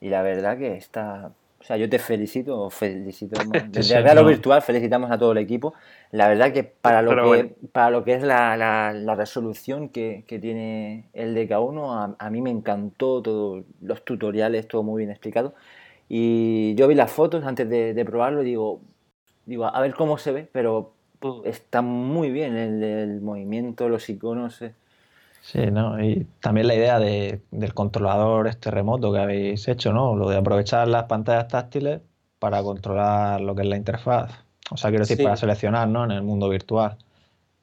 y 0.00 0.08
la 0.08 0.22
verdad 0.22 0.58
que 0.58 0.76
está. 0.76 1.30
O 1.60 1.64
sea, 1.64 1.76
yo 1.76 1.88
te 1.88 1.98
felicito, 1.98 2.68
felicito. 2.70 3.40
Desde 3.70 4.14
lo 4.14 4.24
virtual 4.24 4.62
felicitamos 4.62 5.10
a 5.10 5.18
todo 5.18 5.32
el 5.32 5.38
equipo. 5.38 5.74
La 6.10 6.28
verdad 6.28 6.52
que 6.52 6.64
para 6.64 7.02
lo, 7.02 7.14
que, 7.14 7.22
bueno. 7.22 7.50
para 7.72 7.90
lo 7.90 8.04
que 8.04 8.14
es 8.14 8.22
la, 8.22 8.56
la, 8.56 8.92
la 8.92 9.14
resolución 9.14 9.88
que, 9.88 10.24
que, 10.26 10.38
tiene 10.38 11.08
el 11.12 11.34
DK1, 11.34 12.16
a, 12.18 12.24
a, 12.24 12.30
mí 12.30 12.42
me 12.42 12.50
encantó 12.50 13.22
todos 13.22 13.64
los 13.80 14.04
tutoriales, 14.04 14.68
todo 14.68 14.82
muy 14.82 14.98
bien 14.98 15.10
explicado. 15.10 15.54
Y 16.08 16.74
yo 16.76 16.86
vi 16.86 16.94
las 16.94 17.10
fotos 17.10 17.44
antes 17.44 17.68
de, 17.68 17.94
de 17.94 18.04
probarlo 18.04 18.42
y 18.42 18.46
digo, 18.46 18.80
digo, 19.46 19.64
a 19.64 19.80
ver 19.80 19.94
cómo 19.94 20.18
se 20.18 20.32
ve, 20.32 20.48
pero 20.52 20.92
está 21.44 21.82
muy 21.82 22.30
bien 22.30 22.56
el, 22.56 22.82
el 22.82 23.20
movimiento, 23.20 23.88
los 23.88 24.08
iconos. 24.08 24.60
Eh. 24.62 24.74
Sí, 25.40 25.70
¿no? 25.70 26.02
Y 26.02 26.26
también 26.40 26.66
la 26.66 26.74
idea 26.74 26.98
de, 26.98 27.40
del 27.52 27.72
controlador 27.72 28.48
este 28.48 28.70
remoto 28.70 29.12
que 29.12 29.20
habéis 29.20 29.68
hecho, 29.68 29.92
¿no? 29.92 30.16
Lo 30.16 30.28
de 30.28 30.36
aprovechar 30.36 30.88
las 30.88 31.04
pantallas 31.04 31.48
táctiles 31.48 32.00
para 32.38 32.62
controlar 32.62 33.40
lo 33.40 33.54
que 33.54 33.62
es 33.62 33.68
la 33.68 33.76
interfaz. 33.76 34.44
O 34.70 34.76
sea, 34.76 34.90
quiero 34.90 35.02
decir, 35.02 35.16
sí. 35.18 35.22
para 35.22 35.36
seleccionar, 35.36 35.88
¿no? 35.88 36.04
En 36.04 36.10
el 36.10 36.22
mundo 36.22 36.48
virtual. 36.48 36.96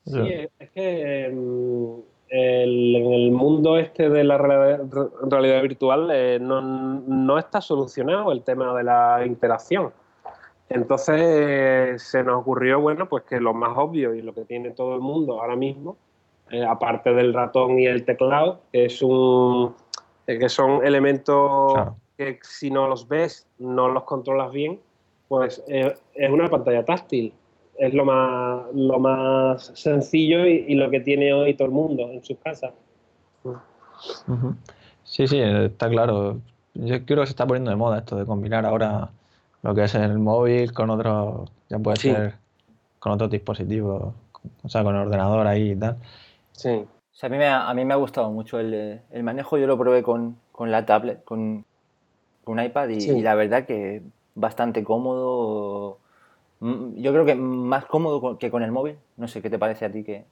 Sí, 0.06 0.20
es 0.60 0.70
que 0.72 1.26
el, 1.26 2.96
en 2.96 3.14
el 3.14 3.32
mundo 3.32 3.78
este 3.78 4.10
de 4.10 4.24
la 4.24 4.38
realidad, 4.38 4.82
realidad 5.30 5.62
virtual 5.62 6.10
eh, 6.12 6.40
no, 6.42 6.62
no, 6.62 7.38
está 7.38 7.62
solucionado 7.62 8.32
el 8.32 8.44
tema 8.44 8.76
de 8.76 8.84
la 8.84 9.24
interacción. 9.26 9.92
Entonces 10.74 11.22
eh, 11.22 11.94
se 11.98 12.24
nos 12.24 12.42
ocurrió, 12.42 12.82
bueno, 12.82 13.08
pues 13.08 13.24
que 13.24 13.40
lo 13.40 13.54
más 13.54 13.78
obvio 13.78 14.14
y 14.16 14.22
lo 14.22 14.34
que 14.34 14.44
tiene 14.46 14.72
todo 14.72 14.96
el 14.96 15.02
mundo 15.02 15.40
ahora 15.40 15.56
mismo 15.56 15.98
eh, 16.52 16.64
aparte 16.64 17.14
del 17.14 17.34
ratón 17.34 17.80
y 17.80 17.88
el 17.88 18.06
teclado, 18.06 18.62
que, 18.72 18.86
es 18.86 19.02
un, 19.02 19.74
eh, 20.28 20.38
que 20.38 20.50
son 20.50 20.86
elementos 20.86 21.74
claro. 21.74 21.96
que 22.18 22.40
si 22.44 22.70
no 22.70 22.88
los 22.88 23.08
ves, 23.08 23.48
no 23.58 23.88
los 23.88 24.04
controlas 24.04 24.52
bien, 24.52 24.80
pues 25.30 25.64
eh, 25.68 25.96
es 26.14 26.30
una 26.30 26.50
pantalla 26.50 26.86
táctil. 26.86 27.34
Es 27.80 27.94
lo 27.94 28.06
más, 28.06 28.66
lo 28.76 29.00
más 29.00 29.72
sencillo 29.74 30.46
y, 30.46 30.66
y, 30.68 30.76
lo 30.76 30.92
que 30.92 31.00
tiene 31.00 31.34
hoy 31.34 31.56
todo 31.56 31.70
el 31.70 31.74
mundo 31.74 32.04
en 32.12 32.24
sus 32.24 32.38
casas. 32.38 32.72
Uh 33.44 33.56
-huh. 34.28 34.56
Sí, 35.04 35.28
sí, 35.28 35.40
está 35.40 35.90
claro. 35.90 36.38
Yo 36.76 37.04
creo 37.04 37.22
que 37.22 37.28
se 37.28 37.32
está 37.32 37.48
poniendo 37.48 37.72
de 37.72 37.78
moda 37.78 37.98
esto 37.98 38.16
de 38.16 38.28
combinar 38.28 38.64
ahora 38.64 39.10
lo 39.64 39.74
que 39.74 39.86
es 39.86 39.96
el 39.96 40.20
móvil 40.20 40.74
con 40.74 40.90
otro, 40.90 41.46
ya 41.70 41.80
puede 41.80 41.98
sí. 41.98 42.12
ser 42.12 42.36
con 43.00 43.14
otros 43.14 43.32
dispositivos, 43.32 44.14
o 44.62 44.70
sea, 44.70 44.84
con 44.84 44.96
el 44.96 45.02
ordenador 45.02 45.48
ahí 45.48 45.72
y 45.72 45.76
tal. 45.76 45.98
Sí. 46.52 46.70
O 46.70 47.16
sea, 47.16 47.28
a, 47.28 47.30
mí 47.30 47.38
me 47.38 47.48
ha, 47.48 47.70
a 47.70 47.74
mí 47.74 47.86
me 47.86 47.94
ha 47.94 47.98
gustado 47.98 48.30
mucho 48.30 48.60
el, 48.60 49.02
el 49.10 49.24
manejo. 49.24 49.58
Yo 49.58 49.68
lo 49.68 49.78
probé 49.78 50.04
con, 50.04 50.38
con 50.52 50.72
la 50.72 50.86
tablet, 50.86 51.24
con, 51.24 51.66
con 52.44 52.60
un 52.60 52.66
iPad 52.66 52.90
y, 52.90 53.02
sí. 53.02 53.12
y, 53.12 53.22
la 53.22 53.36
verdad 53.36 53.66
que 53.66 54.02
bastante 54.36 54.84
cómodo. 54.84 56.00
Mm, 56.60 57.02
yo 57.02 57.12
creo 57.14 57.26
que 57.26 57.36
más 57.36 57.86
cómodo 57.86 58.38
que 58.38 58.52
con 58.52 58.64
el 58.64 58.72
móvil. 58.72 58.98
No 59.16 59.28
sé 59.28 59.42
qué 59.42 59.50
te 59.50 59.60
parece 59.60 59.86
a 59.86 59.92
ti 59.92 60.04
que. 60.04 60.26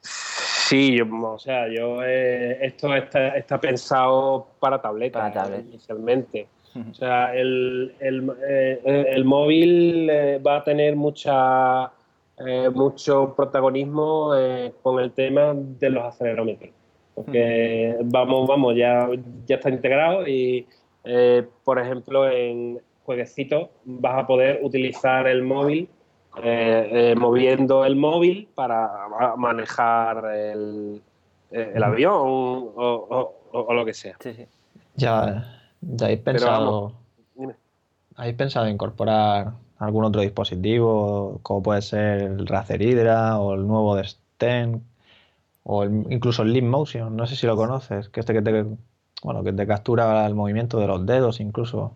Sí, 0.00 0.96
yo, 0.96 1.06
o 1.22 1.38
sea, 1.38 1.66
yo 1.68 2.04
eh, 2.04 2.58
esto 2.66 2.94
está, 2.94 3.28
está, 3.36 3.58
pensado 3.58 4.48
para 4.60 4.82
tableta, 4.82 5.18
para 5.20 5.32
tablet. 5.32 5.66
inicialmente. 5.66 6.46
O 6.90 6.94
sea, 6.94 7.34
el, 7.34 7.94
el, 8.00 8.30
eh, 8.46 9.06
el 9.08 9.24
móvil 9.24 10.08
eh, 10.10 10.38
va 10.38 10.58
a 10.58 10.64
tener 10.64 10.94
mucha 10.96 11.92
eh, 12.46 12.70
mucho 12.70 13.34
protagonismo 13.34 14.32
eh, 14.36 14.72
con 14.82 15.00
el 15.00 15.10
tema 15.10 15.54
de 15.54 15.90
los 15.90 16.04
acelerómetros. 16.04 16.70
Porque 17.14 17.96
vamos, 18.04 18.46
vamos, 18.46 18.76
ya, 18.76 19.08
ya 19.44 19.56
está 19.56 19.70
integrado 19.70 20.26
y, 20.26 20.64
eh, 21.02 21.44
por 21.64 21.80
ejemplo, 21.80 22.30
en 22.30 22.80
jueguecitos 23.02 23.70
vas 23.84 24.22
a 24.22 24.26
poder 24.26 24.60
utilizar 24.62 25.26
el 25.26 25.42
móvil, 25.42 25.88
eh, 26.44 27.14
moviendo 27.18 27.84
el 27.84 27.96
móvil 27.96 28.48
para 28.54 28.88
manejar 29.36 30.24
el, 30.36 31.02
el 31.50 31.82
avión 31.82 32.14
o, 32.14 32.72
o, 32.76 33.34
o, 33.50 33.74
lo 33.74 33.84
que 33.84 33.94
sea. 33.94 34.14
Sí, 34.20 34.34
sí. 34.34 34.46
Ya, 34.94 35.57
ya 35.80 36.06
habéis 36.06 36.20
pensado, 36.20 36.92
¿habéis 38.16 38.36
pensado 38.36 38.68
incorporar 38.68 39.52
algún 39.78 40.04
otro 40.04 40.20
dispositivo, 40.20 41.38
como 41.42 41.62
puede 41.62 41.82
ser 41.82 42.22
el 42.22 42.46
Razer 42.46 42.82
Hydra 42.82 43.38
o 43.38 43.54
el 43.54 43.66
nuevo 43.66 43.96
de 43.96 44.04
Sten 44.04 44.82
o 45.62 45.84
el, 45.84 46.04
incluso 46.10 46.42
el 46.42 46.52
Leap 46.52 46.64
Motion, 46.64 47.16
no 47.16 47.26
sé 47.26 47.36
si 47.36 47.46
lo 47.46 47.56
conoces, 47.56 48.08
que 48.08 48.20
este 48.20 48.32
que 48.32 48.42
te, 48.42 48.64
bueno, 49.22 49.44
que 49.44 49.52
te 49.52 49.66
captura 49.66 50.26
el 50.26 50.34
movimiento 50.34 50.78
de 50.80 50.86
los 50.86 51.06
dedos 51.06 51.40
incluso. 51.40 51.94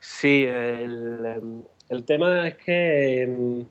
Sí, 0.00 0.44
el, 0.44 1.64
el 1.88 2.04
tema 2.04 2.46
es 2.48 2.56
que 2.56 3.64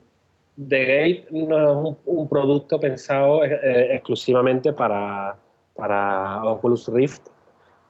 The 0.68 0.84
Gate 0.84 1.26
no 1.30 1.58
es 1.58 1.96
un, 2.06 2.18
un 2.18 2.28
producto 2.28 2.78
pensado 2.78 3.44
eh, 3.44 3.94
exclusivamente 3.94 4.72
para, 4.72 5.36
para 5.74 6.44
Oculus 6.44 6.88
Rift 6.88 7.28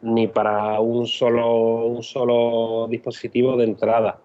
ni 0.01 0.29
para 0.29 0.81
un 0.81 1.07
solo, 1.07 1.87
un 1.87 2.03
solo 2.03 2.87
dispositivo 2.89 3.57
de 3.57 3.65
entrada. 3.65 4.19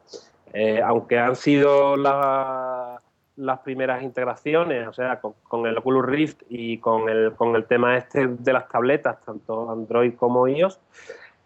Eh, 0.54 0.82
aunque 0.84 1.18
han 1.18 1.36
sido 1.36 1.98
la, 1.98 3.02
las 3.38 3.60
primeras 3.60 4.04
integraciones, 4.04 4.88
o 4.88 4.94
sea, 4.94 5.20
con, 5.20 5.34
con, 5.44 5.66
el 5.66 5.78
Oculus 5.78 6.06
Rift 6.06 6.44
y 6.50 6.78
con 6.78 7.10
el, 7.10 7.34
con 7.34 7.56
el 7.56 7.66
tema 7.66 7.98
este 7.98 8.28
de 8.28 8.54
las 8.54 8.70
tabletas, 8.70 9.20
tanto 9.26 9.72
Android 9.72 10.14
como 10.16 10.48
iOS, 10.48 10.80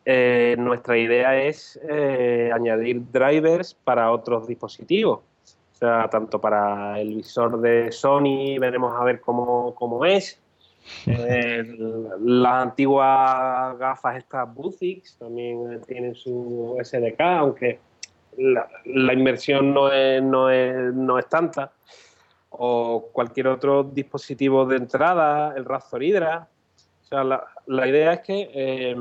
eh, 0.10 0.56
nuestra 0.58 0.98
idea 0.98 1.42
es 1.42 1.78
eh, 1.88 2.50
añadir 2.54 3.02
drivers 3.12 3.74
para 3.74 4.12
otros 4.12 4.48
dispositivos. 4.48 5.20
O 5.20 5.76
sea, 5.76 6.10
tanto 6.10 6.42
para 6.42 7.00
el 7.00 7.16
visor 7.16 7.60
de 7.62 7.92
Sony, 7.92 8.58
veremos 8.60 8.94
a 9.00 9.04
ver 9.04 9.22
cómo, 9.22 9.76
cómo 9.76 10.06
es. 10.06 10.42
Eh, 11.06 11.64
las 12.20 12.64
antiguas 12.64 13.78
gafas 13.78 14.18
estas 14.18 14.54
Buzix 14.54 15.18
también 15.18 15.82
tienen 15.88 16.16
su 16.16 16.78
SDK, 16.82 17.20
aunque 17.22 17.80
la, 18.38 18.68
la 18.86 19.14
inversión 19.14 19.74
no 19.74 19.92
es, 19.92 20.22
no, 20.22 20.50
es, 20.50 20.94
no 20.94 21.18
es 21.18 21.28
tanta, 21.28 21.72
o 22.50 23.10
cualquier 23.12 23.48
otro 23.48 23.84
dispositivo 23.84 24.66
de 24.66 24.78
entrada, 24.78 25.54
el 25.56 25.66
Razor 25.66 26.04
Hydra. 26.04 26.48
O 27.02 27.06
sea, 27.06 27.24
la, 27.24 27.44
la 27.68 27.88
idea 27.88 28.14
es 28.14 28.20
que 28.22 28.50
eh, 28.54 28.96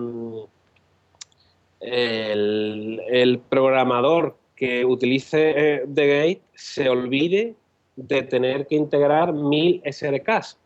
el, 1.80 3.02
el, 3.08 3.38
programador 3.40 4.36
que 4.54 4.84
utilice 4.84 5.50
eh, 5.56 5.86
The 5.92 6.06
Gate 6.06 6.42
se 6.54 6.88
olvide 6.88 7.54
de 7.96 8.22
tener 8.22 8.66
que 8.66 8.76
integrar 8.76 9.32
mil 9.32 9.82
SDKs. 9.84 10.58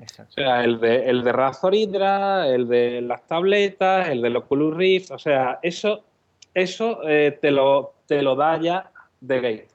Exacto. 0.00 0.30
O 0.30 0.34
sea, 0.34 0.64
el 0.64 0.80
de, 0.80 1.08
el 1.08 1.22
de 1.22 1.32
Razor 1.32 1.74
Hydra, 1.74 2.48
el 2.48 2.66
de 2.68 3.00
las 3.02 3.26
tabletas, 3.26 4.08
el 4.08 4.22
del 4.22 4.36
Oculus 4.36 4.76
Rift, 4.76 5.10
o 5.10 5.18
sea, 5.18 5.58
eso, 5.62 6.04
eso 6.54 7.00
eh, 7.08 7.38
te, 7.40 7.50
lo, 7.50 7.92
te 8.06 8.22
lo 8.22 8.34
da 8.36 8.58
ya 8.60 8.90
The 9.26 9.36
Gate. 9.40 9.68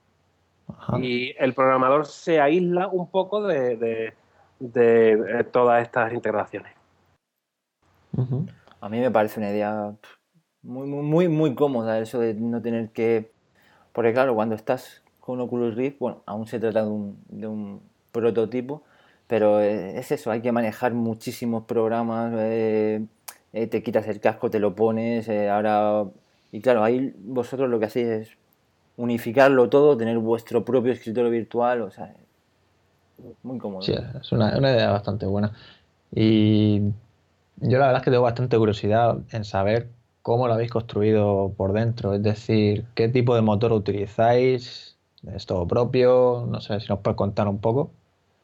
Ajá. 0.68 0.98
y 1.00 1.36
el 1.38 1.54
programador 1.54 2.08
se 2.08 2.42
aísla 2.42 2.88
un 2.88 3.08
poco 3.10 3.46
de, 3.46 3.76
de- 3.78 4.14
de, 4.60 5.12
eh, 5.40 5.44
todas 5.44 5.82
estas 5.84 6.12
integraciones. 6.12 6.72
A 8.82 8.90
mí 8.90 9.00
me 9.00 9.12
parece 9.12 9.40
una 9.40 9.50
idea 9.52 9.94
muy, 10.64 10.88
muy, 10.88 11.28
muy 11.28 11.54
cómoda 11.56 12.00
eso 12.00 12.20
de 12.20 12.34
no 12.34 12.62
tener 12.62 12.90
que... 12.90 13.32
Porque 13.94 14.14
claro, 14.14 14.34
cuando 14.36 14.56
estás 14.56 15.04
con 15.20 15.40
Oculus 15.40 15.76
Rift, 15.76 16.00
bueno, 16.00 16.24
aún 16.26 16.48
se 16.48 16.60
trata 16.60 16.84
de 16.84 16.90
un, 16.90 17.18
de 17.28 17.48
un 17.48 17.82
prototipo, 18.12 18.84
pero 19.28 19.62
eh, 19.62 19.98
es 19.98 20.12
eso, 20.12 20.32
hay 20.32 20.42
que 20.42 20.52
manejar 20.52 20.94
muchísimos 20.94 21.66
programas, 21.66 22.34
eh, 22.38 23.04
eh, 23.54 23.68
te 23.68 23.82
quitas 23.82 24.08
el 24.08 24.20
casco, 24.20 24.50
te 24.50 24.60
lo 24.60 24.76
pones, 24.76 25.28
eh, 25.28 25.50
ahora... 25.50 26.06
Y 26.52 26.62
claro, 26.62 26.84
ahí 26.84 27.14
vosotros 27.18 27.70
lo 27.70 27.80
que 27.80 27.86
hacéis 27.86 28.08
es 28.08 28.30
unificarlo 28.98 29.68
todo, 29.70 29.98
tener 29.98 30.18
vuestro 30.20 30.64
propio 30.64 30.94
escritorio 30.94 31.30
virtual, 31.30 31.82
o 31.82 31.92
sea, 31.92 32.14
muy 33.44 33.58
cómodo. 33.58 33.82
Sí, 33.82 33.94
es 33.94 34.32
una, 34.32 34.58
una 34.58 34.72
idea 34.72 34.92
bastante 34.92 35.26
buena. 35.26 35.52
Y 36.14 36.80
yo 37.58 37.78
la 37.78 37.88
verdad 37.88 37.98
es 37.98 38.04
que 38.04 38.12
tengo 38.12 38.24
bastante 38.24 38.58
curiosidad 38.58 39.18
en 39.32 39.44
saber 39.44 39.90
cómo 40.22 40.48
lo 40.48 40.54
habéis 40.54 40.72
construido 40.72 41.54
por 41.58 41.74
dentro, 41.74 42.14
es 42.14 42.24
decir, 42.24 42.86
qué 42.96 43.10
tipo 43.10 43.36
de 43.36 43.42
motor 43.42 43.74
utilizáis, 43.74 44.98
es 45.34 45.46
todo 45.46 45.68
propio, 45.68 46.48
no 46.50 46.62
sé 46.62 46.80
si 46.80 46.88
nos 46.88 47.00
puedes 47.00 47.18
contar 47.18 47.48
un 47.48 47.60
poco. 47.60 47.92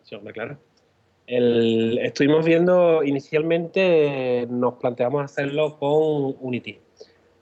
Sí, 0.04 0.16
hombre, 0.16 0.34
claro. 0.34 0.58
El- 1.32 1.98
estuvimos 2.00 2.44
viendo, 2.46 3.04
inicialmente 3.06 4.46
nos 4.50 4.74
planteamos 4.74 5.24
hacerlo 5.24 5.78
con 5.80 6.36
Unity, 6.42 6.78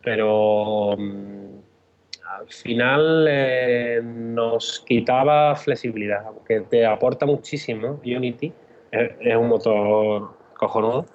pero 0.04 0.96
mm, 0.96 1.56
al 2.40 2.48
final 2.50 3.26
eh, 3.28 4.00
nos 4.04 4.82
quitaba 4.82 5.56
flexibilidad, 5.56 6.24
aunque 6.28 6.62
te 6.62 6.86
aporta 6.86 7.26
muchísimo 7.26 8.00
Unity, 8.06 8.54
es, 8.92 9.10
es 9.22 9.36
un 9.36 9.48
motor 9.48 10.36
cojonudo, 10.56 11.08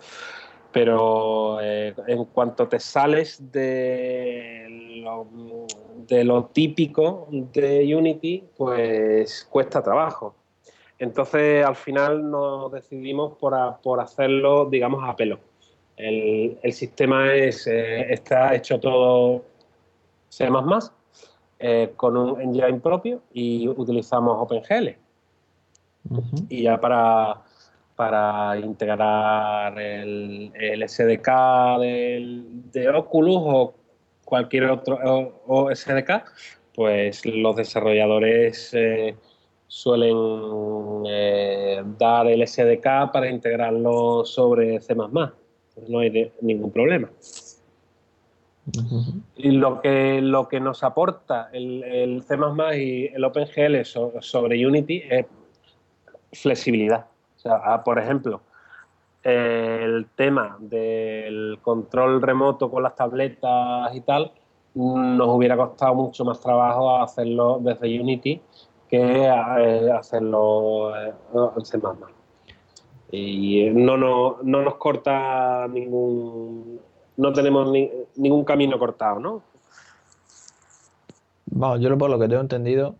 pero 0.72 1.60
eh, 1.62 1.94
en 2.08 2.24
cuanto 2.24 2.66
te 2.66 2.80
sales 2.80 3.52
de 3.52 4.66
lo, 5.04 5.28
de 6.08 6.24
lo 6.24 6.46
típico 6.46 7.28
de 7.30 7.94
Unity, 7.94 8.48
pues 8.56 9.46
cuesta 9.48 9.80
trabajo. 9.80 10.34
Entonces, 11.04 11.64
al 11.64 11.76
final 11.76 12.30
nos 12.30 12.72
decidimos 12.72 13.36
por, 13.38 13.54
a- 13.54 13.76
por 13.76 14.00
hacerlo, 14.00 14.66
digamos, 14.70 15.02
a 15.08 15.14
pelo. 15.14 15.38
El, 15.96 16.58
el 16.62 16.72
sistema 16.72 17.32
es, 17.34 17.66
eh, 17.66 18.12
está 18.12 18.54
hecho 18.54 18.80
todo 18.80 19.44
C++, 20.28 20.48
eh, 21.60 21.92
con 21.96 22.16
un 22.16 22.40
engine 22.40 22.80
propio 22.80 23.22
y 23.32 23.68
utilizamos 23.68 24.36
OpenGL. 24.40 24.96
Y 26.48 26.62
ya 26.64 26.80
para, 26.80 27.42
para 27.96 28.58
integrar 28.58 29.78
el, 29.78 30.50
el 30.54 30.82
SDK 30.88 31.78
del- 31.80 32.70
de 32.72 32.88
Oculus 32.90 33.36
o 33.38 33.74
cualquier 34.24 34.64
otro 34.70 34.98
o- 35.04 35.42
o 35.46 35.70
SDK, 35.70 36.24
pues 36.74 37.24
los 37.24 37.54
desarrolladores 37.56 38.70
eh, 38.74 39.14
suelen 39.74 41.02
eh, 41.08 41.82
dar 41.98 42.28
el 42.28 42.46
SDK 42.46 43.10
para 43.12 43.28
integrarlo 43.28 44.24
sobre 44.24 44.80
C++. 44.80 44.94
Pues 44.94 45.88
no 45.88 45.98
hay 45.98 46.10
de- 46.10 46.32
ningún 46.42 46.70
problema. 46.70 47.10
Y 49.36 49.50
lo 49.50 49.80
que, 49.80 50.20
lo 50.22 50.46
que 50.48 50.60
nos 50.60 50.84
aporta 50.84 51.50
el, 51.52 51.82
el 51.82 52.22
C++ 52.22 52.36
y 52.78 53.06
el 53.06 53.24
OpenGL 53.24 53.84
so- 53.84 54.12
sobre 54.20 54.64
Unity 54.64 55.02
es 55.10 55.26
flexibilidad. 56.32 57.06
O 57.36 57.40
sea, 57.40 57.60
ah, 57.64 57.82
por 57.82 57.98
ejemplo, 57.98 58.42
el 59.24 60.06
tema 60.14 60.56
del 60.60 61.58
control 61.62 62.22
remoto 62.22 62.70
con 62.70 62.84
las 62.84 62.94
tabletas 62.94 63.92
y 63.92 64.02
tal, 64.02 64.30
nos 64.76 65.28
hubiera 65.28 65.56
costado 65.56 65.96
mucho 65.96 66.24
más 66.24 66.40
trabajo 66.40 66.96
hacerlo 67.02 67.58
desde 67.60 68.00
Unity 68.00 68.40
que 68.88 68.98
eh, 68.98 69.90
hacerlo 69.92 70.96
eh, 70.96 71.12
en 71.56 71.64
C++. 71.64 71.78
Y 73.10 73.70
no, 73.70 73.96
no, 73.96 74.38
no 74.42 74.62
nos 74.62 74.74
corta 74.76 75.68
ningún... 75.68 76.80
No 77.16 77.32
tenemos 77.32 77.70
ni- 77.70 77.90
ningún 78.16 78.44
camino 78.44 78.78
cortado, 78.78 79.20
¿no? 79.20 79.42
Vamos, 81.46 81.80
yo 81.80 81.96
por 81.96 82.10
lo 82.10 82.18
que 82.18 82.26
tengo 82.26 82.40
entendido, 82.40 82.96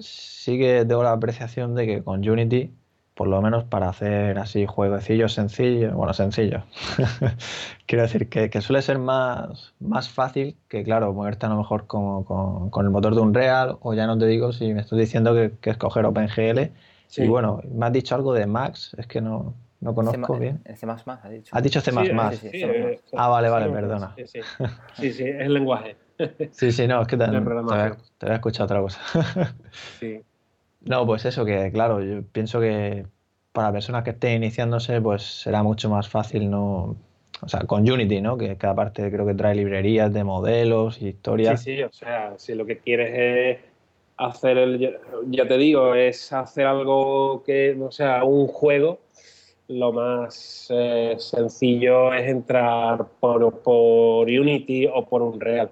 sí 0.00 0.58
que 0.58 0.84
tengo 0.84 1.04
la 1.04 1.12
apreciación 1.12 1.76
de 1.76 1.86
que 1.86 2.02
con 2.02 2.28
Unity, 2.28 2.72
por 3.18 3.26
lo 3.26 3.42
menos 3.42 3.64
para 3.64 3.88
hacer 3.88 4.38
así 4.38 4.64
jueguecillos 4.64 5.32
sencillos, 5.34 5.92
bueno, 5.92 6.14
sencillos, 6.14 6.62
quiero 7.86 8.02
decir 8.02 8.28
que, 8.28 8.48
que 8.48 8.60
suele 8.60 8.80
ser 8.80 9.00
más, 9.00 9.74
más 9.80 10.08
fácil 10.08 10.56
que, 10.68 10.84
claro, 10.84 11.12
moverte 11.12 11.44
a 11.46 11.48
lo 11.48 11.56
mejor 11.56 11.88
con, 11.88 12.22
con- 12.22 12.70
con 12.70 12.86
el 12.86 12.92
motor 12.92 13.16
de 13.16 13.20
Unreal, 13.20 13.76
o 13.80 13.92
ya 13.92 14.06
no 14.06 14.16
te 14.16 14.26
digo 14.26 14.52
si 14.52 14.72
me 14.72 14.82
estás 14.82 14.96
diciendo 15.00 15.34
que, 15.34 15.50
que 15.60 15.70
escoger 15.70 16.04
OpenGL. 16.06 16.70
Sí. 17.08 17.24
Y 17.24 17.26
bueno, 17.28 17.60
me 17.68 17.86
has 17.86 17.92
dicho 17.92 18.14
algo 18.14 18.32
de 18.34 18.46
Max, 18.46 18.94
es 18.96 19.08
que 19.08 19.20
no, 19.20 19.54
no 19.80 19.94
conozco 19.96 20.34
C++, 20.34 20.40
bien. 20.40 20.60
El 20.64 20.76
C++, 20.76 20.86
ha 20.88 21.28
dicho. 21.28 21.56
Has 21.56 21.62
dicho 21.64 21.80
C++. 21.80 21.90
Sí, 21.90 21.96
sí, 22.36 22.48
sí. 22.52 22.60
eh, 22.62 23.00
Ah, 23.16 23.26
vale, 23.26 23.48
vale, 23.48 23.68
perdona. 23.68 24.14
Sí, 24.16 24.26
sí, 24.28 24.40
sí, 25.00 25.12
sí, 25.12 25.22
es 25.24 25.40
el 25.40 25.54
lenguaje. 25.54 25.96
Sí, 26.52 26.70
sí, 26.72 26.86
no, 26.86 27.02
es 27.02 27.08
que 27.08 27.16
te, 27.16 27.24
te 27.26 27.30
había, 27.30 27.96
te 28.18 28.26
había 28.26 28.36
escuchado 28.36 28.64
otra 28.66 28.80
cosa. 28.80 29.00
Sí. 29.98 30.20
No, 30.80 31.06
pues 31.06 31.24
eso, 31.24 31.44
que 31.44 31.70
claro, 31.72 32.02
yo 32.02 32.22
pienso 32.32 32.60
que 32.60 33.06
para 33.52 33.72
personas 33.72 34.04
que 34.04 34.10
estén 34.10 34.42
iniciándose, 34.42 35.00
pues 35.00 35.22
será 35.42 35.62
mucho 35.62 35.90
más 35.90 36.08
fácil, 36.08 36.50
¿no? 36.50 36.96
O 37.42 37.48
sea, 37.48 37.60
con 37.66 37.88
Unity, 37.88 38.20
¿no? 38.20 38.38
Que 38.38 38.56
cada 38.56 38.74
parte 38.74 39.10
creo 39.10 39.26
que 39.26 39.34
trae 39.34 39.54
librerías 39.54 40.12
de 40.12 40.24
modelos 40.24 41.00
y 41.02 41.08
sí, 41.40 41.56
historias. 41.56 41.56
sí, 41.56 41.82
o 41.82 41.92
sea, 41.92 42.38
si 42.38 42.54
lo 42.54 42.66
que 42.66 42.78
quieres 42.78 43.10
es 43.14 43.64
hacer 44.16 44.58
el, 44.58 44.98
ya- 45.30 45.46
te 45.48 45.56
digo, 45.58 45.94
es 45.94 46.32
hacer 46.32 46.66
algo 46.66 47.42
que, 47.44 47.76
o 47.80 47.90
sea, 47.90 48.24
un 48.24 48.46
juego, 48.48 48.98
lo 49.68 49.92
más 49.92 50.68
eh, 50.70 51.16
sencillo 51.18 52.12
es 52.14 52.28
entrar 52.28 53.06
por, 53.20 53.60
por 53.62 54.26
Unity 54.28 54.86
o 54.86 55.06
por 55.06 55.22
Unreal. 55.22 55.70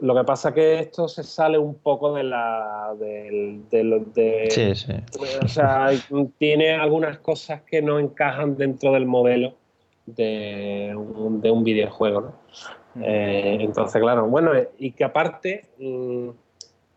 Lo 0.00 0.14
que 0.14 0.24
pasa 0.24 0.52
que 0.52 0.78
esto 0.80 1.08
se 1.08 1.22
sale 1.22 1.56
un 1.56 1.76
poco 1.76 2.12
de 2.14 2.22
la 2.24 2.94
de, 2.98 3.82
lo- 3.82 4.00
de- 4.00 4.50
Sí, 4.50 4.74
sí. 4.74 4.92
o 5.42 5.48
sea, 5.48 5.88
tiene 6.38 6.74
algunas 6.74 7.18
cosas 7.18 7.62
que 7.62 7.80
no 7.80 7.98
encajan 7.98 8.56
dentro 8.56 8.92
del 8.92 9.06
modelo 9.06 9.54
de 10.04 10.92
un, 10.94 11.40
de 11.40 11.50
un 11.50 11.64
videojuego, 11.64 12.20
¿no? 12.20 12.32
Eh, 13.02 13.58
entonces, 13.60 14.00
claro, 14.00 14.26
bueno, 14.26 14.52
y 14.78 14.92
que 14.92 15.04
aparte 15.04 15.64
mm, 15.78 16.28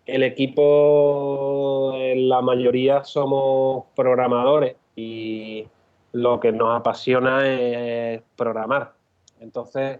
el 0.06 0.24
equipo, 0.24 1.94
eh, 1.96 2.16
la 2.18 2.42
mayoría 2.42 3.04
somos 3.04 3.86
programadores 3.96 4.76
y 4.96 5.66
lo 6.14 6.40
que 6.40 6.52
nos 6.52 6.78
apasiona 6.80 7.48
es 7.48 8.22
programar. 8.36 8.94
Entonces, 9.40 10.00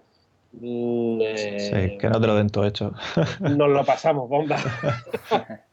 mm, 0.54 1.20
eh, 1.22 1.60
Sí, 1.60 1.98
que 1.98 2.10
no 2.10 2.20
te 2.20 2.28
lo 2.28 2.36
den 2.36 2.50
todo 2.50 2.66
hecho. 2.66 2.94
nos 3.40 3.70
lo 3.70 3.84
pasamos 3.86 4.28
bomba. 4.30 4.58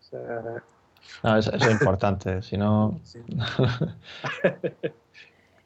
O 0.00 0.10
sea, 0.10 0.62
No, 1.22 1.36
eso, 1.36 1.52
eso 1.52 1.66
es 1.66 1.72
importante, 1.72 2.40
si 2.42 2.56
no... 2.56 2.98
sí. 3.04 3.20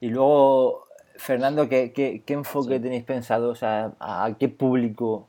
Y 0.01 0.09
luego, 0.09 0.87
Fernando, 1.17 1.69
¿qué, 1.69 1.93
qué, 1.93 2.23
qué 2.27 2.33
enfoque 2.35 2.77
Sí. 2.77 2.83
tenéis 2.83 3.05
pensado? 3.05 3.51
O 3.51 3.55
sea, 3.55 3.93
¿a 4.01 4.25
a 4.25 4.35
qué 4.37 4.49
público 4.49 5.29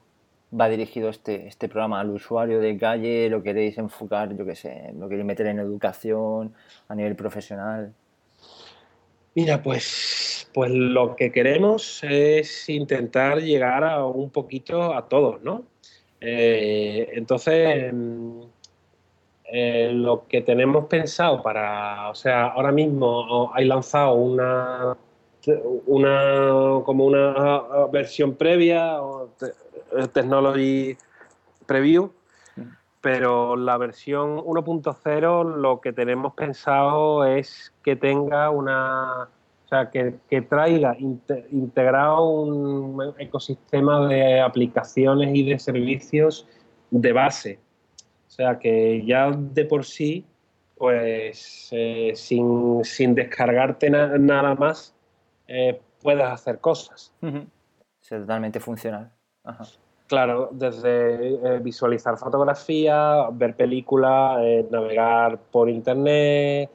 va 0.60 0.68
dirigido 0.68 1.10
este, 1.10 1.46
este 1.46 1.70
programa? 1.70 2.00
¿Al 2.00 2.10
usuario 2.10 2.60
de 2.60 2.76
calle? 2.80 3.30
¿Lo 3.30 3.44
queréis 3.44 3.78
enfocar, 3.78 4.36
yo 4.36 4.46
qué 4.48 4.56
sé, 4.56 4.92
lo 4.98 5.08
queréis 5.10 5.28
meter 5.28 5.46
en 5.46 5.60
educación 5.60 6.56
a 6.88 6.96
nivel 6.96 7.16
profesional? 7.16 7.94
Mira, 9.36 9.62
pues, 9.62 10.43
pues 10.54 10.72
lo 10.72 11.16
que 11.16 11.32
queremos 11.32 12.04
es 12.04 12.70
intentar 12.70 13.40
llegar 13.42 13.84
a 13.84 14.06
un 14.06 14.30
poquito 14.30 14.94
a 14.94 15.08
todos, 15.08 15.42
¿no? 15.42 15.64
Eh, 16.22 17.10
entonces, 17.14 17.92
mm, 17.94 18.42
eh, 19.46 19.92
lo 19.94 20.26
que 20.28 20.42
tenemos 20.42 20.86
pensado 20.86 21.42
para, 21.44 22.10
o 22.10 22.16
sea, 22.16 22.48
ahora 22.48 22.72
mismo 22.72 23.52
hay 23.54 23.66
lanzado 23.66 24.14
una, 24.16 24.96
una 25.86 26.82
como 26.86 27.06
una 27.06 27.86
versión 27.92 28.36
previa, 28.36 29.02
o 29.02 29.30
te- 29.38 30.08
Technology 30.14 30.98
Preview, 31.68 32.12
pero 33.02 33.56
la 33.56 33.78
versión 33.78 34.38
1.0 34.38 35.44
lo 35.44 35.82
que 35.82 35.94
tenemos 35.94 36.34
pensado 36.34 37.26
es 37.26 37.74
que 37.84 37.96
tenga 37.96 38.50
una, 38.50 39.30
sea, 39.74 39.90
que, 39.90 40.16
que 40.30 40.42
traiga 40.42 40.96
inte- 40.98 41.48
integrado 41.52 42.24
un 42.30 43.14
ecosistema 43.18 44.08
de 44.08 44.40
aplicaciones 44.40 45.36
y 45.36 45.50
de 45.50 45.60
servicios 45.60 46.48
de 46.92 47.12
base. 47.12 47.60
O 48.28 48.30
sea 48.30 48.58
que 48.60 49.04
ya 49.06 49.32
de 49.32 49.66
por 49.66 49.84
sí, 49.86 50.26
pues 50.78 51.70
eh, 51.72 52.14
sin, 52.16 52.84
sin 52.84 53.16
descargarte 53.16 53.90
na- 53.90 54.18
nada 54.18 54.56
más, 54.56 54.96
eh, 55.48 55.80
puedes 56.02 56.26
hacer 56.26 56.60
cosas. 56.60 57.14
Es 57.22 58.10
totalmente 58.10 58.60
funcional. 58.60 59.12
Ajá. 59.44 59.66
Claro, 60.08 60.50
desde 60.52 61.36
eh, 61.56 61.60
visualizar 61.60 62.18
fotografía, 62.18 63.28
ver 63.32 63.56
películas, 63.56 64.38
eh, 64.42 64.68
navegar 64.70 65.38
por 65.52 65.70
internet, 65.70 66.70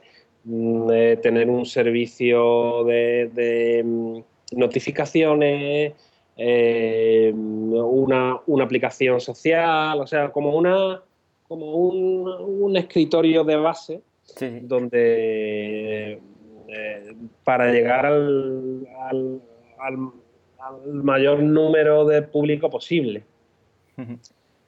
mm, 0.49 0.91
eh, 0.91 1.17
tener 1.21 1.49
un 1.49 1.65
servicio 1.65 2.83
de, 2.85 3.29
de, 3.33 3.83
mm, 3.83 4.19
notificaciones, 4.57 5.93
eh, 6.35 7.31
una, 7.35 8.39
una 8.47 8.63
aplicación 8.63 9.19
social, 9.19 9.99
o 10.01 10.07
sea, 10.07 10.31
como 10.31 10.55
una 10.57 11.01
como 11.47 11.75
un, 11.75 12.27
un 12.63 12.77
escritorio 12.77 13.43
de 13.43 13.55
base 13.55 14.01
Sí, 14.23 14.59
donde 14.61 16.19
eh, 16.67 17.13
para 17.43 17.71
llegar 17.71 18.05
al, 18.05 18.87
al- 19.09 19.41
al- 19.79 20.11
al 20.59 20.93
mayor 21.03 21.41
número 21.41 22.05
de 22.05 22.21
público 22.21 22.69
posible. 22.69 23.23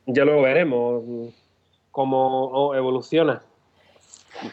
Ya 0.07 0.25
luego 0.25 0.41
veremos 0.41 1.03
cómo 1.91 2.73
evoluciona. 2.75 3.43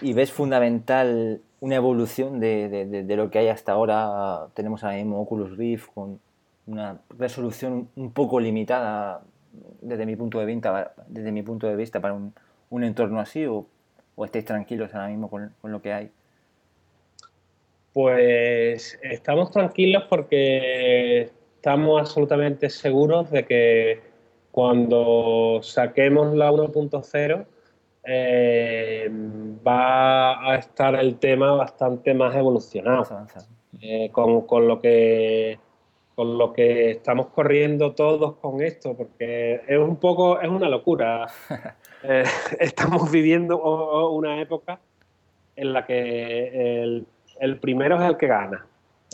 ¿Y 0.01 0.13
ves 0.13 0.33
fundamental 0.33 1.41
una 1.61 1.77
evolución 1.77 2.41
de, 2.41 2.69
de- 2.69 3.03
de- 3.05 3.17
lo 3.17 3.31
que 3.31 3.39
hay 3.39 3.49
hasta 3.49 3.73
ahora? 3.73 4.49
Tenemos 4.55 4.85
ahora 4.85 4.97
mismo 4.97 5.21
Oculus 5.21 5.57
Rift 5.57 5.89
con 5.95 6.21
una 6.67 6.99
resolución 7.19 7.89
un 7.97 8.13
poco 8.13 8.41
limitada 8.41 9.23
desde 9.81 10.05
mi 10.07 10.17
punto 10.17 10.39
de 10.39 10.47
vista, 10.47 10.93
desde 11.09 11.33
mi 11.33 11.43
punto 11.43 11.67
de 11.67 11.77
vista 11.77 12.01
para 12.01 12.15
un, 12.15 12.35
un 12.71 12.85
entorno 12.85 13.21
así 13.21 13.47
o, 13.47 13.67
o 14.15 14.25
estáis 14.25 14.45
tranquilos 14.45 14.95
ahora 14.95 15.09
mismo 15.09 15.31
con, 15.31 15.53
con 15.61 15.73
lo 15.73 15.81
que 15.81 15.93
hay? 15.93 16.11
Pues 17.93 18.99
estamos 19.03 19.51
tranquilos 19.51 20.05
porque 20.09 21.31
estamos 21.57 22.01
absolutamente 22.01 22.71
seguros 22.71 23.31
de 23.31 23.45
que 23.45 24.01
cuando 24.53 25.61
saquemos 25.63 26.35
la 26.35 26.53
1.0 26.53 27.47
eh, 28.09 29.09
va 29.67 30.51
a 30.51 30.57
estar 30.57 30.95
el 30.95 31.19
tema 31.19 31.53
bastante 31.53 32.15
más 32.15 32.35
evolucionado. 32.35 33.27
Eh, 33.81 34.11
con, 34.11 34.47
con 34.47 34.67
lo 34.67 34.81
que 34.81 35.59
con 36.15 36.37
lo 36.37 36.53
que 36.53 36.91
estamos 36.91 37.29
corriendo 37.29 37.93
todos 37.93 38.39
con 38.39 38.61
esto, 38.61 38.97
porque 38.97 39.61
es 39.69 39.79
un 39.79 39.99
poco, 39.99 40.41
es 40.41 40.49
una 40.49 40.69
locura. 40.69 41.27
Eh, 42.05 42.23
estamos 42.61 43.11
viviendo 43.11 43.59
una 44.13 44.41
época 44.41 44.79
en 45.57 45.73
la 45.73 45.85
que 45.85 46.83
el, 46.85 47.05
el 47.41 47.59
primero 47.59 48.01
es 48.01 48.09
el 48.09 48.17
que 48.17 48.29
gana. 48.29 48.65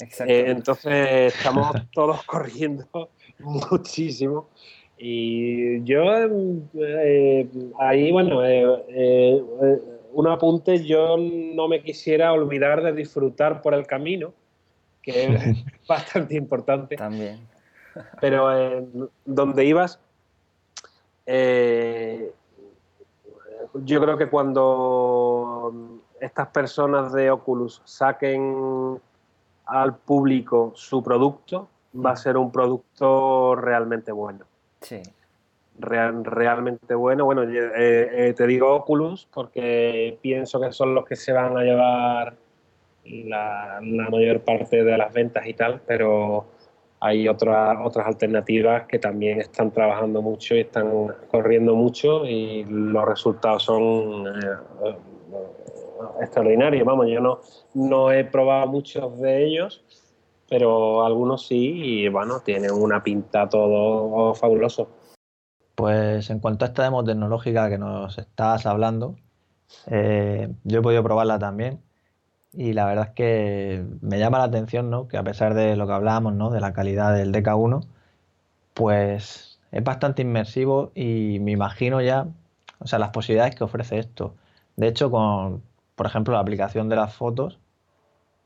Exacto. 0.00 0.30
Eh, 0.30 0.50
entonces 0.50 1.34
estamos 1.34 1.74
todos 1.92 2.22
corriendo 2.24 3.08
muchísimo. 3.38 4.50
Y 4.96 5.82
yo 5.84 6.04
eh, 6.74 7.48
ahí, 7.78 8.12
bueno, 8.12 8.44
eh, 8.44 8.64
eh, 8.88 9.42
un 10.14 10.28
apunte, 10.28 10.84
yo 10.84 11.16
no 11.18 11.68
me 11.68 11.82
quisiera 11.82 12.32
olvidar 12.32 12.82
de 12.82 12.92
disfrutar 12.92 13.60
por 13.60 13.74
el 13.74 13.86
camino, 13.86 14.32
que 15.02 15.24
es 15.24 15.64
bastante 15.88 16.36
importante, 16.36 16.96
También. 16.96 17.40
pero 18.20 18.56
eh, 18.56 18.86
donde 19.24 19.64
ibas, 19.64 19.98
eh, 21.26 22.32
yo 23.74 24.00
creo 24.00 24.16
que 24.16 24.28
cuando 24.28 25.72
estas 26.20 26.48
personas 26.48 27.12
de 27.12 27.30
Oculus 27.30 27.82
saquen 27.84 29.00
al 29.66 29.96
público 29.96 30.72
su 30.76 31.02
producto, 31.02 31.68
va 31.94 32.12
a 32.12 32.16
ser 32.16 32.36
un 32.36 32.52
producto 32.52 33.56
realmente 33.56 34.12
bueno. 34.12 34.44
Sí. 34.84 35.02
Real- 35.78 36.24
realmente 36.24 36.94
bueno. 36.94 37.24
Bueno, 37.24 37.42
eh, 37.42 38.28
eh, 38.28 38.34
te 38.36 38.46
digo 38.46 38.72
Oculus 38.74 39.26
porque 39.32 40.18
pienso 40.20 40.60
que 40.60 40.70
son 40.72 40.94
los 40.94 41.04
que 41.04 41.16
se 41.16 41.32
van 41.32 41.56
a 41.56 41.62
llevar 41.62 42.34
la, 43.04 43.80
mayor 43.82 44.40
parte 44.40 44.84
de 44.84 44.96
las 44.96 45.12
ventas 45.12 45.46
y 45.46 45.54
tal, 45.54 45.80
pero 45.86 46.46
hay 47.00 47.28
otras 47.28 47.78
otras 47.82 48.06
alternativas 48.06 48.86
que 48.86 48.98
también 48.98 49.40
están 49.40 49.70
trabajando 49.72 50.22
mucho 50.22 50.54
y 50.54 50.60
están 50.60 51.08
corriendo 51.30 51.74
mucho 51.74 52.24
y 52.24 52.64
los 52.64 53.04
resultados 53.04 53.64
son 53.64 54.26
eh, 54.28 54.96
extraordinarios. 56.20 56.84
Vamos, 56.84 57.08
yo 57.08 57.20
no, 57.20 57.40
no 57.74 58.12
he 58.12 58.24
probado 58.24 58.68
muchos 58.68 59.18
de 59.20 59.44
ellos, 59.44 59.82
pero 60.54 61.04
algunos 61.04 61.48
sí 61.48 61.72
y 61.74 62.08
bueno, 62.08 62.38
tienen 62.38 62.70
una 62.70 63.02
pinta 63.02 63.48
todo 63.48 64.34
fabuloso. 64.34 64.88
Pues 65.74 66.30
en 66.30 66.38
cuanto 66.38 66.64
a 66.64 66.68
esta 66.68 66.84
demo 66.84 67.02
tecnológica 67.02 67.68
que 67.68 67.76
nos 67.76 68.16
estás 68.18 68.64
hablando, 68.64 69.16
eh, 69.88 70.48
yo 70.62 70.78
he 70.78 70.82
podido 70.82 71.02
probarla 71.02 71.40
también 71.40 71.80
y 72.52 72.72
la 72.72 72.86
verdad 72.86 73.06
es 73.08 73.14
que 73.14 73.84
me 74.00 74.20
llama 74.20 74.38
la 74.38 74.44
atención, 74.44 74.90
¿no? 74.90 75.08
Que 75.08 75.16
a 75.16 75.24
pesar 75.24 75.54
de 75.54 75.74
lo 75.74 75.88
que 75.88 75.92
hablábamos, 75.92 76.34
¿no? 76.34 76.50
De 76.50 76.60
la 76.60 76.72
calidad 76.72 77.12
del 77.12 77.32
DK1, 77.32 77.84
pues 78.74 79.58
es 79.72 79.82
bastante 79.82 80.22
inmersivo 80.22 80.92
y 80.94 81.40
me 81.40 81.50
imagino 81.50 82.00
ya, 82.00 82.28
o 82.78 82.86
sea, 82.86 83.00
las 83.00 83.10
posibilidades 83.10 83.56
que 83.56 83.64
ofrece 83.64 83.98
esto. 83.98 84.36
De 84.76 84.86
hecho, 84.86 85.10
con, 85.10 85.64
por 85.96 86.06
ejemplo, 86.06 86.32
la 86.32 86.40
aplicación 86.40 86.88
de 86.88 86.94
las 86.94 87.12
fotos, 87.12 87.58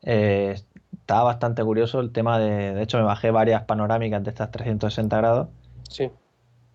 eh, 0.02 0.56
estaba 0.92 1.24
bastante 1.24 1.62
curioso 1.64 2.00
el 2.00 2.12
tema 2.12 2.38
de, 2.38 2.74
de 2.74 2.82
hecho, 2.82 2.98
me 2.98 3.04
bajé 3.04 3.30
varias 3.30 3.62
panorámicas 3.64 4.22
de 4.24 4.30
estas 4.30 4.50
360 4.50 5.16
grados 5.16 5.48
Sí. 5.88 6.10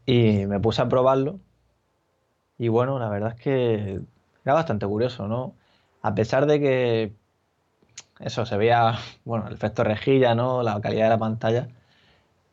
y 0.06 0.46
me 0.48 0.60
puse 0.60 0.82
a 0.82 0.90
probarlo. 0.90 1.40
Y 2.58 2.68
bueno, 2.68 3.00
la 3.00 3.10
verdad 3.10 3.34
es 3.36 3.42
que 3.42 4.02
era 4.44 4.54
bastante 4.54 4.86
curioso, 4.88 5.28
¿no? 5.28 5.54
A 6.02 6.14
pesar 6.16 6.46
de 6.46 6.60
que 6.60 7.14
eso 8.20 8.46
se 8.46 8.58
veía, 8.58 8.94
bueno, 9.26 9.48
el 9.48 9.54
efecto 9.54 9.84
rejilla, 9.84 10.36
¿no? 10.36 10.64
La 10.64 10.80
calidad 10.82 11.06
de 11.06 11.10
la 11.10 11.18
pantalla. 11.20 11.68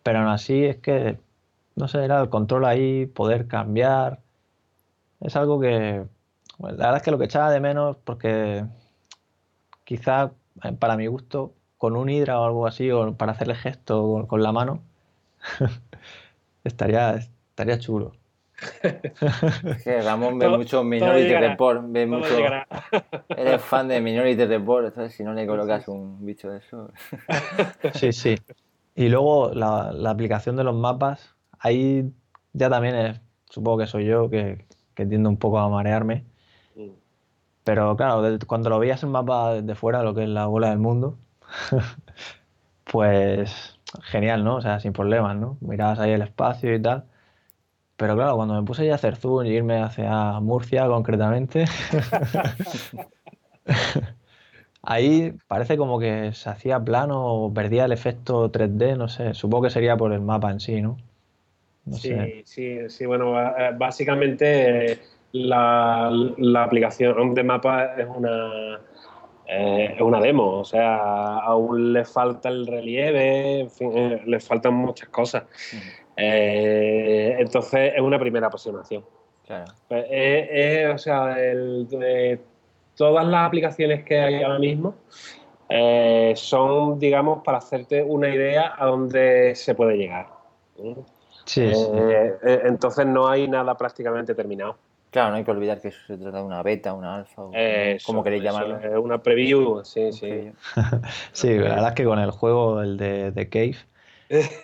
Pero 0.02 0.20
aún 0.20 0.28
así 0.28 0.64
es 0.64 0.76
que, 0.78 1.18
no 1.76 1.88
sé, 1.88 2.04
era 2.04 2.20
el 2.20 2.28
control 2.30 2.64
ahí, 2.64 3.06
poder 3.06 3.46
cambiar. 3.46 4.20
Es 5.20 5.36
algo 5.36 5.60
que, 5.60 6.04
bueno, 6.58 6.76
la 6.78 6.84
verdad 6.86 6.96
es 6.98 7.02
que 7.02 7.10
lo 7.10 7.18
que 7.18 7.24
echaba 7.26 7.50
de 7.50 7.60
menos, 7.60 7.96
porque 8.04 8.64
quizá 9.84 10.30
para 10.78 10.96
mi 10.96 11.06
gusto, 11.06 11.54
con 11.78 11.96
un 11.96 12.08
hidra 12.10 12.40
o 12.40 12.44
algo 12.44 12.66
así, 12.66 12.90
o 12.90 13.14
para 13.14 13.32
hacerle 13.32 13.54
gesto 13.54 14.02
con, 14.02 14.26
con 14.26 14.42
la 14.42 14.52
mano, 14.52 14.82
estaría, 16.64 17.14
estaría 17.16 17.78
chulo. 17.78 18.12
Es 18.82 19.82
que 19.84 20.02
Ramón 20.02 20.38
ve 20.38 20.46
Todo- 20.46 20.58
mucho 20.58 20.70
todo 20.78 20.84
Minority 20.84 21.22
llegará, 21.28 21.48
Report, 21.50 21.82
ve 21.86 22.06
Todo 22.06 22.18
mucho... 22.18 22.36
llegará. 22.36 22.66
Eres 23.30 23.62
fan 23.62 23.88
de 23.88 24.00
Minority 24.02 24.44
Report, 24.44 24.86
entonces 24.86 25.14
si 25.14 25.22
no 25.24 25.32
le 25.32 25.46
colocas 25.46 25.88
un 25.88 26.24
bicho 26.26 26.50
de 26.50 26.58
eso... 26.58 26.90
Sí, 27.94 28.12
sí. 28.12 28.36
Y 28.94 29.08
luego 29.08 29.52
la, 29.54 29.92
la 29.92 30.10
aplicación 30.10 30.56
de 30.56 30.64
los 30.64 30.74
mapas, 30.74 31.34
ahí 31.58 32.12
ya 32.52 32.68
también 32.68 32.96
es, 32.96 33.20
supongo 33.48 33.78
que 33.78 33.86
soy 33.86 34.04
yo 34.04 34.28
que, 34.28 34.66
que 34.94 35.06
tiendo 35.06 35.30
un 35.30 35.38
poco 35.38 35.58
a 35.58 35.68
marearme. 35.70 36.24
Pero 37.70 37.96
claro, 37.96 38.20
de- 38.22 38.44
cuando 38.46 38.68
lo 38.68 38.80
veías 38.80 39.00
el 39.04 39.10
mapa 39.10 39.54
desde 39.54 39.76
fuera, 39.76 40.02
lo 40.02 40.12
que 40.12 40.24
es 40.24 40.28
la 40.28 40.46
bola 40.46 40.70
del 40.70 40.80
mundo, 40.80 41.16
pues 42.90 43.78
genial, 44.02 44.42
¿no? 44.42 44.56
O 44.56 44.60
sea, 44.60 44.80
sin 44.80 44.92
problemas, 44.92 45.36
¿no? 45.36 45.56
Mirabas 45.60 46.00
ahí 46.00 46.10
el 46.10 46.22
espacio 46.22 46.74
y 46.74 46.82
tal. 46.82 47.04
Pero 47.96 48.16
claro, 48.16 48.34
cuando 48.34 48.54
me 48.54 48.66
puse 48.66 48.84
ya 48.84 48.92
a 48.92 48.94
hacer 48.96 49.14
zoom 49.14 49.46
y 49.46 49.50
irme 49.50 49.80
hacia 49.80 50.40
Murcia 50.40 50.88
concretamente, 50.88 51.66
ahí 54.82 55.32
parece 55.46 55.76
como 55.76 56.00
que 56.00 56.32
se 56.32 56.50
hacía 56.50 56.80
plano 56.80 57.24
o 57.24 57.54
perdía 57.54 57.84
el 57.84 57.92
efecto 57.92 58.50
3D, 58.50 58.96
no 58.96 59.06
sé. 59.06 59.32
Supongo 59.34 59.64
que 59.64 59.70
sería 59.70 59.96
por 59.96 60.12
el 60.12 60.22
mapa 60.22 60.50
en 60.50 60.58
sí, 60.58 60.82
¿no? 60.82 60.96
No 61.84 61.98
sé. 61.98 62.42
Sí, 62.44 62.46
sí, 62.46 62.90
sí, 62.90 63.06
bueno, 63.06 63.40
eh, 63.40 63.70
básicamente 63.78 64.98
la, 65.32 66.10
la 66.38 66.64
aplicación 66.64 67.34
de 67.34 67.44
mapa 67.44 67.94
es 67.96 68.06
una, 68.06 68.80
eh, 69.46 69.94
es 69.94 70.00
una 70.00 70.20
demo, 70.20 70.58
o 70.60 70.64
sea, 70.64 71.38
aún 71.38 71.92
le 71.92 72.04
falta 72.04 72.48
el 72.48 72.66
relieve, 72.66 73.60
en 73.60 73.70
fin, 73.70 73.92
eh, 73.96 74.22
le 74.26 74.40
faltan 74.40 74.74
muchas 74.74 75.08
cosas. 75.08 75.44
Eh, 76.16 77.36
entonces 77.38 77.92
es 77.94 78.00
una 78.00 78.18
primera 78.18 78.48
aproximación. 78.48 79.04
Claro. 79.46 79.72
Pues, 79.88 80.04
o 80.94 80.98
sea, 80.98 81.40
el- 81.40 81.88
de 81.88 82.40
todas 82.96 83.26
las 83.26 83.46
aplicaciones 83.46 84.04
que 84.04 84.20
hay 84.20 84.42
ahora 84.42 84.58
mismo 84.58 84.94
son, 86.34 86.98
digamos, 86.98 87.42
para 87.44 87.58
hacerte 87.58 88.02
una 88.02 88.28
idea 88.28 88.74
a 88.76 88.86
dónde 88.86 89.54
se 89.54 89.74
puede 89.74 89.96
llegar. 89.96 90.26
Sí, 91.44 91.72
sí. 91.74 91.88
Entonces 92.42 93.06
no 93.06 93.28
hay 93.28 93.48
nada 93.48 93.76
prácticamente 93.76 94.34
terminado. 94.34 94.76
Claro, 95.10 95.30
no 95.30 95.36
hay 95.36 95.44
que 95.44 95.50
olvidar 95.50 95.80
que 95.80 95.88
eso 95.88 95.98
se 96.06 96.16
trata 96.16 96.38
de 96.38 96.44
una 96.44 96.62
beta, 96.62 96.92
una 96.94 97.16
alfa, 97.16 97.42
o 97.42 97.52
Eso, 97.52 98.06
como 98.06 98.22
queréis 98.22 98.44
eso 98.44 98.52
llamarlo. 98.52 98.78
es 98.78 98.96
una 99.04 99.22
preview, 99.22 99.84
sí, 99.84 100.12
sí. 100.12 100.52
Sí, 101.32 101.48
la 101.56 101.70
verdad 101.74 101.88
es 101.88 101.94
que 101.94 102.04
con 102.04 102.18
el 102.18 102.30
juego, 102.30 102.80
el 102.82 102.96
de, 102.96 103.32
de 103.32 103.48
Cave, 103.48 103.76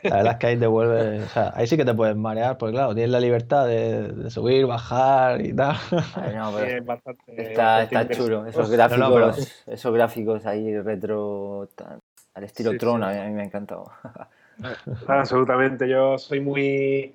la 0.05 0.17
verdad 0.19 0.33
es 0.35 0.39
que 0.39 0.47
ahí 0.47 0.57
te 0.57 0.67
vuelves, 0.69 1.25
o 1.25 1.29
sea, 1.31 1.53
ahí 1.57 1.67
sí 1.67 1.77
que 1.77 1.85
te 1.85 1.93
puedes 1.95 2.15
marear, 2.15 2.57
porque 2.59 2.75
claro, 2.75 2.95
tienes 2.95 3.11
la 3.11 3.19
libertad 3.19 3.67
de, 3.67 4.09
de 4.13 4.31
subir, 4.31 4.67
bajar 4.67 5.41
y 5.45 5.53
tal. 5.53 5.75
Ay, 6.15 6.35
no, 6.37 6.51
Sí, 6.51 6.55
pero 6.57 6.67
es 6.79 6.87
bastante- 6.87 7.43
está, 7.43 7.79
bastante 7.79 8.13
está 8.13 8.25
chulo. 8.25 8.47
Esos 8.47 8.71
no, 8.71 8.77
gráficos, 8.77 9.13
pero- 9.67 9.75
esos 9.75 9.95
gráficos 9.95 10.47
ahí 10.47 10.79
retro, 10.81 11.69
tan- 11.75 11.99
al 12.35 12.45
estilo 12.45 12.71
Sí, 12.73 12.79
Tron, 12.79 13.01
sí. 13.03 13.09
A, 13.09 13.11
mí, 13.13 13.19
a 13.19 13.25
mí 13.25 13.31
me 13.35 13.43
ha 13.43 13.45
encantado. 13.47 13.91
Absolutamente, 15.09 15.89
yo 15.89 16.19
soy 16.19 16.41
muy 16.41 17.15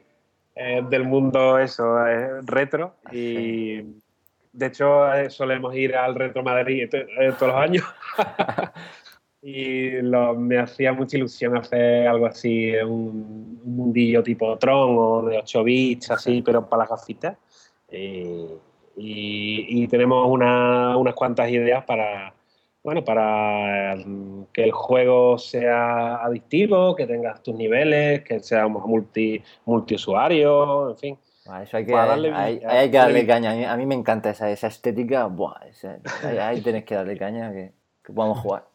eh, 0.55 0.81
del 0.89 1.03
mundo 1.05 1.57
eso, 1.59 2.05
eh, 2.07 2.41
retro. 2.45 2.95
Y 3.11 3.81
de 4.53 4.65
hecho 4.65 5.13
eh, 5.13 5.29
solemos 5.29 5.75
ir 5.75 5.95
al 5.95 6.15
Retro 6.15 6.43
Madrid 6.43 6.89
to- 6.89 6.97
eh, 6.97 7.33
todos 7.37 7.53
los 7.53 7.61
años. 7.61 7.85
Y 9.43 9.89
lo- 10.03 10.35
me 10.35 10.59
hacía 10.59 10.93
mucha 10.93 11.17
ilusión 11.17 11.57
hacer 11.57 12.07
algo 12.07 12.27
así, 12.27 12.75
un, 12.75 13.59
un 13.65 13.75
mundillo 13.75 14.21
tipo 14.21 14.55
Tron 14.59 14.95
o 14.99 15.21
de 15.23 15.39
8 15.39 15.63
bits, 15.63 16.11
así, 16.11 16.43
pero 16.43 16.69
para 16.69 16.83
las 16.83 16.89
gafitas. 16.91 17.37
Y, 17.91 18.45
y- 18.97 19.65
y 19.83 19.87
tenemos 19.87 20.27
una- 20.29 20.95
unas 20.95 21.15
cuantas 21.15 21.49
ideas 21.49 21.83
para, 21.85 22.31
bueno, 22.83 23.03
para 23.03 23.95
mm, 23.95 24.45
que 24.53 24.63
el 24.63 24.71
juego 24.71 25.37
sea 25.37 26.15
adictivo, 26.23 26.95
que 26.95 27.05
tengas 27.07 27.41
tus 27.43 27.55
niveles, 27.55 28.21
que 28.23 28.39
sea 28.39 28.67
multi, 28.67 29.41
multiusuario, 29.65 30.89
en 30.91 30.97
fin. 30.97 31.17
Ah, 31.47 31.63
Eso 31.63 31.77
hay 31.77 31.85
que, 31.85 31.91
Para 31.91 32.07
darle 32.07 32.31
hay, 32.33 32.59
que 32.91 32.97
darle 32.97 33.25
caña. 33.25 33.51
A 33.51 33.55
mí, 33.55 33.65
a 33.65 33.75
mí 33.77 33.85
me 33.85 33.95
encanta 33.95 34.29
esa, 34.29 34.49
esa 34.51 34.67
estética. 34.67 35.25
Buah, 35.25 35.59
esa- 35.67 35.97
ahí, 36.23 36.37
ahí 36.37 36.61
tenéis 36.61 36.85
que 36.85 36.95
darle 36.95 37.17
caña 37.17 37.51
que, 37.51 37.71
que 38.03 38.13
podamos 38.13 38.39
jugar. 38.39 38.65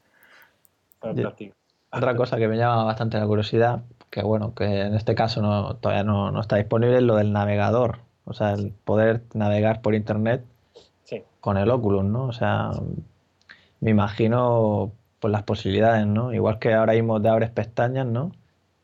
Fantástico. 1.01 1.55
Otra 1.93 2.15
cosa 2.17 2.37
que 2.37 2.49
me 2.49 2.57
llama 2.57 2.85
bastante 2.85 3.19
la 3.19 3.27
curiosidad, 3.27 3.83
que 4.11 4.23
bueno, 4.23 4.55
que 4.55 4.65
en 4.83 4.95
este 4.95 5.15
caso 5.15 5.41
no, 5.41 5.77
todavía 5.77 6.05
no, 6.05 6.31
no 6.33 6.41
está 6.41 6.57
disponible, 6.57 6.97
es 6.97 7.03
lo 7.03 7.17
del 7.17 7.33
navegador. 7.33 8.01
O 8.25 8.33
sea, 8.35 8.53
el 8.53 8.73
poder 8.73 9.23
navegar 9.35 9.81
por 9.81 9.95
internet 9.95 10.45
Sí. 11.05 11.23
con 11.41 11.57
el 11.57 11.71
Oculus, 11.71 12.05
¿no? 12.05 12.25
O 12.25 12.33
sea, 12.33 12.71
me 13.87 13.93
imagino 13.93 14.91
pues 15.21 15.31
las 15.31 15.45
posibilidades, 15.45 16.07
¿no? 16.09 16.35
Igual 16.35 16.59
que 16.59 16.75
ahora 16.75 16.95
mismo 16.95 17.23
te 17.23 17.29
abres 17.29 17.51
pestañas, 17.51 18.05
¿no? 18.05 18.33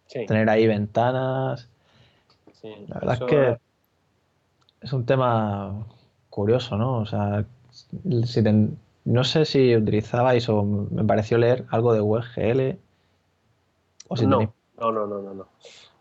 Sí, 0.07 0.27
Tener 0.27 0.49
ahí 0.49 0.69
ventanas. 0.69 1.69
sí. 2.53 2.73
La 2.87 3.01
verdad 3.01 3.15
Eso 3.17 3.27
es 3.27 3.31
que 3.31 3.59
es 4.81 4.93
un 4.93 5.05
tema 5.05 5.85
curioso, 6.31 6.77
¿no? 6.77 6.99
O 6.99 7.07
sea, 7.07 7.45
si 8.25 8.43
ten- 8.45 8.79
no 9.05 9.25
sé 9.25 9.45
si 9.45 9.75
utilizabais 9.75 10.49
o 10.49 10.63
me 10.63 11.03
pareció 11.03 11.37
leer 11.37 11.65
algo 11.71 11.93
de 11.95 12.01
WebGL 12.01 12.79
o 14.07 14.17
si 14.17 14.25
no, 14.27 14.39
tenéis- 14.39 14.51
no, 14.79 14.93
no, 14.93 15.07
no, 15.09 15.21
no, 15.21 15.35
no. 15.35 15.47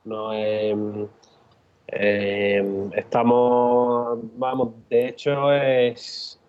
No, 0.06 0.34
em, 0.34 1.08
em, 1.88 2.92
estamos, 2.94 4.20
vamos, 4.38 4.70
de 4.90 5.08
hecho 5.10 5.52
es 5.54 6.40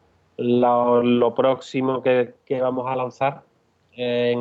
lo, 0.43 1.03
lo 1.03 1.35
próximo 1.35 2.03
que, 2.03 2.35
que 2.45 2.61
vamos 2.61 2.87
a 2.89 2.97
lanzar 2.97 3.43
en, 3.93 4.41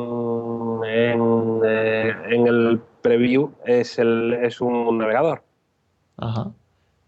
en, 0.86 1.62
eh, 1.66 2.14
en 2.30 2.48
el 2.48 2.82
preview 3.02 3.52
es, 3.66 4.00
el, 4.00 4.34
es 4.42 4.62
un 4.62 4.98
navegador. 4.98 5.44
Ajá. 6.18 6.52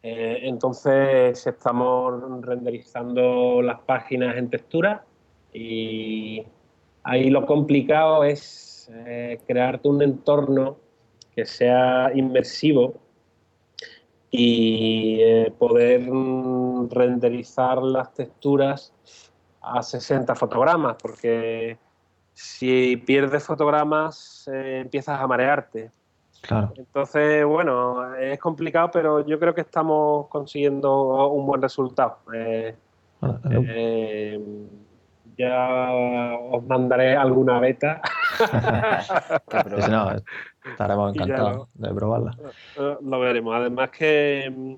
Eh, 0.02 0.40
entonces 0.44 1.48
estamos 1.48 2.42
renderizando 2.42 3.62
las 3.62 3.80
páginas 3.82 4.36
en 4.38 4.50
textura 4.50 5.06
y 5.54 6.44
ahí 7.04 7.30
lo 7.30 7.46
complicado 7.46 8.26
es 8.26 8.92
eh, 8.94 9.40
crearte 9.48 9.88
un 9.88 10.02
entorno 10.02 10.76
que 11.34 11.46
sea 11.46 12.12
inmersivo 12.14 12.96
y 14.36 15.22
eh, 15.22 15.54
poder 15.60 16.10
mm, 16.12 16.90
renderizar 16.90 17.84
las 17.84 18.12
texturas 18.16 18.92
a 19.62 19.84
60 19.84 20.34
fotogramas, 20.34 20.96
porque 21.00 21.78
si 22.34 22.98
pierdes 22.98 23.44
fotogramas 23.44 24.50
eh, 24.52 24.80
empiezas 24.82 25.22
a 25.22 25.28
marearte. 25.28 25.92
Claro. 26.42 26.74
Entonces, 26.76 27.46
bueno, 27.46 28.16
es 28.16 28.40
complicado, 28.40 28.90
pero 28.92 29.24
yo 29.24 29.40
creo 29.40 29.54
que 29.54 29.62
estamos 29.62 30.28
consiguiendo 30.30 31.30
un 31.30 31.46
buen 31.46 31.62
resultado. 31.62 32.18
Eh, 32.34 32.76
eh, 33.52 34.42
ya 35.38 35.92
os 36.52 36.66
mandaré 36.66 37.16
alguna 37.16 37.60
beta. 37.60 38.02
No, 39.90 40.12
estaremos 40.66 41.16
encantados 41.16 41.68
de 41.74 41.94
probarla. 41.94 42.36
Eh, 42.78 42.98
Lo 43.02 43.20
veremos. 43.20 43.56
Además 43.56 43.90
que 43.92 44.52
mm, 44.56 44.74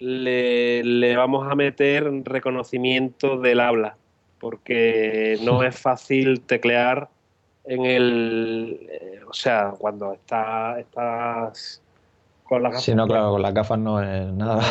le, 0.00 0.84
le 0.84 1.16
vamos 1.16 1.50
a 1.50 1.54
meter 1.54 2.04
reconocimiento 2.24 3.38
del 3.38 3.60
habla, 3.60 3.96
porque 4.38 5.38
no 5.42 5.62
es 5.62 5.78
fácil 5.78 6.40
teclear 6.42 7.08
en 7.64 7.84
el... 7.86 8.86
eh, 8.90 9.20
o 9.28 9.32
sea, 9.32 9.74
cuando 9.78 10.12
está, 10.12 10.78
estás 10.78 11.82
con 12.44 12.62
las 12.62 12.82
Si 12.82 12.94
no, 12.94 13.06
claro, 13.06 13.30
con 13.32 13.42
las 13.42 13.54
gafas 13.54 13.78
no 13.78 14.02
es 14.02 14.32
nada. 14.32 14.62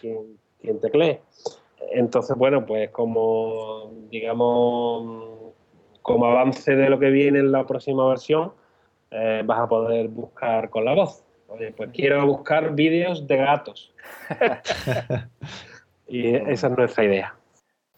quien, 0.00 0.38
quien 0.60 0.80
teclee. 0.80 1.20
Entonces, 1.92 2.36
bueno, 2.36 2.64
pues 2.66 2.90
como, 2.90 3.90
digamos, 4.10 5.35
como 6.06 6.26
avance 6.26 6.76
de 6.76 6.88
lo 6.88 7.00
que 7.00 7.10
viene 7.10 7.40
en 7.40 7.50
la 7.50 7.66
próxima 7.66 8.06
versión, 8.08 8.52
eh, 9.10 9.42
vas 9.44 9.58
a 9.58 9.68
poder 9.68 10.06
buscar 10.06 10.70
con 10.70 10.84
la 10.84 10.94
voz. 10.94 11.24
Oye, 11.48 11.72
pues 11.76 11.90
quiero 11.92 12.24
buscar 12.26 12.74
vídeos 12.76 13.26
de 13.26 13.36
gatos. 13.36 13.92
y 16.08 16.28
esa 16.34 16.68
es 16.68 16.76
nuestra 16.76 17.04
idea. 17.04 17.34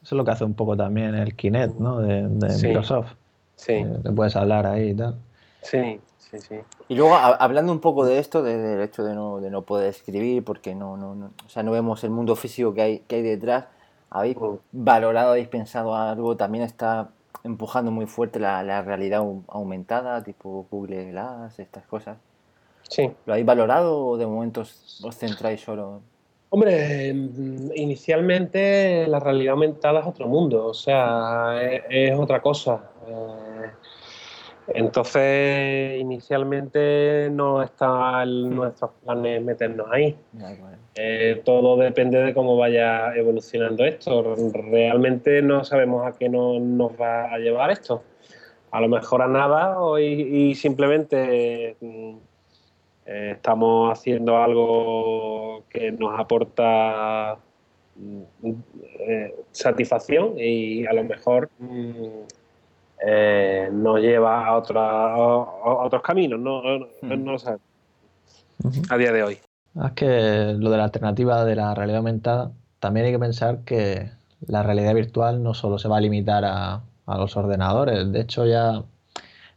Eso 0.02 0.14
es 0.14 0.16
lo 0.16 0.24
que 0.24 0.30
hace 0.30 0.44
un 0.44 0.54
poco 0.54 0.74
también 0.74 1.14
el 1.14 1.34
Kinect, 1.36 1.74
¿no? 1.78 1.98
De, 2.00 2.26
de 2.28 2.50
Sí. 2.50 2.68
Microsoft. 2.68 3.12
Sí, 3.56 3.72
Eh, 3.74 3.98
Te 4.02 4.10
puedes 4.12 4.34
hablar 4.36 4.66
ahí 4.66 4.90
y 4.90 4.94
tal. 4.94 5.16
sí, 5.60 6.00
sí, 6.16 6.38
sí. 6.40 6.60
Y 6.88 6.94
luego, 6.94 7.14
a- 7.14 7.34
hablando 7.34 7.72
un 7.72 7.80
poco 7.80 8.06
de 8.06 8.18
esto, 8.20 8.42
de- 8.42 8.56
del 8.56 8.80
hecho 8.80 9.04
de 9.04 9.14
no, 9.14 9.40
de 9.40 9.50
no 9.50 9.62
poder 9.62 9.90
escribir, 9.90 10.44
porque 10.44 10.74
no, 10.74 10.96
no, 10.96 11.14
no, 11.14 11.30
o 11.44 11.48
sea, 11.50 11.62
no 11.62 11.72
vemos 11.72 12.02
el 12.04 12.10
mundo 12.10 12.36
físico 12.36 12.72
que 12.72 12.80
hay, 12.80 12.98
que 13.00 13.16
hay 13.16 13.22
detrás, 13.22 13.66
¿habéis 14.08 14.38
Mm. 14.38 14.54
valorado, 14.72 15.30
habéis 15.32 15.48
pensado 15.48 15.94
algo? 15.94 16.36
También 16.38 16.64
está 16.64 17.10
empujando 17.44 17.90
muy 17.90 18.06
fuerte 18.06 18.38
la, 18.38 18.62
la 18.62 18.82
realidad 18.82 19.20
au- 19.20 19.42
aumentada, 19.48 20.22
tipo 20.22 20.66
Google 20.70 21.10
Glass, 21.10 21.58
estas 21.58 21.84
cosas. 21.86 22.16
Sí. 22.82 23.10
¿Lo 23.26 23.32
habéis 23.34 23.46
valorado 23.46 23.98
o 24.06 24.16
de 24.16 24.26
momento 24.26 24.62
os 24.62 25.16
centráis 25.16 25.60
solo? 25.60 26.00
Hombre, 26.50 27.12
mm, 27.12 27.72
inicialmente 27.74 29.06
la 29.06 29.20
realidad 29.20 29.52
aumentada 29.52 30.00
es 30.00 30.06
otro 30.06 30.26
mundo, 30.26 30.66
o 30.66 30.74
sea, 30.74 31.60
es, 31.62 31.82
es 31.90 32.18
otra 32.18 32.40
cosa. 32.40 32.80
Eh, 33.06 33.70
entonces, 34.68 35.98
inicialmente 36.00 37.28
no 37.30 37.62
está 37.62 38.22
en 38.22 38.54
nuestros 38.54 38.90
planes 39.04 39.42
meternos 39.42 39.86
ahí. 39.90 40.16
Eh, 41.00 41.42
todo 41.44 41.76
depende 41.76 42.18
de 42.20 42.34
cómo 42.34 42.56
vaya 42.56 43.14
evolucionando 43.14 43.84
esto. 43.84 44.34
Realmente 44.52 45.42
no 45.42 45.62
sabemos 45.62 46.04
a 46.04 46.18
qué 46.18 46.28
no- 46.28 46.58
nos 46.58 46.90
va 47.00 47.32
a 47.32 47.38
llevar 47.38 47.70
esto. 47.70 48.02
A 48.72 48.80
lo 48.80 48.88
mejor 48.88 49.22
a 49.22 49.28
nada 49.28 49.80
o 49.80 49.96
y, 50.00 50.04
y 50.50 50.54
simplemente 50.56 51.76
mm, 51.80 52.16
eh, 53.06 53.30
estamos 53.36 53.92
haciendo 53.96 54.38
algo 54.38 55.62
que 55.70 55.92
nos 55.92 56.18
aporta 56.18 57.38
mm, 57.94 58.22
eh, 58.98 59.34
satisfacción 59.52 60.34
y 60.36 60.84
a 60.84 60.92
lo 60.94 61.04
mejor 61.04 61.48
mm, 61.60 62.24
nos 63.70 64.00
lleva 64.00 64.46
a, 64.46 64.56
otra- 64.56 65.14
a- 65.14 65.14
a 65.14 65.84
otros 65.86 66.02
caminos. 66.02 66.40
No, 66.40 66.60
no, 66.60 66.86
Hmm. 67.02 67.24
no 67.24 67.32
lo 67.32 67.38
sabemos 67.38 67.62
a 68.90 68.96
día 68.96 69.12
de 69.12 69.22
hoy. 69.22 69.38
Es 69.84 69.92
que 69.92 70.54
lo 70.58 70.70
de 70.70 70.76
la 70.76 70.84
alternativa 70.84 71.44
de 71.44 71.56
la 71.56 71.74
realidad 71.74 71.98
aumentada, 71.98 72.52
también 72.80 73.06
hay 73.06 73.12
que 73.12 73.18
pensar 73.18 73.60
que 73.64 74.10
la 74.46 74.62
realidad 74.62 74.94
virtual 74.94 75.42
no 75.42 75.54
solo 75.54 75.78
se 75.78 75.88
va 75.88 75.98
a 75.98 76.00
limitar 76.00 76.44
a, 76.44 76.82
a 77.06 77.18
los 77.18 77.36
ordenadores. 77.36 78.10
De 78.12 78.20
hecho, 78.20 78.46
ya, 78.46 78.84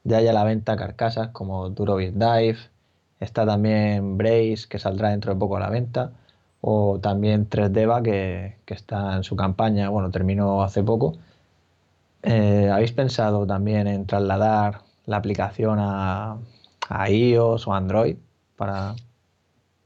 ya 0.04 0.18
hay 0.18 0.28
a 0.28 0.34
la 0.34 0.44
venta 0.44 0.76
carcasas 0.78 1.30
como 1.30 1.70
Durobit 1.70 2.14
Dive, 2.14 2.58
está 3.20 3.46
también 3.46 4.18
Brace, 4.18 4.68
que 4.70 4.80
saldrá 4.80 5.10
dentro 5.10 5.34
de 5.34 5.40
poco 5.40 5.58
a 5.58 5.60
la 5.60 5.70
venta, 5.70 6.12
o 6.62 7.00
también 7.02 7.50
3Deva, 7.50 8.04
que, 8.04 8.58
que 8.66 8.74
está 8.74 9.16
en 9.18 9.24
su 9.24 9.36
campaña, 9.36 9.90
bueno, 9.90 10.12
terminó 10.12 10.64
hace 10.64 10.84
poco. 10.84 11.18
Eh, 12.24 12.70
¿habéis 12.72 12.92
pensado 12.92 13.48
también 13.48 13.88
en 13.88 14.06
trasladar 14.06 14.82
la 15.06 15.18
aplicación 15.18 15.80
a, 15.80 16.38
a 16.90 17.10
iOS 17.10 17.68
o 17.68 17.74
Android 17.74 18.18
para, 18.56 18.96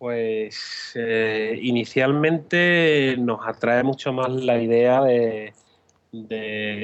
Pues 0.05 0.91
eh, 0.93 1.57
inicialmente 1.63 3.15
nos 3.17 3.39
atrae 3.43 3.81
mucho 3.81 4.13
más 4.13 4.29
la 4.29 4.61
idea 4.61 5.01
de, 5.01 5.51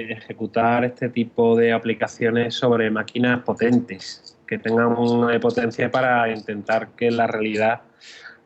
ejecutar 0.10 0.86
este 0.86 1.08
tipo 1.10 1.56
de 1.56 1.72
aplicaciones 1.72 2.56
sobre 2.56 2.90
máquinas 2.90 3.44
potentes, 3.44 4.40
que 4.48 4.58
tengan 4.58 4.98
una 4.98 5.40
potencia 5.40 5.92
para 5.92 6.34
intentar 6.34 6.96
que 6.96 7.12
la 7.12 7.28
realidad 7.28 7.82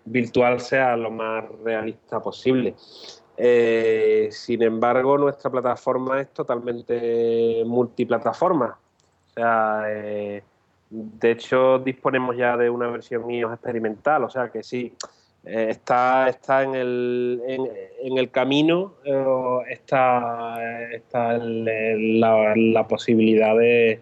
virtual 0.04 0.60
sea 0.60 0.98
lo 0.98 1.10
más 1.10 1.46
realista 1.64 2.20
posible. 2.20 2.76
Eh, 3.38 4.28
sin 4.30 4.62
embargo, 4.62 5.18
nuestra 5.18 5.50
plataforma 5.50 6.20
es 6.20 6.34
totalmente 6.34 7.64
multiplataforma. 7.66 8.78
O 9.30 9.34
sea, 9.34 9.84
eh, 9.88 10.44
de 10.90 11.32
hecho, 11.32 11.80
disponemos 11.80 12.38
ya 12.38 12.56
de 12.58 12.70
una 12.70 12.88
versión 12.88 13.30
iOS 13.30 13.54
experimental, 13.54 14.24
o 14.24 14.30
sea 14.30 14.50
que 14.50 14.62
sí, 14.64 14.94
eh, 15.44 15.68
está, 15.70 16.30
está 16.30 16.64
en, 16.64 16.76
el, 16.76 17.42
en, 17.48 18.18
el 18.18 18.30
camino, 18.32 18.94
está, 19.68 20.58
está 20.94 21.38
la, 21.38 22.86
posibilidad 22.88 23.56
de, 23.58 24.02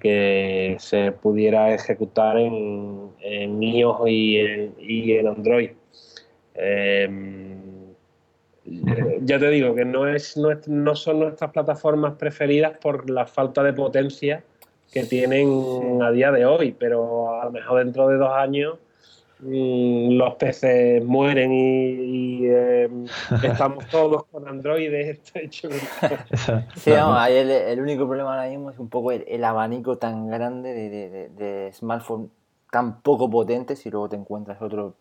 que 0.00 0.76
se 0.78 1.12
pudiera 1.12 1.72
ejecutar 1.72 2.38
en, 2.38 3.10
en 3.20 3.62
iOS 3.62 4.08
y 4.08 4.38
en, 4.38 4.74
y 4.78 5.12
en 5.12 5.28
Android. 5.28 5.70
ya 9.22 9.38
te 9.38 9.50
digo 9.50 9.74
que 9.74 9.84
no, 9.84 10.08
es, 10.08 10.36
no 10.36 10.96
son 10.96 11.20
nuestras 11.20 11.50
plataformas 11.52 12.14
preferidas 12.14 12.78
por 12.78 13.08
la 13.08 13.26
falta 13.26 13.62
de 13.62 13.72
potencia 13.72 14.44
que 14.94 15.02
tienen 15.02 16.00
a 16.00 16.12
día 16.12 16.30
de 16.30 16.46
hoy, 16.46 16.70
pero 16.70 17.40
a 17.40 17.46
lo 17.46 17.50
mejor 17.50 17.84
dentro 17.84 18.06
de 18.06 18.16
dos 18.16 18.30
años 18.30 18.78
mm, 19.40 20.12
los 20.12 20.36
peces 20.36 21.04
mueren 21.04 21.50
y, 21.52 22.46
eh, 22.46 22.88
estamos 23.42 23.88
todos 23.88 24.24
con 24.26 24.46
androides. 24.46 25.20
sí, 26.76 26.92
el, 26.92 27.80
único 27.80 28.06
problema 28.06 28.36
ahora 28.36 28.48
mismo 28.48 28.70
es 28.70 28.78
un 28.78 28.88
poco 28.88 29.10
el, 29.10 29.44
abanico 29.44 29.98
tan 29.98 30.28
grande 30.28 30.72
de, 30.72 31.28
de, 31.28 31.72
smartphones 31.72 32.30
tan 32.70 33.00
poco 33.02 33.28
potentes 33.28 33.84
y 33.86 33.90
luego 33.90 34.08
te 34.08 34.16
encuentras 34.16 34.62
otro 34.62 34.94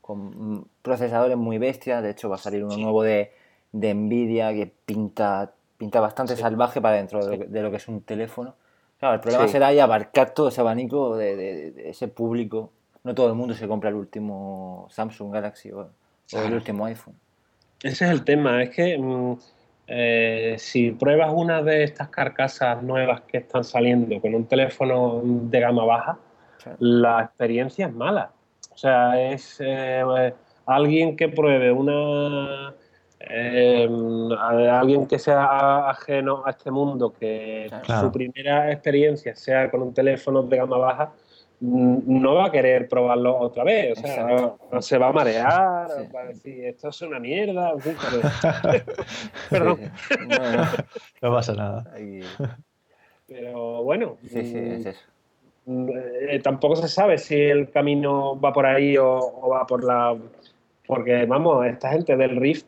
con 0.00 0.66
procesadores 0.82 1.36
muy 1.36 1.58
bestias. 1.58 2.02
De 2.02 2.10
hecho, 2.10 2.28
va 2.28 2.34
a 2.34 2.38
salir 2.38 2.64
uno 2.64 2.76
nuevo 2.76 3.04
de, 3.04 3.30
Nvidia 3.72 4.52
que 4.52 4.66
pinta, 4.66 5.52
pinta 5.78 6.00
bastante 6.00 6.36
salvaje 6.36 6.80
para 6.80 6.96
dentro 6.96 7.24
de 7.24 7.62
lo 7.62 7.70
que 7.70 7.76
es 7.76 7.86
un 7.86 8.00
teléfono. 8.02 8.54
Claro, 9.02 9.16
el 9.16 9.20
problema 9.20 9.48
será 9.48 9.66
ahí 9.66 9.80
abarcar 9.80 10.30
todo 10.30 10.46
ese 10.46 10.60
abanico 10.60 11.16
de, 11.16 11.74
ese 11.86 12.06
público. 12.06 12.70
No 13.02 13.16
todo 13.16 13.26
el 13.30 13.34
mundo 13.34 13.52
se 13.52 13.66
compra 13.66 13.90
el 13.90 13.96
último 13.96 14.86
Samsung 14.90 15.32
Galaxy 15.32 15.72
o, 15.72 15.90
el 16.30 16.54
último 16.54 16.84
iPhone. 16.84 17.16
Ese 17.82 18.04
es 18.04 18.10
el 18.12 18.22
tema, 18.22 18.62
es 18.62 18.70
que 18.70 18.96
mm, 18.96 19.38
eh, 19.88 20.54
si 20.56 20.92
pruebas 20.92 21.32
una 21.34 21.62
de 21.62 21.82
estas 21.82 22.10
carcasas 22.10 22.80
nuevas 22.84 23.22
que 23.22 23.38
están 23.38 23.64
saliendo 23.64 24.20
con 24.20 24.36
un 24.36 24.46
teléfono 24.46 25.20
de 25.24 25.58
gama 25.58 25.84
baja, 25.84 26.18
la 26.78 27.22
experiencia 27.24 27.88
es 27.88 27.92
mala. 27.92 28.30
O 28.72 28.78
sea, 28.78 29.20
es 29.20 29.56
eh, 29.58 30.32
alguien 30.64 31.16
que 31.16 31.28
pruebe 31.28 31.72
una 31.72 32.72
eh, 33.28 33.88
alguien 34.70 35.06
que 35.06 35.18
sea 35.18 35.90
ajeno 35.90 36.42
a 36.44 36.50
este 36.50 36.70
mundo, 36.70 37.12
que 37.12 37.70
su 38.00 38.12
primera 38.12 38.72
experiencia 38.72 39.34
sea 39.36 39.70
con 39.70 39.82
un 39.82 39.94
teléfono 39.94 40.42
de 40.42 40.56
gama 40.56 40.78
baja, 40.78 41.12
no 41.60 42.34
va 42.34 42.46
a 42.46 42.50
querer 42.50 42.88
probarlo 42.88 43.38
otra 43.38 43.62
vez. 43.62 43.96
O 43.96 44.02
sea, 44.02 44.80
se 44.80 44.98
va 44.98 45.08
a 45.08 45.12
marear, 45.12 45.88
va 46.14 46.20
a 46.20 46.24
decir, 46.26 46.64
esto 46.64 46.88
es 46.88 47.02
una 47.02 47.20
mierda. 47.20 47.74
Perdón. 49.50 49.92
No, 51.20 51.30
pasa 51.30 51.54
nada. 51.54 51.84
Pero 53.28 53.84
bueno. 53.84 54.16
Mm, 55.64 55.88
eh, 56.28 56.40
tampoco 56.42 56.74
se 56.74 56.88
sabe 56.88 57.18
si 57.18 57.36
el 57.36 57.70
camino 57.70 58.38
va 58.40 58.52
por 58.52 58.66
ahí 58.66 58.96
o, 58.96 59.16
o 59.16 59.50
va 59.50 59.64
por 59.64 59.84
la. 59.84 60.16
Porque, 60.88 61.24
vamos, 61.26 61.64
esta 61.64 61.90
gente 61.90 62.16
del 62.16 62.34
Rift 62.34 62.66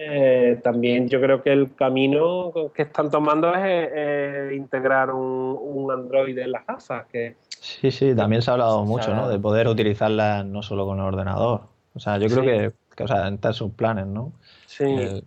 eh, 0.00 0.60
también 0.62 1.08
yo 1.08 1.20
creo 1.20 1.42
que 1.42 1.52
el 1.52 1.74
camino 1.74 2.52
que 2.72 2.82
están 2.82 3.10
tomando 3.10 3.52
es 3.52 3.62
eh, 3.64 4.52
integrar 4.54 5.10
un, 5.10 5.90
Android 5.90 6.38
en 6.38 6.52
las 6.52 6.64
gafas. 6.64 7.06
Que... 7.06 7.34
Sí, 7.48 7.90
sí, 7.90 8.14
también 8.14 8.40
se 8.40 8.48
ha 8.50 8.52
hablado 8.52 8.84
mucho, 8.84 9.12
¿no? 9.12 9.28
De 9.28 9.40
poder 9.40 9.66
utilizarla 9.66 10.44
no 10.44 10.62
solo 10.62 10.86
con 10.86 11.00
el 11.00 11.04
ordenador. 11.04 11.62
O 11.94 11.98
sea, 11.98 12.16
yo 12.18 12.28
creo 12.28 12.42
que, 12.42 12.72
que 12.94 13.02
o 13.02 13.08
sea, 13.08 13.26
en 13.26 13.40
sus 13.52 13.72
planes, 13.72 14.06
¿no? 14.06 14.32
Sí. 14.66 14.84
Eh, 14.84 15.22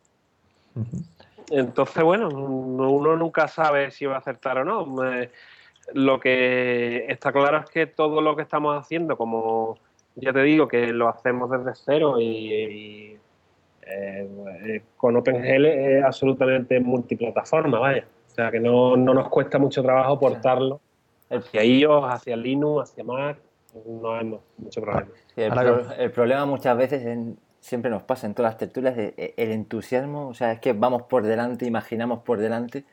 Entonces, 1.50 2.02
bueno, 2.02 2.30
uno 2.30 3.18
nunca 3.18 3.50
sabe 3.50 3.92
si 3.92 4.06
va 4.06 4.16
a 4.16 4.20
acertar 4.20 4.60
o 4.60 4.64
no. 4.64 4.88
lo 5.94 6.20
que 6.22 7.08
está 7.10 7.34
claro 7.34 7.58
es 7.58 7.70
que 7.70 7.88
todo 7.88 8.22
lo 8.22 8.38
que 8.38 8.44
estamos 8.44 8.80
haciendo, 8.80 9.18
como 9.18 9.78
ya 10.16 10.32
te 10.32 10.44
digo, 10.44 10.70
que 10.70 10.94
lo 10.94 11.10
hacemos 11.10 11.52
desde 11.52 11.74
cero 11.76 12.22
y 12.22 13.18
eh, 13.86 14.82
con 14.98 15.16
OpenGL 15.18 15.66
es 15.66 16.04
absolutamente 16.04 16.80
multiplataforma, 16.80 17.80
vaya. 17.80 18.06
O 18.28 18.34
sea 18.34 18.52
que 18.52 18.60
no, 18.60 18.96
nos 18.96 19.30
cuesta 19.30 19.60
mucho 19.60 19.82
trabajo 19.84 20.20
portarlo 20.20 20.80
hacia 21.30 21.64
iOS, 21.64 22.06
hacia 22.14 22.36
Linux, 22.36 22.90
hacia 22.90 23.04
Mac. 23.04 23.38
No 23.86 24.14
hay 24.14 24.26
mucho 24.58 24.82
problema. 24.82 25.08
el, 25.98 26.12
problema 26.12 26.46
muchas 26.46 26.78
veces 26.78 27.04
siempre 27.60 27.90
nos 27.90 28.04
pasa 28.04 28.28
en 28.28 28.34
todas 28.34 28.52
las 28.52 28.58
tertulias 28.58 28.98
e, 28.98 29.34
el 29.38 29.52
entusiasmo, 29.52 30.28
o 30.28 30.34
sea, 30.34 30.54
es 30.54 30.60
que 30.60 30.74
vamos 30.74 31.04
por 31.04 31.24
delante, 31.24 31.66
imaginamos 31.66 32.20
por 32.20 32.40
delante. 32.40 32.84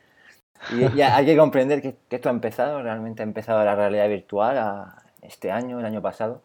Y 0.71 1.01
hay 1.01 1.25
que 1.25 1.37
comprender 1.37 1.81
que, 1.81 1.95
esto 2.09 2.29
ha 2.29 2.31
empezado, 2.31 2.81
realmente 2.81 3.21
ha 3.21 3.25
empezado 3.25 3.63
la 3.63 3.75
realidad 3.75 4.07
virtual 4.07 4.93
este 5.21 5.51
año, 5.51 5.79
el 5.79 5.85
año 5.85 6.01
pasado. 6.01 6.41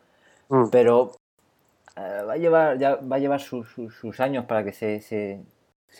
Mm. 0.49 0.69
Pero 0.71 1.13
eh, 1.13 1.24
va 1.97 2.33
a 2.33 2.37
llevar, 2.37 2.79
ya 2.79 2.97
va 2.97 3.17
a 3.17 3.19
llevar 3.19 3.41
sus, 3.41 4.21
años 4.21 4.45
para 4.47 4.65
que 4.65 4.73
se, 4.73 5.01
se, 5.01 5.45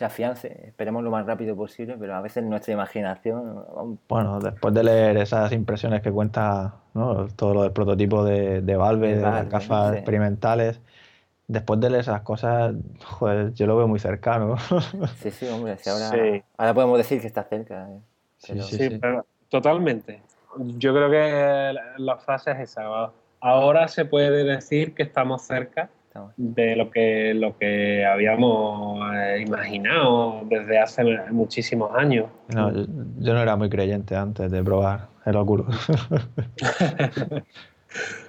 afiance. 0.03 0.67
Esperemos 0.67 1.03
lo 1.03 1.11
más 1.11 1.25
rápido 1.25 1.55
posible, 1.55 1.95
pero 1.97 2.15
a 2.15 2.21
veces 2.21 2.43
nuestra 2.43 2.73
imaginación. 2.73 3.65
Bueno, 4.09 4.39
después 4.39 4.73
de 4.73 4.83
leer 4.83 5.17
esas 5.17 5.51
impresiones 5.51 6.01
que 6.01 6.11
cuenta 6.11 6.75
¿no? 6.93 7.27
todo 7.29 7.53
lo 7.53 7.63
del 7.63 7.71
prototipo 7.71 8.23
de, 8.23 8.61
de 8.61 8.75
Valve, 8.75 9.15
de, 9.15 9.21
las 9.21 9.49
gafas 9.49 9.95
experimentales, 9.95 10.81
después 11.47 11.79
de 11.79 11.89
leer 11.89 12.01
esas 12.01 12.21
cosas, 12.21 12.75
joder, 13.05 13.53
yo 13.53 13.67
lo 13.67 13.77
veo 13.77 13.87
muy 13.87 13.99
cercano. 13.99 14.55
Sí, 15.19 15.31
sí, 15.31 15.47
hombre, 15.47 15.77
ahora, 15.85 16.43
ahora 16.57 16.73
podemos 16.73 16.97
decir 16.97 17.21
que 17.21 17.27
está 17.27 17.43
cerca. 17.43 17.87
Eh, 17.89 17.99
sí, 18.37 18.61
sí, 18.61 18.99
totalmente. 19.49 20.21
Yo 20.57 20.93
creo 20.93 21.09
que 21.09 21.75
la 21.97 22.17
frase 22.17 22.51
es 22.51 22.59
esa 22.59 23.11
ahora 23.45 23.87
se 23.87 24.05
puede 24.05 24.43
decir 24.43 24.95
que 24.95 25.03
estamos 25.03 25.43
cerca 25.43 25.89
de 26.35 26.75
lo 26.75 26.89
que, 26.89 27.33
lo 27.35 27.57
que 27.57 28.05
habíamos 28.05 28.99
eh, 29.13 29.43
imaginado 29.45 30.41
desde 30.49 30.79
hace 30.79 31.03
muchísimos 31.31 31.91
años. 31.95 32.27
yo, 32.49 33.33
no 33.33 33.41
era 33.41 33.55
muy 33.55 33.69
creyente 33.69 34.15
antes 34.15 34.49
de 34.49 34.63
probar 34.63 35.09
el 35.25 35.35
Oculus. 35.35 35.75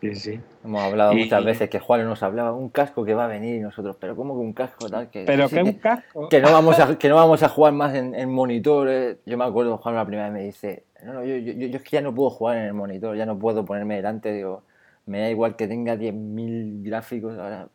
sí, 0.00 0.14
sí. 0.14 0.40
Hemos 0.64 0.82
hablado 0.82 1.14
muchas 1.14 1.44
veces 1.44 1.70
que 1.70 1.78
Juan 1.78 2.04
nos 2.04 2.22
hablaba 2.22 2.52
un 2.52 2.68
casco 2.68 3.04
que 3.04 3.14
va 3.14 3.24
a 3.24 3.28
venir 3.28 3.56
y 3.56 3.60
nosotros, 3.60 3.96
pero 3.98 4.16
¿cómo 4.16 4.34
que 4.34 4.40
un 4.40 4.52
casco 4.52 4.88
tal? 4.88 5.10
Que, 5.10 5.24
pero 5.24 5.48
que 5.48 5.62
un 5.62 5.72
casco. 5.74 6.28
Que 6.28 6.40
no 6.40 6.52
vamos 6.52 6.78
a, 6.78 6.98
que 6.98 7.08
no 7.08 7.16
vamos 7.16 7.42
a 7.42 7.48
jugar 7.48 7.72
más 7.72 7.94
en, 7.94 8.14
en 8.14 8.30
monitores. 8.30 9.18
Yo 9.26 9.36
me 9.36 9.44
acuerdo 9.44 9.78
Juan 9.78 9.94
la 9.94 10.04
primera 10.04 10.30
vez 10.30 10.34
me 10.34 10.44
dice, 10.44 10.84
no, 11.04 11.14
no, 11.14 11.24
yo, 11.24 11.36
yo, 11.36 11.52
yo, 11.52 11.76
es 11.76 11.82
que 11.82 11.90
ya 11.90 12.00
no 12.00 12.14
puedo 12.14 12.30
jugar 12.30 12.58
en 12.58 12.64
el 12.64 12.74
monitor, 12.74 13.16
ya 13.16 13.26
no 13.26 13.38
puedo 13.38 13.64
ponerme 13.64 13.96
delante, 13.96 14.32
digo 14.32 14.62
me 15.06 15.20
da 15.20 15.30
igual 15.30 15.56
que 15.56 15.66
tenga 15.68 15.94
10.000 15.94 16.84
gráficos. 16.84 17.38
Ahora, 17.38 17.68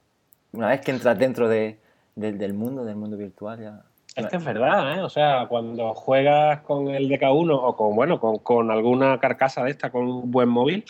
una 0.52 0.68
vez 0.68 0.82
que 0.82 0.92
entras 0.92 1.18
dentro 1.18 1.48
de, 1.48 1.80
del 2.16 2.54
mundo, 2.54 2.84
del 2.84 2.98
mundo 2.98 3.18
virtual, 3.18 3.60
ya. 3.62 3.82
Es 4.14 4.28
que 4.28 4.36
es 4.36 4.44
verdad, 4.44 4.98
¿eh? 4.98 5.02
O 5.02 5.10
sea, 5.10 5.46
cuando 5.48 5.94
juegas 5.94 6.60
con 6.62 6.90
el 6.90 7.10
DK1 7.10 7.58
o 7.64 7.76
con, 7.78 7.96
bueno, 7.96 8.20
con, 8.20 8.40
con 8.40 8.70
alguna 8.70 9.18
carcasa 9.20 9.64
de 9.64 9.72
esta, 9.72 9.90
con 9.90 10.06
un 10.06 10.30
buen 10.30 10.50
móvil, 10.50 10.84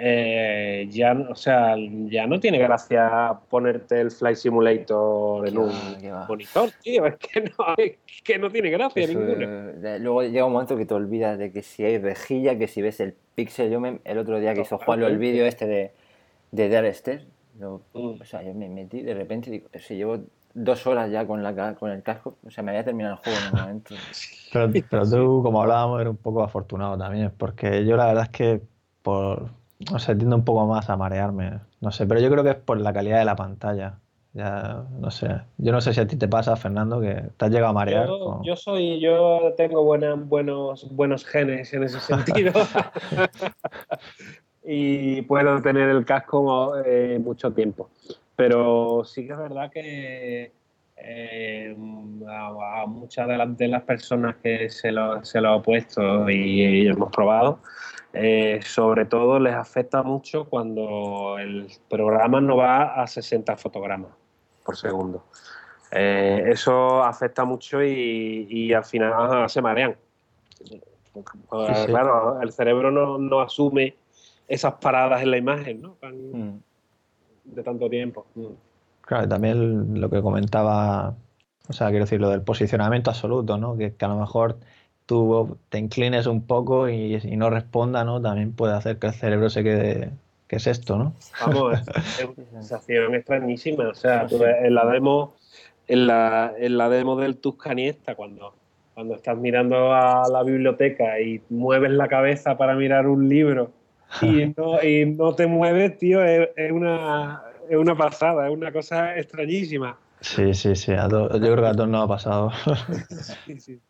eh, 0.00 0.86
ya, 0.90 1.12
o 1.28 1.34
sea, 1.34 1.74
ya 2.06 2.26
no 2.26 2.38
tiene 2.38 2.58
gracia 2.58 3.40
ponerte 3.50 4.00
el 4.00 4.10
Flight 4.12 4.36
Simulator 4.36 5.48
en 5.48 5.58
un 5.58 5.72
monitor, 6.28 6.70
tío. 6.82 7.06
Es 7.06 7.16
que 7.16 7.40
no, 7.40 7.74
que 8.24 8.38
no 8.38 8.50
tiene 8.50 8.70
gracia 8.70 9.06
ninguno. 9.06 9.72
luego 9.98 10.22
llega 10.22 10.44
un 10.44 10.52
momento 10.52 10.76
que 10.76 10.86
te 10.86 10.94
olvidas 10.94 11.36
de 11.38 11.50
que 11.50 11.62
si 11.62 11.84
hay 11.84 11.98
rejilla, 11.98 12.56
que 12.56 12.68
si 12.68 12.80
ves 12.80 13.00
el 13.00 13.14
pixel. 13.34 13.70
Yo 13.70 13.80
me, 13.80 13.98
el 14.04 14.18
otro 14.18 14.38
día 14.38 14.54
que 14.54 14.60
hizo 14.60 14.78
Juan 14.78 15.02
el 15.02 15.18
vídeo 15.18 15.46
este 15.46 15.66
de, 15.66 15.92
de 16.52 16.68
Dare 16.68 16.94
mm. 17.58 17.64
o 17.94 18.24
sea, 18.24 18.42
yo 18.42 18.54
me 18.54 18.68
metí 18.68 19.02
de 19.02 19.14
repente 19.14 19.50
y 19.50 19.52
digo, 19.54 19.68
si 19.78 19.96
llevo 19.96 20.20
dos 20.54 20.86
horas 20.86 21.10
ya 21.10 21.26
con, 21.26 21.42
la, 21.42 21.74
con 21.74 21.90
el 21.90 22.02
casco, 22.04 22.36
o 22.46 22.50
sea, 22.50 22.62
me 22.62 22.70
había 22.70 22.84
terminado 22.84 23.14
el 23.14 23.20
juego 23.20 23.38
en 23.38 23.54
un 23.54 23.60
momento. 23.60 23.94
Pero, 24.50 24.72
pero 24.88 25.06
tú, 25.06 25.42
como 25.42 25.60
hablábamos, 25.60 26.00
eres 26.00 26.10
un 26.10 26.16
poco 26.16 26.42
afortunado 26.42 26.96
también, 26.96 27.30
porque 27.36 27.84
yo 27.84 27.98
la 27.98 28.06
verdad 28.06 28.24
es 28.24 28.30
que 28.30 28.62
por, 29.02 29.50
o 29.92 29.98
sea, 29.98 30.16
tiendo 30.16 30.36
un 30.36 30.44
poco 30.44 30.66
más 30.66 30.88
a 30.90 30.96
marearme. 30.96 31.60
no 31.80 31.90
sé, 31.92 32.06
pero 32.06 32.20
yo 32.20 32.30
creo 32.30 32.44
que 32.44 32.50
es 32.50 32.56
por 32.56 32.80
la 32.80 32.92
calidad 32.92 33.18
de 33.18 33.24
la 33.24 33.36
pantalla. 33.36 33.94
Ya, 34.34 34.84
no 35.00 35.10
sé. 35.10 35.40
Yo 35.56 35.72
no 35.72 35.80
sé 35.80 35.94
si 35.94 36.00
a 36.00 36.06
ti 36.06 36.14
te 36.16 36.28
pasa, 36.28 36.54
Fernando, 36.54 37.00
que 37.00 37.14
te 37.36 37.44
has 37.44 37.50
llegado 37.50 37.70
a 37.70 37.72
marear. 37.72 38.06
Yo, 38.06 38.18
con- 38.20 38.44
yo 38.44 38.56
soy, 38.56 39.00
yo 39.00 39.54
tengo 39.56 39.82
buena- 39.82 40.14
buenos, 40.14 40.86
buenos 40.94 41.24
genes 41.24 41.72
en 41.72 41.84
ese 41.84 41.98
sentido. 42.44 42.52
y 44.64 45.22
puedo 45.22 45.60
tener 45.62 45.88
el 45.88 46.04
casco 46.04 46.74
eh, 46.84 47.18
mucho 47.22 47.52
tiempo. 47.52 47.88
Pero 48.36 49.02
sí 49.04 49.26
que 49.26 49.32
es 49.32 49.38
verdad 49.38 49.70
que 49.72 50.52
eh, 50.96 51.76
a, 52.28 52.82
a 52.82 52.86
muchas 52.86 53.26
de 53.28 53.36
las, 53.38 53.56
de 53.56 53.68
las 53.68 53.82
personas 53.82 54.36
que 54.42 54.68
se 54.68 54.92
lo, 54.92 55.24
se 55.24 55.40
lo 55.40 55.54
ha 55.54 55.62
puesto 55.62 56.28
y, 56.28 56.86
hemos 56.86 57.10
probado, 57.10 57.60
eh, 58.12 58.60
sobre 58.64 59.04
todo 59.04 59.38
les 59.38 59.54
afecta 59.54 60.02
mucho 60.02 60.44
cuando 60.46 61.36
el 61.38 61.68
programa 61.88 62.40
no 62.40 62.56
va 62.56 63.00
a 63.02 63.06
60 63.06 63.56
fotogramas 63.56 64.10
por 64.64 64.76
segundo. 64.76 65.24
Eh, 65.90 66.44
eso 66.48 67.02
afecta 67.02 67.44
mucho 67.44 67.82
y, 67.82 68.46
y 68.50 68.72
al 68.72 68.84
final 68.84 69.12
ah, 69.16 69.48
se 69.48 69.62
marean. 69.62 69.96
Pues, 70.58 70.74
Sí, 71.68 71.74
sí. 71.74 71.86
Claro, 71.86 72.40
el 72.42 72.52
cerebro 72.52 72.90
no, 72.90 73.18
no 73.18 73.40
asume 73.40 73.96
esas 74.46 74.74
paradas 74.74 75.22
en 75.22 75.30
la 75.32 75.36
imagen 75.38 75.80
¿no? 75.82 75.90
Tan- 76.00 76.30
Mm. 76.30 76.60
de 77.44 77.62
tanto 77.62 77.88
tiempo. 77.88 78.26
Mm. 78.34 78.46
Claro, 79.00 79.24
y 79.24 79.28
también 79.28 80.00
lo 80.00 80.10
que 80.10 80.20
comentaba, 80.22 81.14
o 81.68 81.72
sea, 81.72 81.88
quiero 81.88 82.04
decir, 82.04 82.20
lo 82.20 82.28
del 82.28 82.42
posicionamiento 82.42 83.10
absoluto, 83.10 83.56
¿no? 83.56 83.76
Que, 83.76 83.94
que 83.94 84.04
a 84.04 84.08
lo 84.08 84.16
mejor 84.16 84.58
tú 85.08 85.56
te 85.70 85.78
inclines 85.78 86.26
un 86.26 86.42
poco 86.42 86.86
y, 86.86 87.16
y 87.16 87.36
no 87.38 87.48
responda, 87.48 88.04
¿no? 88.04 88.20
También 88.20 88.52
puede 88.52 88.74
hacer 88.74 88.98
que 88.98 89.06
el 89.06 89.14
cerebro 89.14 89.48
se 89.48 89.64
quede, 89.64 90.10
¿qué 90.48 90.56
es 90.56 90.66
esto, 90.66 90.98
no? 90.98 91.14
Vamos, 91.40 91.80
es 92.18 92.28
una 92.36 92.50
sensación 92.50 93.14
extrañísima. 93.14 93.88
O 93.88 93.94
sea, 93.94 94.26
tú 94.26 94.38
ves 94.38 94.56
en 94.62 94.74
la 94.74 94.84
demo, 94.84 95.34
en 95.86 96.06
la, 96.06 96.52
en 96.58 96.76
la 96.76 96.90
demo 96.90 97.16
del 97.16 97.38
Tuscaniesta, 97.38 98.16
cuando, 98.16 98.52
cuando 98.92 99.14
estás 99.14 99.38
mirando 99.38 99.94
a 99.94 100.28
la 100.30 100.42
biblioteca 100.42 101.18
y 101.18 101.40
mueves 101.48 101.92
la 101.92 102.08
cabeza 102.08 102.58
para 102.58 102.74
mirar 102.74 103.06
un 103.06 103.30
libro 103.30 103.70
y 104.20 104.52
no, 104.54 104.82
y 104.82 105.06
no 105.06 105.34
te 105.34 105.46
mueves, 105.46 105.96
tío, 105.96 106.22
es, 106.22 106.50
es 106.54 106.70
una, 106.70 107.44
es 107.66 107.78
una 107.78 107.96
pasada, 107.96 108.46
es 108.46 108.52
una 108.52 108.70
cosa 108.72 109.16
extrañísima. 109.16 109.96
Sí, 110.20 110.52
sí, 110.52 110.76
sí, 110.76 110.92
a 110.92 111.08
yo 111.08 111.28
creo 111.28 111.56
que 111.56 111.66
a 111.66 111.72
todos 111.72 111.88
nos 111.88 112.04
ha 112.04 112.08
pasado. 112.08 112.52
Sí, 113.46 113.58
sí. 113.58 113.80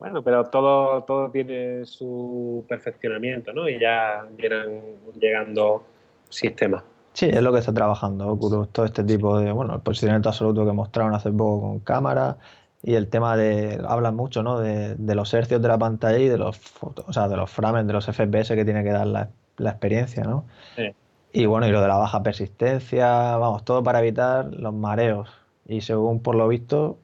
Bueno, 0.00 0.22
pero 0.22 0.44
todo, 0.46 1.04
todo 1.04 1.30
tiene 1.30 1.84
su 1.84 2.64
perfeccionamiento, 2.68 3.52
¿no? 3.52 3.68
Y 3.68 3.78
ya 3.78 4.26
irán 4.38 4.80
llegando 5.20 5.84
sistemas. 6.30 6.82
Sí, 7.12 7.26
es 7.26 7.42
lo 7.42 7.52
que 7.52 7.58
está 7.58 7.74
trabajando 7.74 8.28
Oculus, 8.28 8.70
todo 8.70 8.86
este 8.86 9.04
tipo 9.04 9.38
de, 9.38 9.52
bueno, 9.52 9.74
el 9.74 9.80
posicionamiento 9.80 10.30
absoluto 10.30 10.64
que 10.64 10.72
mostraron 10.72 11.12
hace 11.14 11.30
poco 11.30 11.60
con 11.60 11.80
cámara 11.80 12.38
y 12.82 12.94
el 12.94 13.08
tema 13.08 13.36
de, 13.36 13.78
hablan 13.86 14.16
mucho, 14.16 14.42
¿no? 14.42 14.58
De, 14.58 14.94
de 14.94 15.14
los 15.14 15.34
hercios 15.34 15.60
de 15.60 15.68
la 15.68 15.76
pantalla 15.76 16.18
y 16.18 16.28
de 16.28 16.38
los, 16.38 16.56
foto- 16.56 17.04
o 17.06 17.12
sea, 17.12 17.28
de 17.28 17.36
los 17.36 17.50
frames, 17.50 17.86
de 17.86 17.92
los 17.92 18.08
FPS 18.08 18.54
que 18.54 18.64
tiene 18.64 18.82
que 18.82 18.90
dar 18.90 19.06
la, 19.06 19.28
la 19.58 19.70
experiencia, 19.70 20.22
¿no? 20.24 20.46
Sí. 20.76 20.94
Y 21.32 21.44
bueno, 21.46 21.66
y 21.68 21.72
lo 21.72 21.82
de 21.82 21.88
la 21.88 21.96
baja 21.98 22.22
persistencia, 22.22 23.36
vamos, 23.36 23.64
todo 23.64 23.82
para 23.82 23.98
evitar 24.00 24.46
los 24.54 24.72
mareos. 24.72 25.28
Y 25.66 25.82
según 25.82 26.20
por 26.22 26.36
lo 26.36 26.48
visto, 26.48 26.96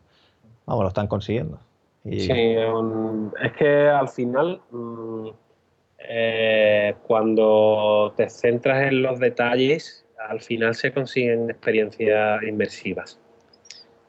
vamos, 0.64 0.82
lo 0.84 0.88
están 0.88 1.08
consiguiendo. 1.08 1.58
Y 2.08 2.20
Sí, 2.20 2.32
es 3.42 3.52
que 3.58 3.88
al 3.88 4.08
final, 4.08 4.60
mm, 4.70 5.28
eh, 5.98 6.94
cuando 7.06 8.14
te 8.16 8.28
centras 8.30 8.84
en 8.84 9.02
los 9.02 9.18
detalles, 9.18 10.06
al 10.28 10.40
final 10.40 10.74
se 10.74 10.92
consiguen 10.92 11.50
experiencias 11.50 12.42
inmersivas. 12.44 13.18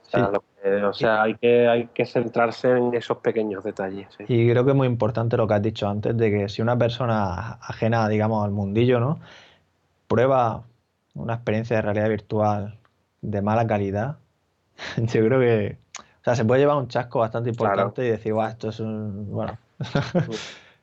O 0.06 0.10
sea, 0.10 0.26
Sí. 0.28 0.32
lo 0.34 0.42
que- 0.42 0.84
o 0.84 0.94
sea, 0.94 1.24
hay, 1.24 1.36
que, 1.36 1.68
hay 1.68 1.88
que 1.88 2.06
centrarse 2.06 2.70
en 2.70 2.94
esos 2.94 3.18
pequeños 3.18 3.64
detalles. 3.64 4.08
sí. 4.18 4.26
Y 4.28 4.50
creo 4.50 4.64
que 4.64 4.72
es 4.72 4.78
muy 4.78 4.88
importante 4.88 5.36
lo 5.38 5.48
que 5.48 5.56
has 5.56 5.62
dicho 5.62 5.88
antes, 5.88 6.16
de 6.16 6.32
que 6.32 6.50
si 6.50 6.62
una 6.62 6.78
persona 6.78 7.54
ajena, 7.62 8.08
digamos, 8.08 8.46
al 8.46 8.52
mundillo, 8.52 9.00
¿no? 9.00 9.20
Prueba 10.08 10.64
una 11.16 11.34
experiencia 11.34 11.78
de 11.78 11.82
realidad 11.82 12.10
virtual 12.10 12.78
de 13.22 13.42
mala 13.42 13.66
calidad, 13.68 14.18
yo 14.98 15.26
creo 15.26 15.40
que, 15.40 15.78
sea, 16.28 16.36
se 16.36 16.46
puede 16.46 16.62
llevar 16.62 16.78
un 16.78 16.88
chasco 16.88 17.20
bastante 17.20 17.50
importante 17.50 18.06
y 18.06 18.10
decir, 18.12 18.34
guau, 18.34 18.50
esto 18.50 18.70
es 18.70 18.80
un, 18.80 19.32
bueno, 19.32 19.58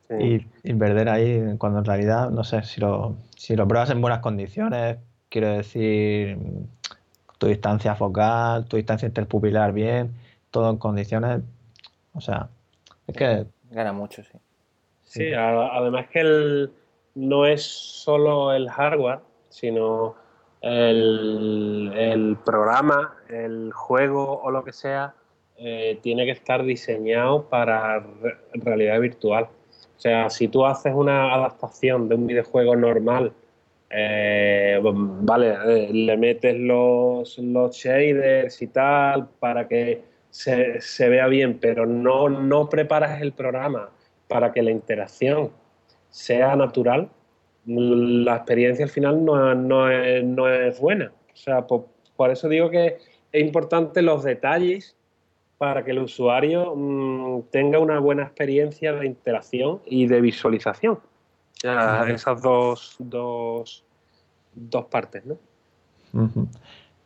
Sí. 0.09 0.15
y, 0.63 0.71
y 0.71 0.75
perder 0.75 1.09
ahí, 1.09 1.57
cuando 1.59 1.79
en 1.79 1.85
realidad, 1.87 2.29
no 2.31 2.45
sé, 2.45 2.63
si 2.63 2.81
lo, 2.81 3.17
si 3.37 3.57
lo 3.57 3.67
pruebas 3.67 3.89
en 3.91 4.01
buenas 4.03 4.21
condiciones, 4.21 4.99
quiero 5.31 5.49
decir, 5.49 6.39
tu 7.39 7.47
distancia 7.47 7.95
focal, 7.95 8.67
tu 8.67 8.77
distancia 8.77 9.07
interpupilar 9.09 9.73
bien, 9.73 10.15
todo 10.51 10.69
en 10.71 10.77
condiciones, 10.77 11.41
o 12.13 12.21
sea, 12.21 12.49
es 13.07 13.17
que 13.17 13.47
Gana 13.71 13.93
mucho, 13.93 14.23
sí. 14.23 14.39
Sí, 15.05 15.33
a- 15.33 15.69
además 15.77 16.07
que 16.13 16.21
el, 16.21 16.73
no 17.15 17.47
es 17.47 17.63
solo 17.65 18.53
el 18.53 18.71
hardware, 18.71 19.21
sino 19.49 20.15
el, 20.61 21.93
el 21.97 22.37
programa, 22.45 23.15
el 23.29 23.73
juego 23.73 24.41
o 24.43 24.51
lo 24.51 24.63
que 24.65 24.73
sea, 24.73 25.15
eh, 25.57 25.99
tiene 26.03 26.25
que 26.25 26.33
estar 26.33 26.65
diseñado 26.65 27.49
para 27.49 28.01
re- 28.01 28.37
realidad 28.55 29.01
virtual. 29.01 29.45
O 29.97 30.01
sea, 30.01 30.29
si 30.31 30.49
tú 30.49 30.67
haces 30.67 30.93
una 30.95 31.33
adaptación 31.35 32.09
de 32.09 32.17
un 32.17 32.27
videojuego 32.27 32.75
normal, 32.77 33.33
eh, 33.91 34.81
vale, 34.83 35.55
eh, 35.67 35.91
le 35.93 36.17
metes 36.17 36.57
los, 36.59 37.39
shaders 37.39 38.61
y 38.61 38.67
tal 38.67 39.29
para 39.39 39.69
que 39.69 40.03
se, 40.31 41.09
vea 41.09 41.29
bien, 41.29 41.59
pero 41.61 41.87
no, 41.87 42.29
no 42.29 42.69
preparas 42.69 43.23
el 43.23 43.33
programa 43.33 43.91
para 44.27 44.53
que 44.53 44.63
la 44.63 44.73
interacción 44.73 45.51
sea 46.11 46.57
natural, 46.57 47.09
la 47.67 48.37
experiencia 48.37 48.85
al 48.85 48.91
final 48.91 49.25
no, 49.25 49.55
no 49.55 49.89
es, 49.91 50.25
no 50.25 50.53
es 50.53 50.81
buena. 50.81 51.13
O 51.33 51.37
sea, 51.37 51.65
por 51.67 52.31
eso 52.31 52.49
digo 52.49 52.71
que 52.71 52.97
es 53.31 53.41
importante 53.41 54.03
los 54.03 54.25
detalles 54.25 54.97
para 55.59 55.85
que 55.85 55.93
el 55.93 56.01
usuario 56.01 56.75
mm, 56.75 57.43
tenga 57.51 57.79
una 57.79 57.99
buena 57.99 58.25
experiencia 58.25 58.93
de 58.93 59.07
interacción 59.07 59.81
y 59.87 60.07
de 60.07 60.21
visualización. 60.21 60.99
Esas 62.09 62.43
dos, 62.43 62.97
dos, 62.99 63.85
dos 64.55 64.85
partes, 64.87 65.25
¿no? 65.25 65.39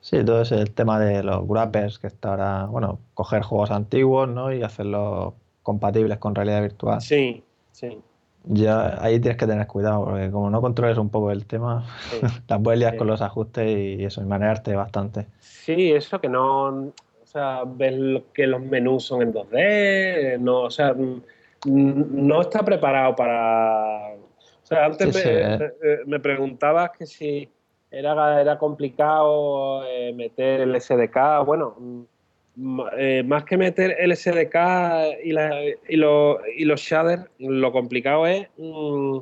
Sí, 0.01 0.25
todo 0.25 0.43
ese 0.43 0.57
el 0.57 0.73
tema 0.73 0.99
de 0.99 1.23
los 1.23 1.47
grappers, 1.47 1.99
que 1.99 2.07
está 2.07 2.31
ahora, 2.31 2.67
bueno, 2.67 2.99
coger 3.15 3.43
juegos 3.43 3.71
antiguos, 3.71 4.29
¿no? 4.29 4.53
Y 4.53 4.63
hacerlos 4.63 5.35
compatibles 5.63 6.19
con 6.19 6.35
realidad 6.35 6.63
virtual. 6.63 7.01
Sí, 7.01 7.43
sí. 7.73 8.01
Ya 8.45 9.03
ahí 9.03 9.21
tienes 9.21 9.37
que 9.37 9.47
tener 9.47 9.67
cuidado, 9.67 10.07
porque 10.07 10.31
como 10.31 10.49
no 10.49 10.61
controles 10.61 10.97
un 10.97 11.11
poco 11.11 11.31
el 11.31 11.45
tema, 11.45 11.85
Sí. 12.11 12.21
las 12.49 12.93
Sí. 12.93 12.97
con 12.97 13.07
los 13.07 13.21
ajustes 13.21 13.69
y 13.69 14.05
eso, 14.05 14.23
y 14.23 14.25
marearte 14.25 14.75
bastante. 14.75 15.27
Sí, 15.41 15.93
eso 15.93 16.21
que 16.21 16.29
no, 16.29 16.93
sea, 17.31 17.63
ves 17.67 17.95
lo- 17.97 18.33
que 18.33 18.47
los 18.47 18.61
menús 18.63 19.05
son 19.05 19.23
en 19.23 19.33
2D, 19.33 20.39
no, 20.41 20.63
o 20.63 20.71
sea, 20.71 20.95
mm, 20.95 21.23
no 21.67 22.41
está 22.41 22.63
preparado 22.63 23.15
para, 23.15 24.15
o 24.15 24.67
sea, 24.67 24.87
antes 24.87 25.09
Sí, 25.09 25.13
me, 25.15 25.21
sí, 25.23 25.29
eh. 25.65 25.73
eh, 25.83 25.99
me 26.07 26.21
preguntabas 26.21 26.91
que 26.97 27.07
si 27.07 27.49
era, 27.91 28.41
era 28.41 28.59
complicado 28.59 29.85
eh, 29.87 30.13
meter 30.15 30.61
el 30.63 30.75
SDK, 30.75 31.45
bueno, 31.45 31.75
mm, 31.79 32.81
eh, 32.99 33.23
más 33.25 33.45
que 33.45 33.57
meter 33.57 33.97
el 33.99 34.13
SDK 34.13 35.19
y, 35.23 35.33
la- 35.33 35.61
y, 35.89 35.97
lo- 35.97 36.39
y 36.57 36.65
los 36.65 36.81
shaders, 36.81 37.25
lo 37.39 37.71
complicado 37.73 38.27
es 38.27 38.49
mm, 38.57 39.19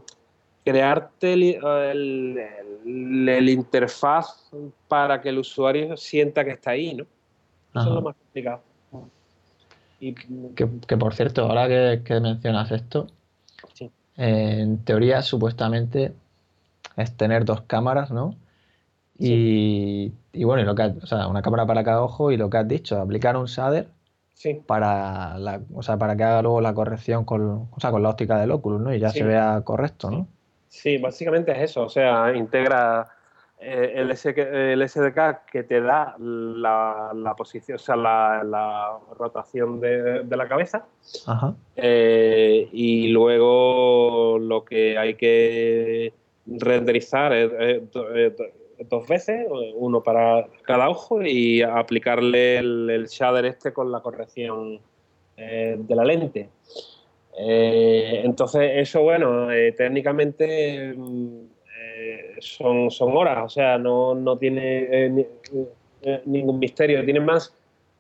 crearte 0.65 1.33
el, 1.33 1.43
el- 1.43 2.39
el- 2.87 3.29
el 3.29 3.49
interfaz 3.49 4.51
para 4.89 5.21
que 5.21 5.29
el 5.31 5.39
usuario 5.39 5.97
sienta 5.97 6.45
que 6.45 6.53
está 6.53 6.71
ahí, 6.71 6.95
¿no? 6.95 7.07
Eso 7.81 7.89
es 7.89 7.95
lo 7.95 8.03
más 8.03 8.17
complicado. 8.17 8.61
Y, 9.99 10.15
Que, 10.55 10.69
que, 10.87 10.97
por 10.97 11.15
cierto, 11.15 11.43
ahora 11.43 11.69
que, 11.69 12.03
que 12.05 12.21
mencionas 12.21 12.71
esto, 12.71 13.07
Sí. 13.75 13.91
eh, 14.17 14.59
en 14.61 14.79
teoría 14.85 15.23
supuestamente 15.23 16.13
es 16.97 17.17
tener 17.17 17.45
dos 17.45 17.63
cámaras, 17.63 18.11
¿no? 18.11 18.35
Y, 19.19 20.13
y 20.33 20.45
bueno, 20.45 20.63
y 20.63 20.67
lo 20.67 20.75
que 20.75 20.83
has- 20.83 20.97
o 21.03 21.07
sea, 21.07 21.27
una 21.29 21.43
cámara 21.43 21.67
para 21.67 21.83
cada 21.85 22.03
ojo 22.03 22.31
y 22.33 22.37
lo 22.37 22.51
que 22.51 22.59
has 22.59 22.69
dicho, 22.69 23.01
aplicar 23.01 23.37
un 23.37 23.47
shader 23.47 23.89
sí, 24.35 24.61
para 24.67 25.39
la, 25.39 25.61
o 25.75 25.83
sea, 25.83 25.97
para 25.97 26.17
que 26.17 26.25
haga 26.25 26.43
luego 26.43 26.61
la 26.61 26.75
corrección 26.75 27.25
con, 27.25 27.69
o 27.71 27.81
sea, 27.81 27.91
con 27.91 28.03
la 28.03 28.11
óptica 28.11 28.39
del 28.39 28.51
Oculus, 28.51 28.81
¿no? 28.83 28.95
Y 28.95 28.99
ya 29.01 29.11
se 29.11 29.25
vea 29.25 29.63
correcto, 29.65 30.11
¿no? 30.11 30.29
sí, 30.69 30.99
básicamente 30.99 31.53
es 31.53 31.71
eso, 31.71 31.85
o 31.85 31.89
sea, 31.89 32.35
integra 32.37 33.09
el, 33.59 34.11
SK 34.15 34.39
el 34.39 34.83
SDK 34.89 35.47
que 35.51 35.63
te 35.63 35.81
da 35.81 36.15
la, 36.19 37.13
la 37.15 37.35
posición, 37.35 37.77
o 37.77 37.79
sea, 37.79 37.97
la, 37.97 38.43
la 38.45 38.99
rotación 39.19 39.81
de, 39.81 40.23
de 40.25 40.37
la 40.37 40.47
cabeza 40.47 40.87
Ajá. 41.27 41.55
Eh, 41.75 42.69
y 42.73 43.09
luego 43.09 44.39
lo 44.39 44.65
que 44.65 44.99
hay 44.99 45.15
que 45.15 46.13
renderizar 46.47 47.33
eh, 47.33 47.51
eh, 47.59 47.83
do- 47.93 48.15
eh, 48.15 48.31
do- 48.31 48.45
dos 48.91 49.09
veces, 49.09 49.47
uno 49.75 50.03
para 50.03 50.47
cada 50.63 50.91
ojo, 50.91 51.23
y 51.23 51.63
aplicarle 51.63 52.59
el, 52.59 52.91
el 52.91 53.07
shader 53.07 53.47
este 53.47 53.73
con 53.73 53.91
la 53.91 54.01
corrección 54.01 54.81
eh, 55.39 55.77
de 55.79 55.95
la 55.97 56.05
lente. 56.05 56.51
Eh, 57.39 58.21
entonces, 58.25 58.71
eso, 58.75 59.03
bueno, 59.03 59.51
eh, 59.51 59.73
técnicamente 59.73 60.93
mm, 60.97 61.41
eh, 62.07 62.37
son, 62.41 62.91
son 62.91 63.17
horas, 63.17 63.39
o 63.45 63.49
sea, 63.49 63.79
no, 63.79 64.15
no 64.15 64.37
tiene 64.39 64.87
eh, 64.91 65.09
ni- 65.11 65.27
eh, 66.03 66.23
ningún 66.27 66.59
misterio, 66.59 67.05
tiene 67.05 67.21
más, 67.21 67.55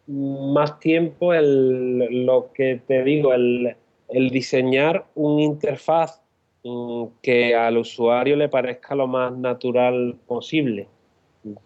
más 0.07 0.78
tiempo 0.80 1.32
el, 1.34 2.24
lo 2.26 2.52
que 2.52 2.80
te 2.86 3.02
digo, 3.02 3.32
el, 3.32 3.74
el 4.09 4.30
diseñar 4.30 5.04
un 5.14 5.40
interfaz 5.40 6.22
mm, 6.64 7.04
que 7.22 7.54
al 7.57 7.78
usuario 7.78 8.36
le 8.36 8.48
parezca 8.48 8.94
lo 8.94 9.07
más 9.07 9.32
natural 9.36 10.14
posible 10.26 10.88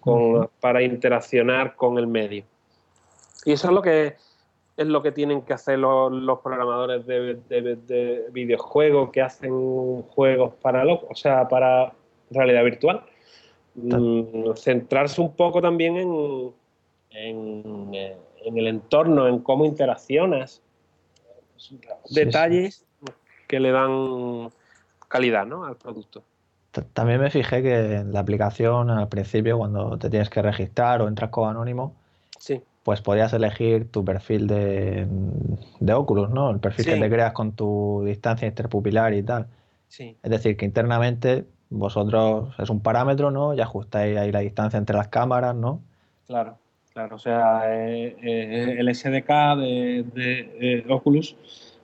con- 0.00 0.48
para 0.60 0.82
interaccionar 0.82 1.74
con 1.76 1.98
el 1.98 2.06
medio. 2.06 2.44
Y 3.44 3.52
eso 3.52 3.68
es 3.68 3.74
lo 3.74 3.82
que 3.82 4.14
es 4.76 4.86
lo 4.86 5.02
que 5.02 5.12
tienen 5.12 5.42
que 5.42 5.52
hacer 5.52 5.78
los, 5.78 6.10
los 6.10 6.38
programadores 6.40 7.04
de, 7.06 7.34
de- 7.50 7.76
de 7.76 8.24
videojuegos 8.32 9.10
que 9.10 9.20
hacen 9.20 10.02
juegos 10.02 10.54
para 10.62 10.84
lo- 10.84 11.02
o 11.08 11.14
sea, 11.14 11.46
para 11.48 11.92
realidad 12.30 12.64
virtual. 12.64 13.02
Mm, 13.74 14.54
centrarse 14.56 15.20
un 15.20 15.34
poco 15.34 15.62
también 15.62 15.96
en, 15.96 16.52
en, 17.10 17.94
eh, 17.94 18.16
en 18.44 18.58
el 18.58 18.66
entorno, 18.66 19.28
en 19.28 19.40
cómo 19.40 19.64
interaccionas. 19.64 20.62
Sí, 21.56 21.78
Detalles 22.10 22.84
que 23.46 23.60
le 23.60 23.70
dan 23.70 24.50
calidad 25.08 25.46
¿no? 25.46 25.64
al 25.64 25.76
producto. 25.76 26.22
También 26.92 27.20
me 27.20 27.30
fijé 27.30 27.62
que 27.62 27.96
en 27.96 28.12
la 28.12 28.20
aplicación 28.20 28.90
al 28.90 29.08
principio, 29.08 29.58
cuando 29.58 29.98
te 29.98 30.08
tienes 30.08 30.30
que 30.30 30.40
registrar 30.40 31.02
o 31.02 31.08
entras 31.08 31.30
como 31.30 31.48
anónimo, 31.48 31.94
Sí, 32.38 32.62
pues 32.84 33.02
podías 33.02 33.32
elegir 33.34 33.90
tu 33.90 34.04
perfil 34.04 34.46
de, 34.46 35.06
de 35.80 35.92
Oculus, 35.92 36.30
¿no? 36.30 36.50
El 36.50 36.60
perfil 36.60 36.86
que 36.86 36.96
te 36.96 37.10
creas 37.10 37.32
con 37.32 37.52
tu 37.52 38.02
distancia 38.06 38.48
interpupilar 38.48 39.12
y 39.14 39.22
tal. 39.22 39.46
sí. 39.88 40.16
Es 40.22 40.30
decir, 40.30 40.56
que 40.56 40.64
internamente 40.64 41.44
vosotros 41.70 42.52
es 42.58 42.68
un 42.68 42.80
parámetro, 42.80 43.30
¿no? 43.30 43.54
Y 43.54 43.60
ajustáis 43.60 44.18
ahí 44.18 44.32
la 44.32 44.40
distancia 44.40 44.76
entre 44.76 44.96
las 44.96 45.08
cámaras, 45.08 45.54
¿no? 45.54 45.80
Claro, 46.26 46.58
claro. 46.92 47.16
O 47.16 47.18
sea, 47.18 47.62
eh, 47.74 48.16
eh, 48.22 48.76
el 48.78 48.94
SDK 48.94 49.28
de, 49.56 50.04
eh, 50.60 50.86
Oculus 50.88 51.36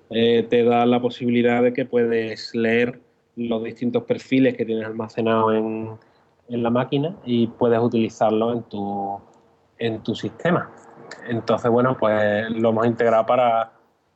te 0.08 0.64
da 0.64 0.86
la 0.86 1.00
posibilidad 1.00 1.62
de 1.62 1.72
que 1.72 1.84
puedes 1.84 2.54
leer 2.54 3.00
los 3.34 3.64
distintos 3.64 4.04
perfiles 4.04 4.56
que 4.56 4.64
tienes 4.64 4.86
almacenados 4.86 5.54
en, 5.54 5.90
en 6.48 6.62
la 6.62 6.70
máquina 6.70 7.16
y 7.24 7.48
puedes 7.48 7.80
utilizarlo 7.80 8.52
en 8.52 8.62
tu, 8.62 9.18
en 9.78 10.02
tu 10.02 10.14
sistema. 10.14 10.70
Entonces, 11.28 11.70
bueno, 11.70 11.96
pues 11.98 12.50
lo 12.50 12.70
hemos 12.70 12.86
integrado 12.86 13.26
para, 13.26 13.72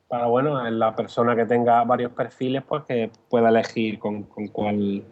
para 0.07 0.27
bueno, 0.27 0.65
en 0.65 0.79
la 0.79 0.95
persona 0.95 1.35
que 1.35 1.45
tenga 1.45 1.83
varios 1.83 2.11
perfiles, 2.13 2.63
pues 2.67 2.83
que 2.83 3.11
pueda 3.29 3.49
elegir 3.49 3.99
con, 3.99 4.23
con 4.23 4.47
cuál 4.47 5.03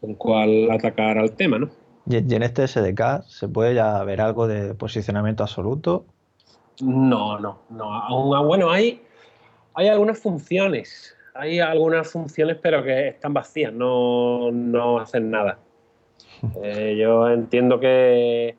con 0.00 0.14
cuál 0.14 0.70
atacar 0.70 1.18
al 1.18 1.32
tema, 1.32 1.58
¿no? 1.58 1.70
Y, 2.08 2.16
en 2.16 2.42
este 2.42 2.66
SDK 2.66 3.22
se 3.26 3.48
puede 3.48 3.74
ya 3.74 4.02
ver 4.04 4.20
algo 4.20 4.46
de 4.46 4.74
posicionamiento 4.74 5.42
absoluto. 5.42 6.06
No, 6.80 7.38
no, 7.38 7.58
no. 7.68 7.92
Aún, 7.92 8.46
bueno, 8.46 8.70
hay, 8.70 9.02
hay 9.74 9.88
algunas 9.88 10.18
funciones. 10.18 11.14
Hay 11.34 11.60
algunas 11.60 12.10
funciones, 12.10 12.56
pero 12.62 12.82
que 12.82 13.08
están 13.08 13.34
vacías, 13.34 13.72
no, 13.72 14.50
no 14.50 14.98
hacen 14.98 15.30
nada. 15.30 15.58
Eh, 16.62 16.96
yo 16.96 17.28
entiendo 17.28 17.80
que 17.80 18.56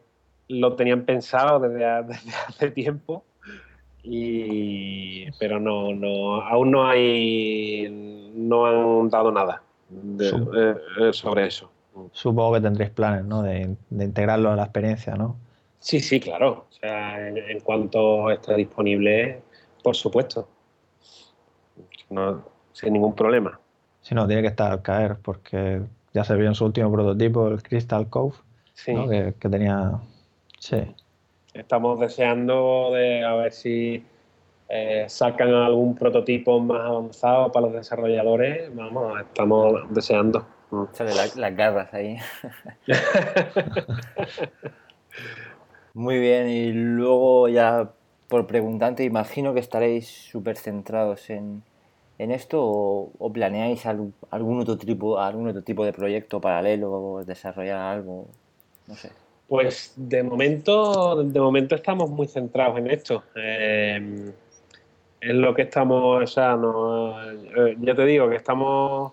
lo 0.50 0.76
tenían 0.76 1.06
pensado 1.06 1.62
desde, 1.62 1.86
desde 2.04 2.32
hace 2.46 2.72
tiempo, 2.72 3.24
y, 4.04 5.32
pero 5.40 5.62
no, 5.62 5.94
no, 5.96 6.42
aún 6.42 6.72
no 6.72 6.86
hay, 6.86 7.88
no 8.36 8.66
han 8.66 9.10
dado 9.10 9.32
nada 9.32 9.64
de- 9.90 10.30
Sí. 10.30 10.36
eh, 10.56 10.76
eh, 11.02 11.14
sobre 11.14 11.48
eso. 11.48 11.70
Supongo 12.12 12.54
que 12.54 12.62
tendréis 12.62 12.92
planes, 12.92 13.26
¿no? 13.26 13.42
De, 13.42 13.76
de 13.90 14.06
integrarlo 14.06 14.52
a 14.52 14.56
la 14.56 14.64
experiencia, 14.64 15.16
¿no? 15.16 15.36
Sí, 15.80 16.00
sí, 16.00 16.20
claro. 16.20 16.66
O 16.70 16.74
sea, 16.74 17.28
en, 17.28 17.38
en 17.38 17.60
cuanto 17.62 18.30
esté 18.32 18.56
disponible, 18.56 19.42
por 19.84 19.96
supuesto. 19.96 20.48
No, 22.10 22.44
sin 22.74 22.94
ningún 22.94 23.16
problema. 23.16 23.60
Si 24.02 24.16
no, 24.16 24.26
tiene 24.28 24.42
que 24.42 24.48
estar 24.48 24.72
al 24.72 24.82
caer, 24.82 25.18
porque 25.22 25.82
ya 26.14 26.24
se 26.24 26.36
vio 26.36 26.48
en 26.48 26.56
su 26.56 26.66
último 26.66 26.92
prototipo, 26.92 27.48
el 27.48 27.62
Crystal 27.62 28.08
Cove, 28.10 28.36
Sí. 28.74 28.94
¿no? 28.94 29.10
Que, 29.10 29.34
que 29.38 29.50
tenía. 29.50 30.00
Sí. 30.58 30.78
Estamos 31.54 32.00
deseando 32.00 32.92
de 32.94 33.24
a 33.26 33.34
ver 33.36 33.52
si 33.52 34.04
eh, 34.70 35.06
sacan 35.08 35.54
algún 35.54 35.96
prototipo 35.96 36.60
más 36.60 36.82
avanzado 36.82 37.52
para 37.52 37.66
los 37.68 37.76
desarrolladores. 37.76 38.74
Vamos, 38.76 39.20
estamos 39.22 39.94
deseando. 39.94 40.46
Mm. 40.72 40.84
Sale 40.94 41.14
la- 41.16 41.28
las 41.36 41.56
garras 41.56 41.94
ahí. 41.94 42.18
Muy 45.94 46.20
bien, 46.20 46.48
y 46.50 46.72
luego 46.72 47.48
ya 47.50 47.90
por 48.28 48.46
preguntante, 48.46 49.04
imagino 49.04 49.54
que 49.54 49.60
estaréis 49.60 50.08
súper 50.08 50.56
centrados 50.56 51.30
en, 51.32 51.64
en 52.20 52.32
esto 52.32 52.64
o, 52.64 53.12
o 53.18 53.34
planeáis 53.34 53.86
al- 53.88 54.14
algún 54.30 54.60
otro 54.62 54.78
tipo, 54.78 55.18
algún 55.20 55.48
otro 55.50 55.64
tipo 55.64 55.84
de 55.84 55.92
proyecto 55.94 56.40
paralelo 56.40 56.92
o 56.92 57.26
desarrollar 57.26 57.80
algo, 57.80 58.28
no 58.88 58.96
sé. 58.96 59.10
Pues 59.48 59.94
de 59.96 60.22
momento, 60.22 61.24
de 61.24 61.40
momento 61.40 61.74
estamos 61.74 62.08
muy 62.12 62.28
centrados 62.28 62.78
en 62.78 62.92
esto. 62.92 63.24
Eh, 63.36 64.32
es 65.22 65.34
lo 65.36 65.54
que 65.54 65.64
estamos, 65.64 66.24
o 66.24 66.28
sea, 66.28 66.56
no, 66.56 67.22
eh, 67.32 67.76
ya 67.82 67.94
te 67.96 68.06
digo 68.06 68.30
que 68.30 68.36
estamos, 68.38 69.12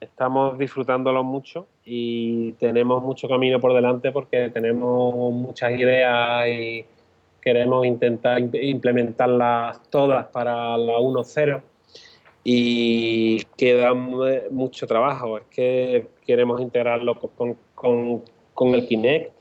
estamos 0.00 0.58
disfrutándolo 0.58 1.22
mucho 1.24 1.66
y 1.84 2.52
tenemos 2.52 3.02
mucho 3.02 3.28
camino 3.28 3.60
por 3.60 3.74
delante 3.74 4.12
porque 4.12 4.50
tenemos 4.50 5.14
muchas 5.32 5.72
ideas 5.78 6.48
y 6.48 6.84
queremos 7.40 7.86
intentar 7.86 8.38
im- 8.40 8.50
implementarlas 8.62 9.82
todas 9.90 10.26
para 10.26 10.76
la 10.76 10.98
1.0 10.98 11.62
y 12.44 13.42
queda 13.56 13.92
mu- 13.94 14.24
mucho 14.50 14.86
trabajo. 14.86 15.38
Es 15.38 15.44
que 15.50 16.06
queremos 16.26 16.60
integrarlo 16.60 17.18
con, 17.18 17.56
con- 17.74 18.22
con 18.54 18.74
el 18.74 18.86
Kinect, 18.86 19.32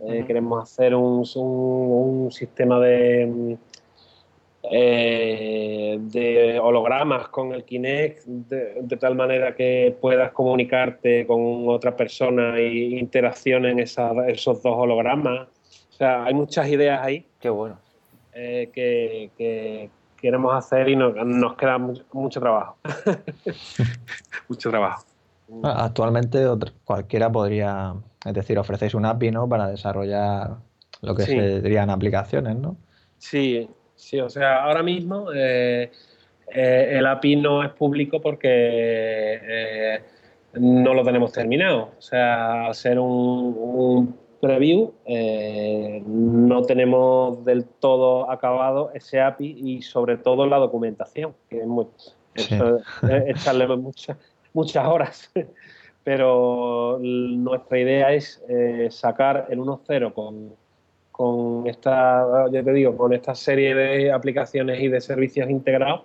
eh, 0.00 0.24
queremos 0.26 0.62
hacer 0.62 0.94
un, 0.94 1.24
un- 1.36 2.22
un 2.24 2.32
sistema 2.32 2.78
de, 2.80 3.56
eh, 4.70 5.98
de 6.00 6.58
hologramas 6.58 7.28
con 7.28 7.52
el 7.52 7.64
Kinect 7.64 8.24
de, 8.24 8.78
de 8.82 8.96
tal 8.96 9.14
manera 9.14 9.54
que 9.54 9.96
puedas 10.00 10.32
comunicarte 10.32 11.26
con 11.26 11.68
otra 11.68 11.94
persona 11.96 12.56
e 12.58 12.72
interaccionen 12.98 13.72
en 13.72 13.80
esa- 13.80 14.26
esos 14.28 14.62
dos 14.62 14.74
hologramas. 14.76 15.48
O 15.90 15.92
sea, 15.96 16.24
hay 16.24 16.34
muchas 16.34 16.68
ideas 16.68 17.00
ahí 17.04 17.26
Qué 17.40 17.48
bueno. 17.50 17.78
eh, 18.32 18.70
que, 18.72 19.30
que 19.36 19.90
queremos 20.20 20.54
hacer 20.54 20.88
y 20.88 20.96
nos, 20.96 21.14
nos 21.24 21.54
queda 21.56 21.78
mucho, 21.78 22.04
mucho 22.12 22.40
trabajo. 22.40 22.76
mucho 24.48 24.70
trabajo. 24.70 25.04
Bueno, 25.46 25.78
Actualmente 25.78 26.42
cualquiera 26.84 27.30
podría, 27.30 27.94
es 28.24 28.32
decir, 28.34 28.58
ofrecéis 28.58 28.94
un 28.94 29.04
API, 29.04 29.30
¿no? 29.30 29.48
Para 29.48 29.68
desarrollar 29.68 30.56
lo 31.02 31.14
que 31.14 31.22
Sí. 31.24 31.32
serían 31.32 31.90
aplicaciones, 31.90 32.56
¿no? 32.56 32.76
Sí, 33.18 33.68
sí, 34.04 34.20
o 34.20 34.28
sea, 34.28 34.64
ahora 34.64 34.82
mismo 34.82 35.32
eh, 35.34 35.90
eh, 36.52 36.88
el 36.92 37.06
API 37.06 37.36
no 37.36 37.62
es 37.64 37.70
público 37.70 38.20
porque 38.20 38.48
eh, 38.48 40.00
no 40.54 40.94
lo 40.94 41.02
tenemos 41.02 41.32
terminado. 41.32 41.90
O 41.98 42.02
sea, 42.02 42.66
al 42.66 42.74
ser 42.74 42.98
un, 42.98 43.56
un 43.58 44.18
preview, 44.40 44.92
eh, 45.06 46.02
no 46.06 46.62
tenemos 46.62 47.44
del 47.44 47.64
todo 47.64 48.30
acabado 48.30 48.90
ese 48.94 49.20
API 49.20 49.56
y 49.64 49.82
sobre 49.82 50.18
todo 50.18 50.46
la 50.46 50.58
documentación, 50.58 51.34
que 51.48 51.60
es 51.60 51.66
muy, 51.66 51.86
Sí. 52.36 52.54
eso 52.54 52.78
es 53.08 53.36
echarle 53.36 53.66
muchas, 53.76 54.18
muchas 54.52 54.86
horas. 54.86 55.32
Pero 56.04 56.98
nuestra 57.00 57.78
idea 57.78 58.12
es 58.12 58.44
eh, 58.48 58.88
sacar 58.90 59.46
el 59.48 59.60
1.0 59.60 60.12
con, 60.12 60.54
con 61.16 61.68
esta, 61.68 62.50
ya 62.50 62.64
te 62.64 62.72
digo, 62.72 62.96
con 62.96 63.12
esta 63.12 63.36
serie 63.36 63.72
de 63.72 64.10
aplicaciones 64.10 64.80
y 64.80 64.88
de 64.88 65.00
servicios 65.00 65.48
integrados 65.48 66.02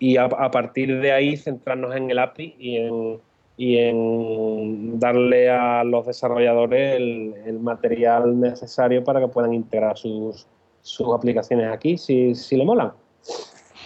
y 0.00 0.16
a, 0.16 0.24
a 0.24 0.50
partir 0.50 1.00
de 1.00 1.12
ahí 1.12 1.36
centrarnos 1.36 1.94
en 1.94 2.10
el 2.10 2.18
API 2.18 2.56
y 2.58 2.76
en, 2.78 3.20
y 3.56 3.78
en 3.78 4.98
darle 4.98 5.50
a 5.50 5.84
los 5.84 6.04
desarrolladores 6.04 6.96
el, 6.96 7.34
el 7.46 7.60
material 7.60 8.40
necesario 8.40 9.04
para 9.04 9.20
que 9.20 9.28
puedan 9.28 9.54
integrar 9.54 9.96
sus, 9.96 10.48
sus 10.82 11.14
aplicaciones 11.14 11.72
aquí 11.72 11.96
si, 11.96 12.34
si 12.34 12.56
le 12.56 12.64
molan. 12.64 12.92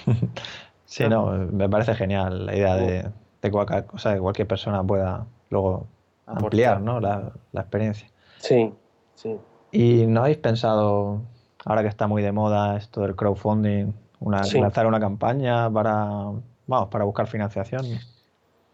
Sí, 0.86 1.08
no, 1.08 1.32
me 1.50 1.68
parece 1.68 1.92
genial 1.94 2.46
la 2.46 2.54
idea 2.56 2.76
de, 2.76 3.10
de 3.42 3.50
cualquier 3.50 3.84
cosa 3.84 4.14
que 4.14 4.20
cualquier 4.20 4.46
persona 4.46 4.80
pueda 4.84 5.26
luego 5.50 5.88
ampliar 6.24 6.80
¿no? 6.80 7.00
la, 7.00 7.32
la 7.50 7.60
experiencia. 7.62 8.08
Sí, 8.38 8.72
sí. 9.16 9.36
¿Y 9.74 10.06
no 10.06 10.20
habéis 10.20 10.36
pensado, 10.38 11.20
ahora 11.64 11.82
que 11.82 11.88
está 11.88 12.06
muy 12.06 12.22
de 12.22 12.30
moda 12.30 12.76
esto 12.76 13.00
del 13.00 13.16
crowdfunding, 13.16 13.92
una, 14.20 14.44
Sí. 14.44 14.60
lanzar 14.60 14.86
una 14.86 15.00
campaña 15.00 15.68
para, 15.68 15.96
vamos, 16.68 16.88
para 16.90 17.02
buscar 17.04 17.26
financiación? 17.26 17.84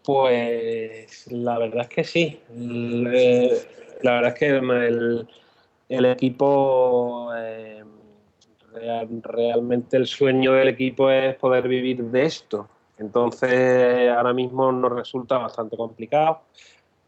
Pues 0.03 1.25
la 1.31 1.57
verdad 1.57 1.81
es 1.81 1.87
que 1.89 2.03
sí. 2.03 2.39
Eh, 2.55 3.49
La 4.03 4.13
verdad 4.13 4.33
es 4.33 4.39
que 4.39 4.47
el, 4.49 5.27
el 5.89 6.05
equipo, 6.05 7.31
eh, 7.35 7.83
real- 8.71 9.21
realmente 9.23 9.97
el 9.97 10.05
sueño 10.05 10.53
del 10.53 10.67
equipo 10.67 11.09
es 11.09 11.35
poder 11.35 11.67
vivir 11.67 12.03
de 12.03 12.25
esto. 12.25 12.67
Entonces 12.99 14.11
ahora 14.11 14.33
mismo 14.33 14.71
nos 14.71 14.91
resulta 14.91 15.39
bastante 15.39 15.75
complicado. 15.75 16.41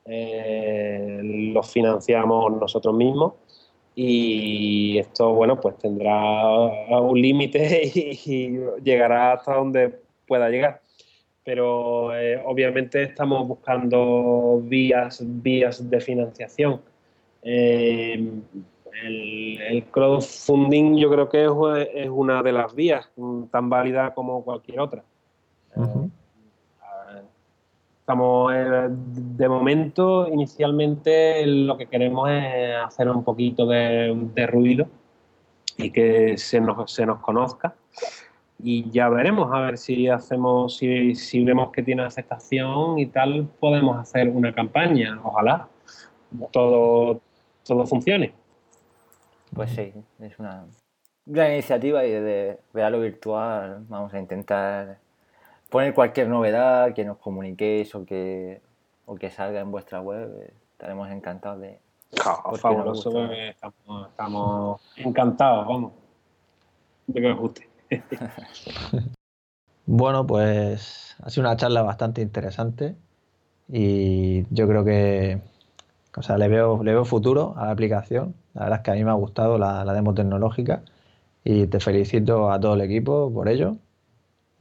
Eh, 0.06 1.20
lo 1.53 1.61
financiamos 1.64 2.52
nosotros 2.53 2.94
mismos 2.95 3.34
y 3.95 4.98
esto, 4.98 5.34
bueno, 5.34 5.60
pues 5.60 5.78
tendrá 5.78 6.45
un 6.99 7.22
límite 7.22 7.82
y, 7.95 8.57
llegará 8.84 9.34
hasta 9.34 9.56
donde 9.56 9.99
pueda 10.28 10.49
llegar 10.49 10.84
pero 11.44 12.15
eh, 12.15 12.41
obviamente 12.45 13.03
estamos 13.03 13.48
buscando 13.48 14.61
vías, 14.64 15.22
vías 15.24 15.90
de 15.90 15.99
financiación. 15.99 16.82
Eh, 17.41 18.32
el, 19.03 19.84
crowdfunding 19.91 20.95
yo 20.95 21.10
creo 21.10 21.30
que 21.30 21.44
es, 21.95 22.10
una 22.10 22.41
de 22.41 22.52
las 22.52 22.74
vías 22.74 23.10
tan 23.52 23.70
válida 23.70 24.14
como 24.14 24.44
cualquier 24.44 24.80
otra. 24.80 25.03
Eh, 25.76 26.10
Estamos, 28.04 28.52
eh, 28.54 28.90
de 28.90 29.48
momento, 29.48 30.28
inicialmente 30.28 31.46
lo 31.46 31.78
que 31.78 31.86
queremos 31.86 32.30
es 32.30 32.76
hacer 32.86 33.08
un 33.08 33.24
poquito 33.24 33.66
de, 33.66 34.46
ruido 34.46 34.88
y 35.78 35.90
que 35.90 36.38
se 36.38 36.60
nos, 36.60 36.92
se 36.92 37.06
nos 37.06 37.22
conozca. 37.22 37.76
Y 38.60 38.92
ya 38.92 39.08
veremos, 39.08 39.54
a 39.54 39.62
ver 39.62 39.78
si 39.78 40.10
hacemos, 40.10 40.76
si, 40.76 41.16
si 41.16 41.46
vemos 41.46 41.72
que 41.72 41.82
tiene 41.82 42.04
aceptación 42.04 43.00
y 43.00 43.06
tal, 43.06 43.48
podemos 43.58 43.98
hacer 43.98 44.28
una 44.28 44.54
campaña. 44.54 45.22
Ojalá 45.24 45.70
todo, 46.52 47.22
todo 47.66 47.86
funcione. 47.86 48.34
Pues 49.56 49.70
sí, 49.70 49.94
es 50.20 50.38
una 50.40 50.66
gran 51.26 51.54
iniciativa 51.54 52.06
y 52.06 52.12
desde 52.12 52.60
real 52.74 52.96
o 52.96 53.00
virtual 53.00 53.86
vamos 53.88 54.14
a 54.14 54.20
intentar 54.20 55.00
poner 55.74 55.95
cualquier 55.95 56.28
novedad 56.28 56.94
que 56.94 57.04
nos 57.04 57.18
comuniquéis 57.18 57.95
o 57.95 58.06
que, 58.06 58.62
o 59.08 59.16
que 59.16 59.32
salga 59.32 59.60
en 59.60 59.72
vuestra 59.72 60.02
web. 60.02 60.30
eh, 60.44 60.54
Estaremos 60.74 61.10
encantados 61.10 61.62
de... 61.62 61.80
Ja, 62.24 62.36
fabuloso, 62.60 63.32
estamos, 63.32 64.08
estamos 64.10 64.82
encantados, 64.98 65.68
vamos, 65.68 65.94
de 67.08 67.22
que 67.22 67.32
os 67.32 67.40
guste. 67.40 67.70
Bueno, 69.86 70.26
pues 70.26 71.18
ha 71.22 71.30
sido 71.30 71.45
una 71.45 71.58
charla 71.58 71.82
bastante 71.82 72.22
interesante 72.22 72.95
y 73.68 74.45
yo 74.54 74.66
creo 74.66 74.86
que, 74.86 75.41
o 76.16 76.22
sea, 76.22 76.38
le 76.38 76.48
veo, 76.48 76.82
le 76.84 76.94
veo 76.94 77.04
futuro 77.04 77.54
a 77.58 77.66
la 77.66 77.72
aplicación. 77.72 78.34
La 78.54 78.62
verdad 78.62 78.80
es 78.80 78.84
que 78.86 78.91
a 78.91 78.94
mí 78.94 79.04
me 79.04 79.12
ha 79.12 79.16
gustado 79.16 79.58
la, 79.58 79.84
la 79.84 79.91
demo 79.94 80.14
tecnológica 80.14 80.84
y 81.44 81.68
te 81.68 81.82
felicito 81.82 82.50
a 82.50 82.62
todo 82.62 82.76
el 82.76 82.82
equipo 82.82 83.30
por 83.34 83.50
ello. 83.50 83.76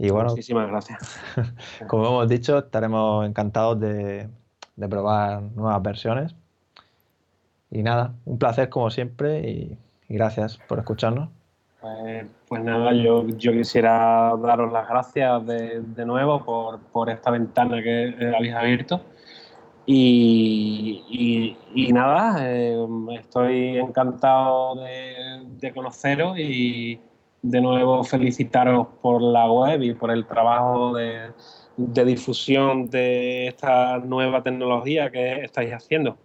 Y 0.04 0.10
bueno, 0.10 0.30
Muchísimas 0.30 0.66
gracias. 0.68 1.20
como 1.86 2.06
hemos 2.06 2.28
dicho, 2.28 2.58
estaremos 2.58 3.24
encantados 3.24 3.78
de, 3.78 4.28
de 4.74 4.88
probar 4.88 5.42
nuevas 5.42 5.80
versiones. 5.80 6.34
Y 7.70 7.84
nada, 7.84 8.12
un 8.24 8.36
placer 8.36 8.68
como 8.68 8.90
siempre 8.90 9.48
y, 9.48 9.78
y 10.08 10.14
gracias 10.14 10.58
por 10.68 10.80
escucharnos. 10.80 11.28
Pues, 11.80 12.26
pues 12.48 12.64
nada, 12.64 12.92
yo, 12.94 13.28
yo 13.28 13.52
quisiera 13.52 14.32
daros 14.42 14.72
las 14.72 14.88
gracias 14.88 15.46
de, 15.46 15.80
de 15.80 16.04
nuevo 16.04 16.44
por, 16.44 16.80
por 16.80 17.08
esta 17.08 17.30
ventana 17.30 17.80
que 17.80 18.32
habéis 18.36 18.54
abierto. 18.54 19.02
Y, 19.86 21.04
y- 21.74 21.86
y 21.88 21.92
nada, 21.92 22.38
eh, 22.40 22.76
estoy 23.20 23.78
encantado 23.78 24.74
de, 24.82 25.42
de 25.60 25.72
conoceros 25.72 26.36
y 26.40 27.00
de 27.42 27.60
nuevo 27.60 28.04
felicitaros 28.04 28.86
por 29.02 29.20
la 29.20 29.50
web 29.50 29.82
y 29.82 29.94
por 29.94 30.10
el 30.10 30.26
trabajo 30.26 30.94
de, 30.94 31.32
de 31.76 32.04
difusión 32.04 32.88
de 32.88 33.48
esta 33.48 33.98
nueva 33.98 34.42
tecnología 34.42 35.10
que 35.10 35.44
estáis 35.44 35.72
haciendo. 35.72 36.16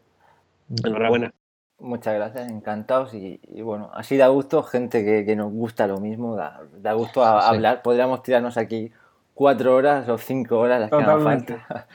Enhorabuena. 0.84 1.34
Muchas 1.80 2.16
gracias, 2.16 2.50
encantados 2.50 3.14
y, 3.14 3.40
y 3.44 3.62
bueno, 3.62 3.92
así 3.94 4.18
da 4.18 4.28
gusto, 4.30 4.64
gente 4.64 5.06
que, 5.06 5.26
que 5.26 5.36
nos 5.36 5.52
gusta 5.52 5.86
lo 5.88 6.00
mismo, 6.00 6.36
da, 6.36 6.62
da 6.76 6.94
gusto 6.94 7.24
a- 7.24 7.42
Sí. 7.42 7.48
hablar. 7.56 7.82
Podríamos 7.84 8.24
tirarnos 8.24 8.58
aquí 8.58 8.92
cuatro 9.36 9.76
horas 9.76 10.10
o 10.10 10.18
cinco 10.18 10.58
horas 10.60 10.82
las 10.82 10.90
que 10.90 10.96
hagan 10.96 11.06
Totalmente. 11.20 11.56
falta. 11.58 11.88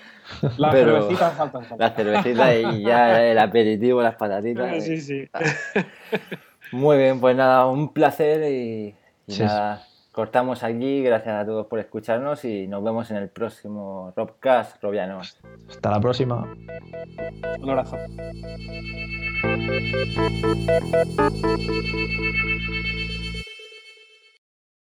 Las 0.56 0.72
Pero- 0.72 0.92
cervecitas 1.02 1.32
faltan. 1.34 1.64
La 1.78 1.90
cervecita 1.90 2.54
y 2.54 2.82
ya 2.84 3.24
el 3.24 3.38
aperitivo, 3.38 4.00
las 4.02 4.14
patatitas. 4.14 4.82
Sí, 4.84 5.00
sí. 5.00 5.28
Muy 6.70 6.96
bien, 6.96 7.20
pues 7.20 7.36
nada, 7.36 7.66
un 7.66 7.92
placer 7.92 8.50
y, 8.50 8.94
y 9.26 9.32
Sí, 9.32 9.42
nada, 9.42 9.84
cortamos 10.12 10.62
aquí. 10.62 11.02
Gracias 11.02 11.34
a 11.34 11.44
todos 11.44 11.66
por 11.66 11.78
escucharnos 11.78 12.44
y 12.44 12.66
nos 12.66 12.82
vemos 12.82 13.10
en 13.10 13.18
el 13.18 13.28
próximo 13.28 14.12
Robcast 14.16 14.82
Robianos. 14.82 15.38
Hasta 15.68 15.90
la 15.90 16.00
próxima. 16.00 16.54
Un 17.60 17.70
abrazo. 17.70 17.96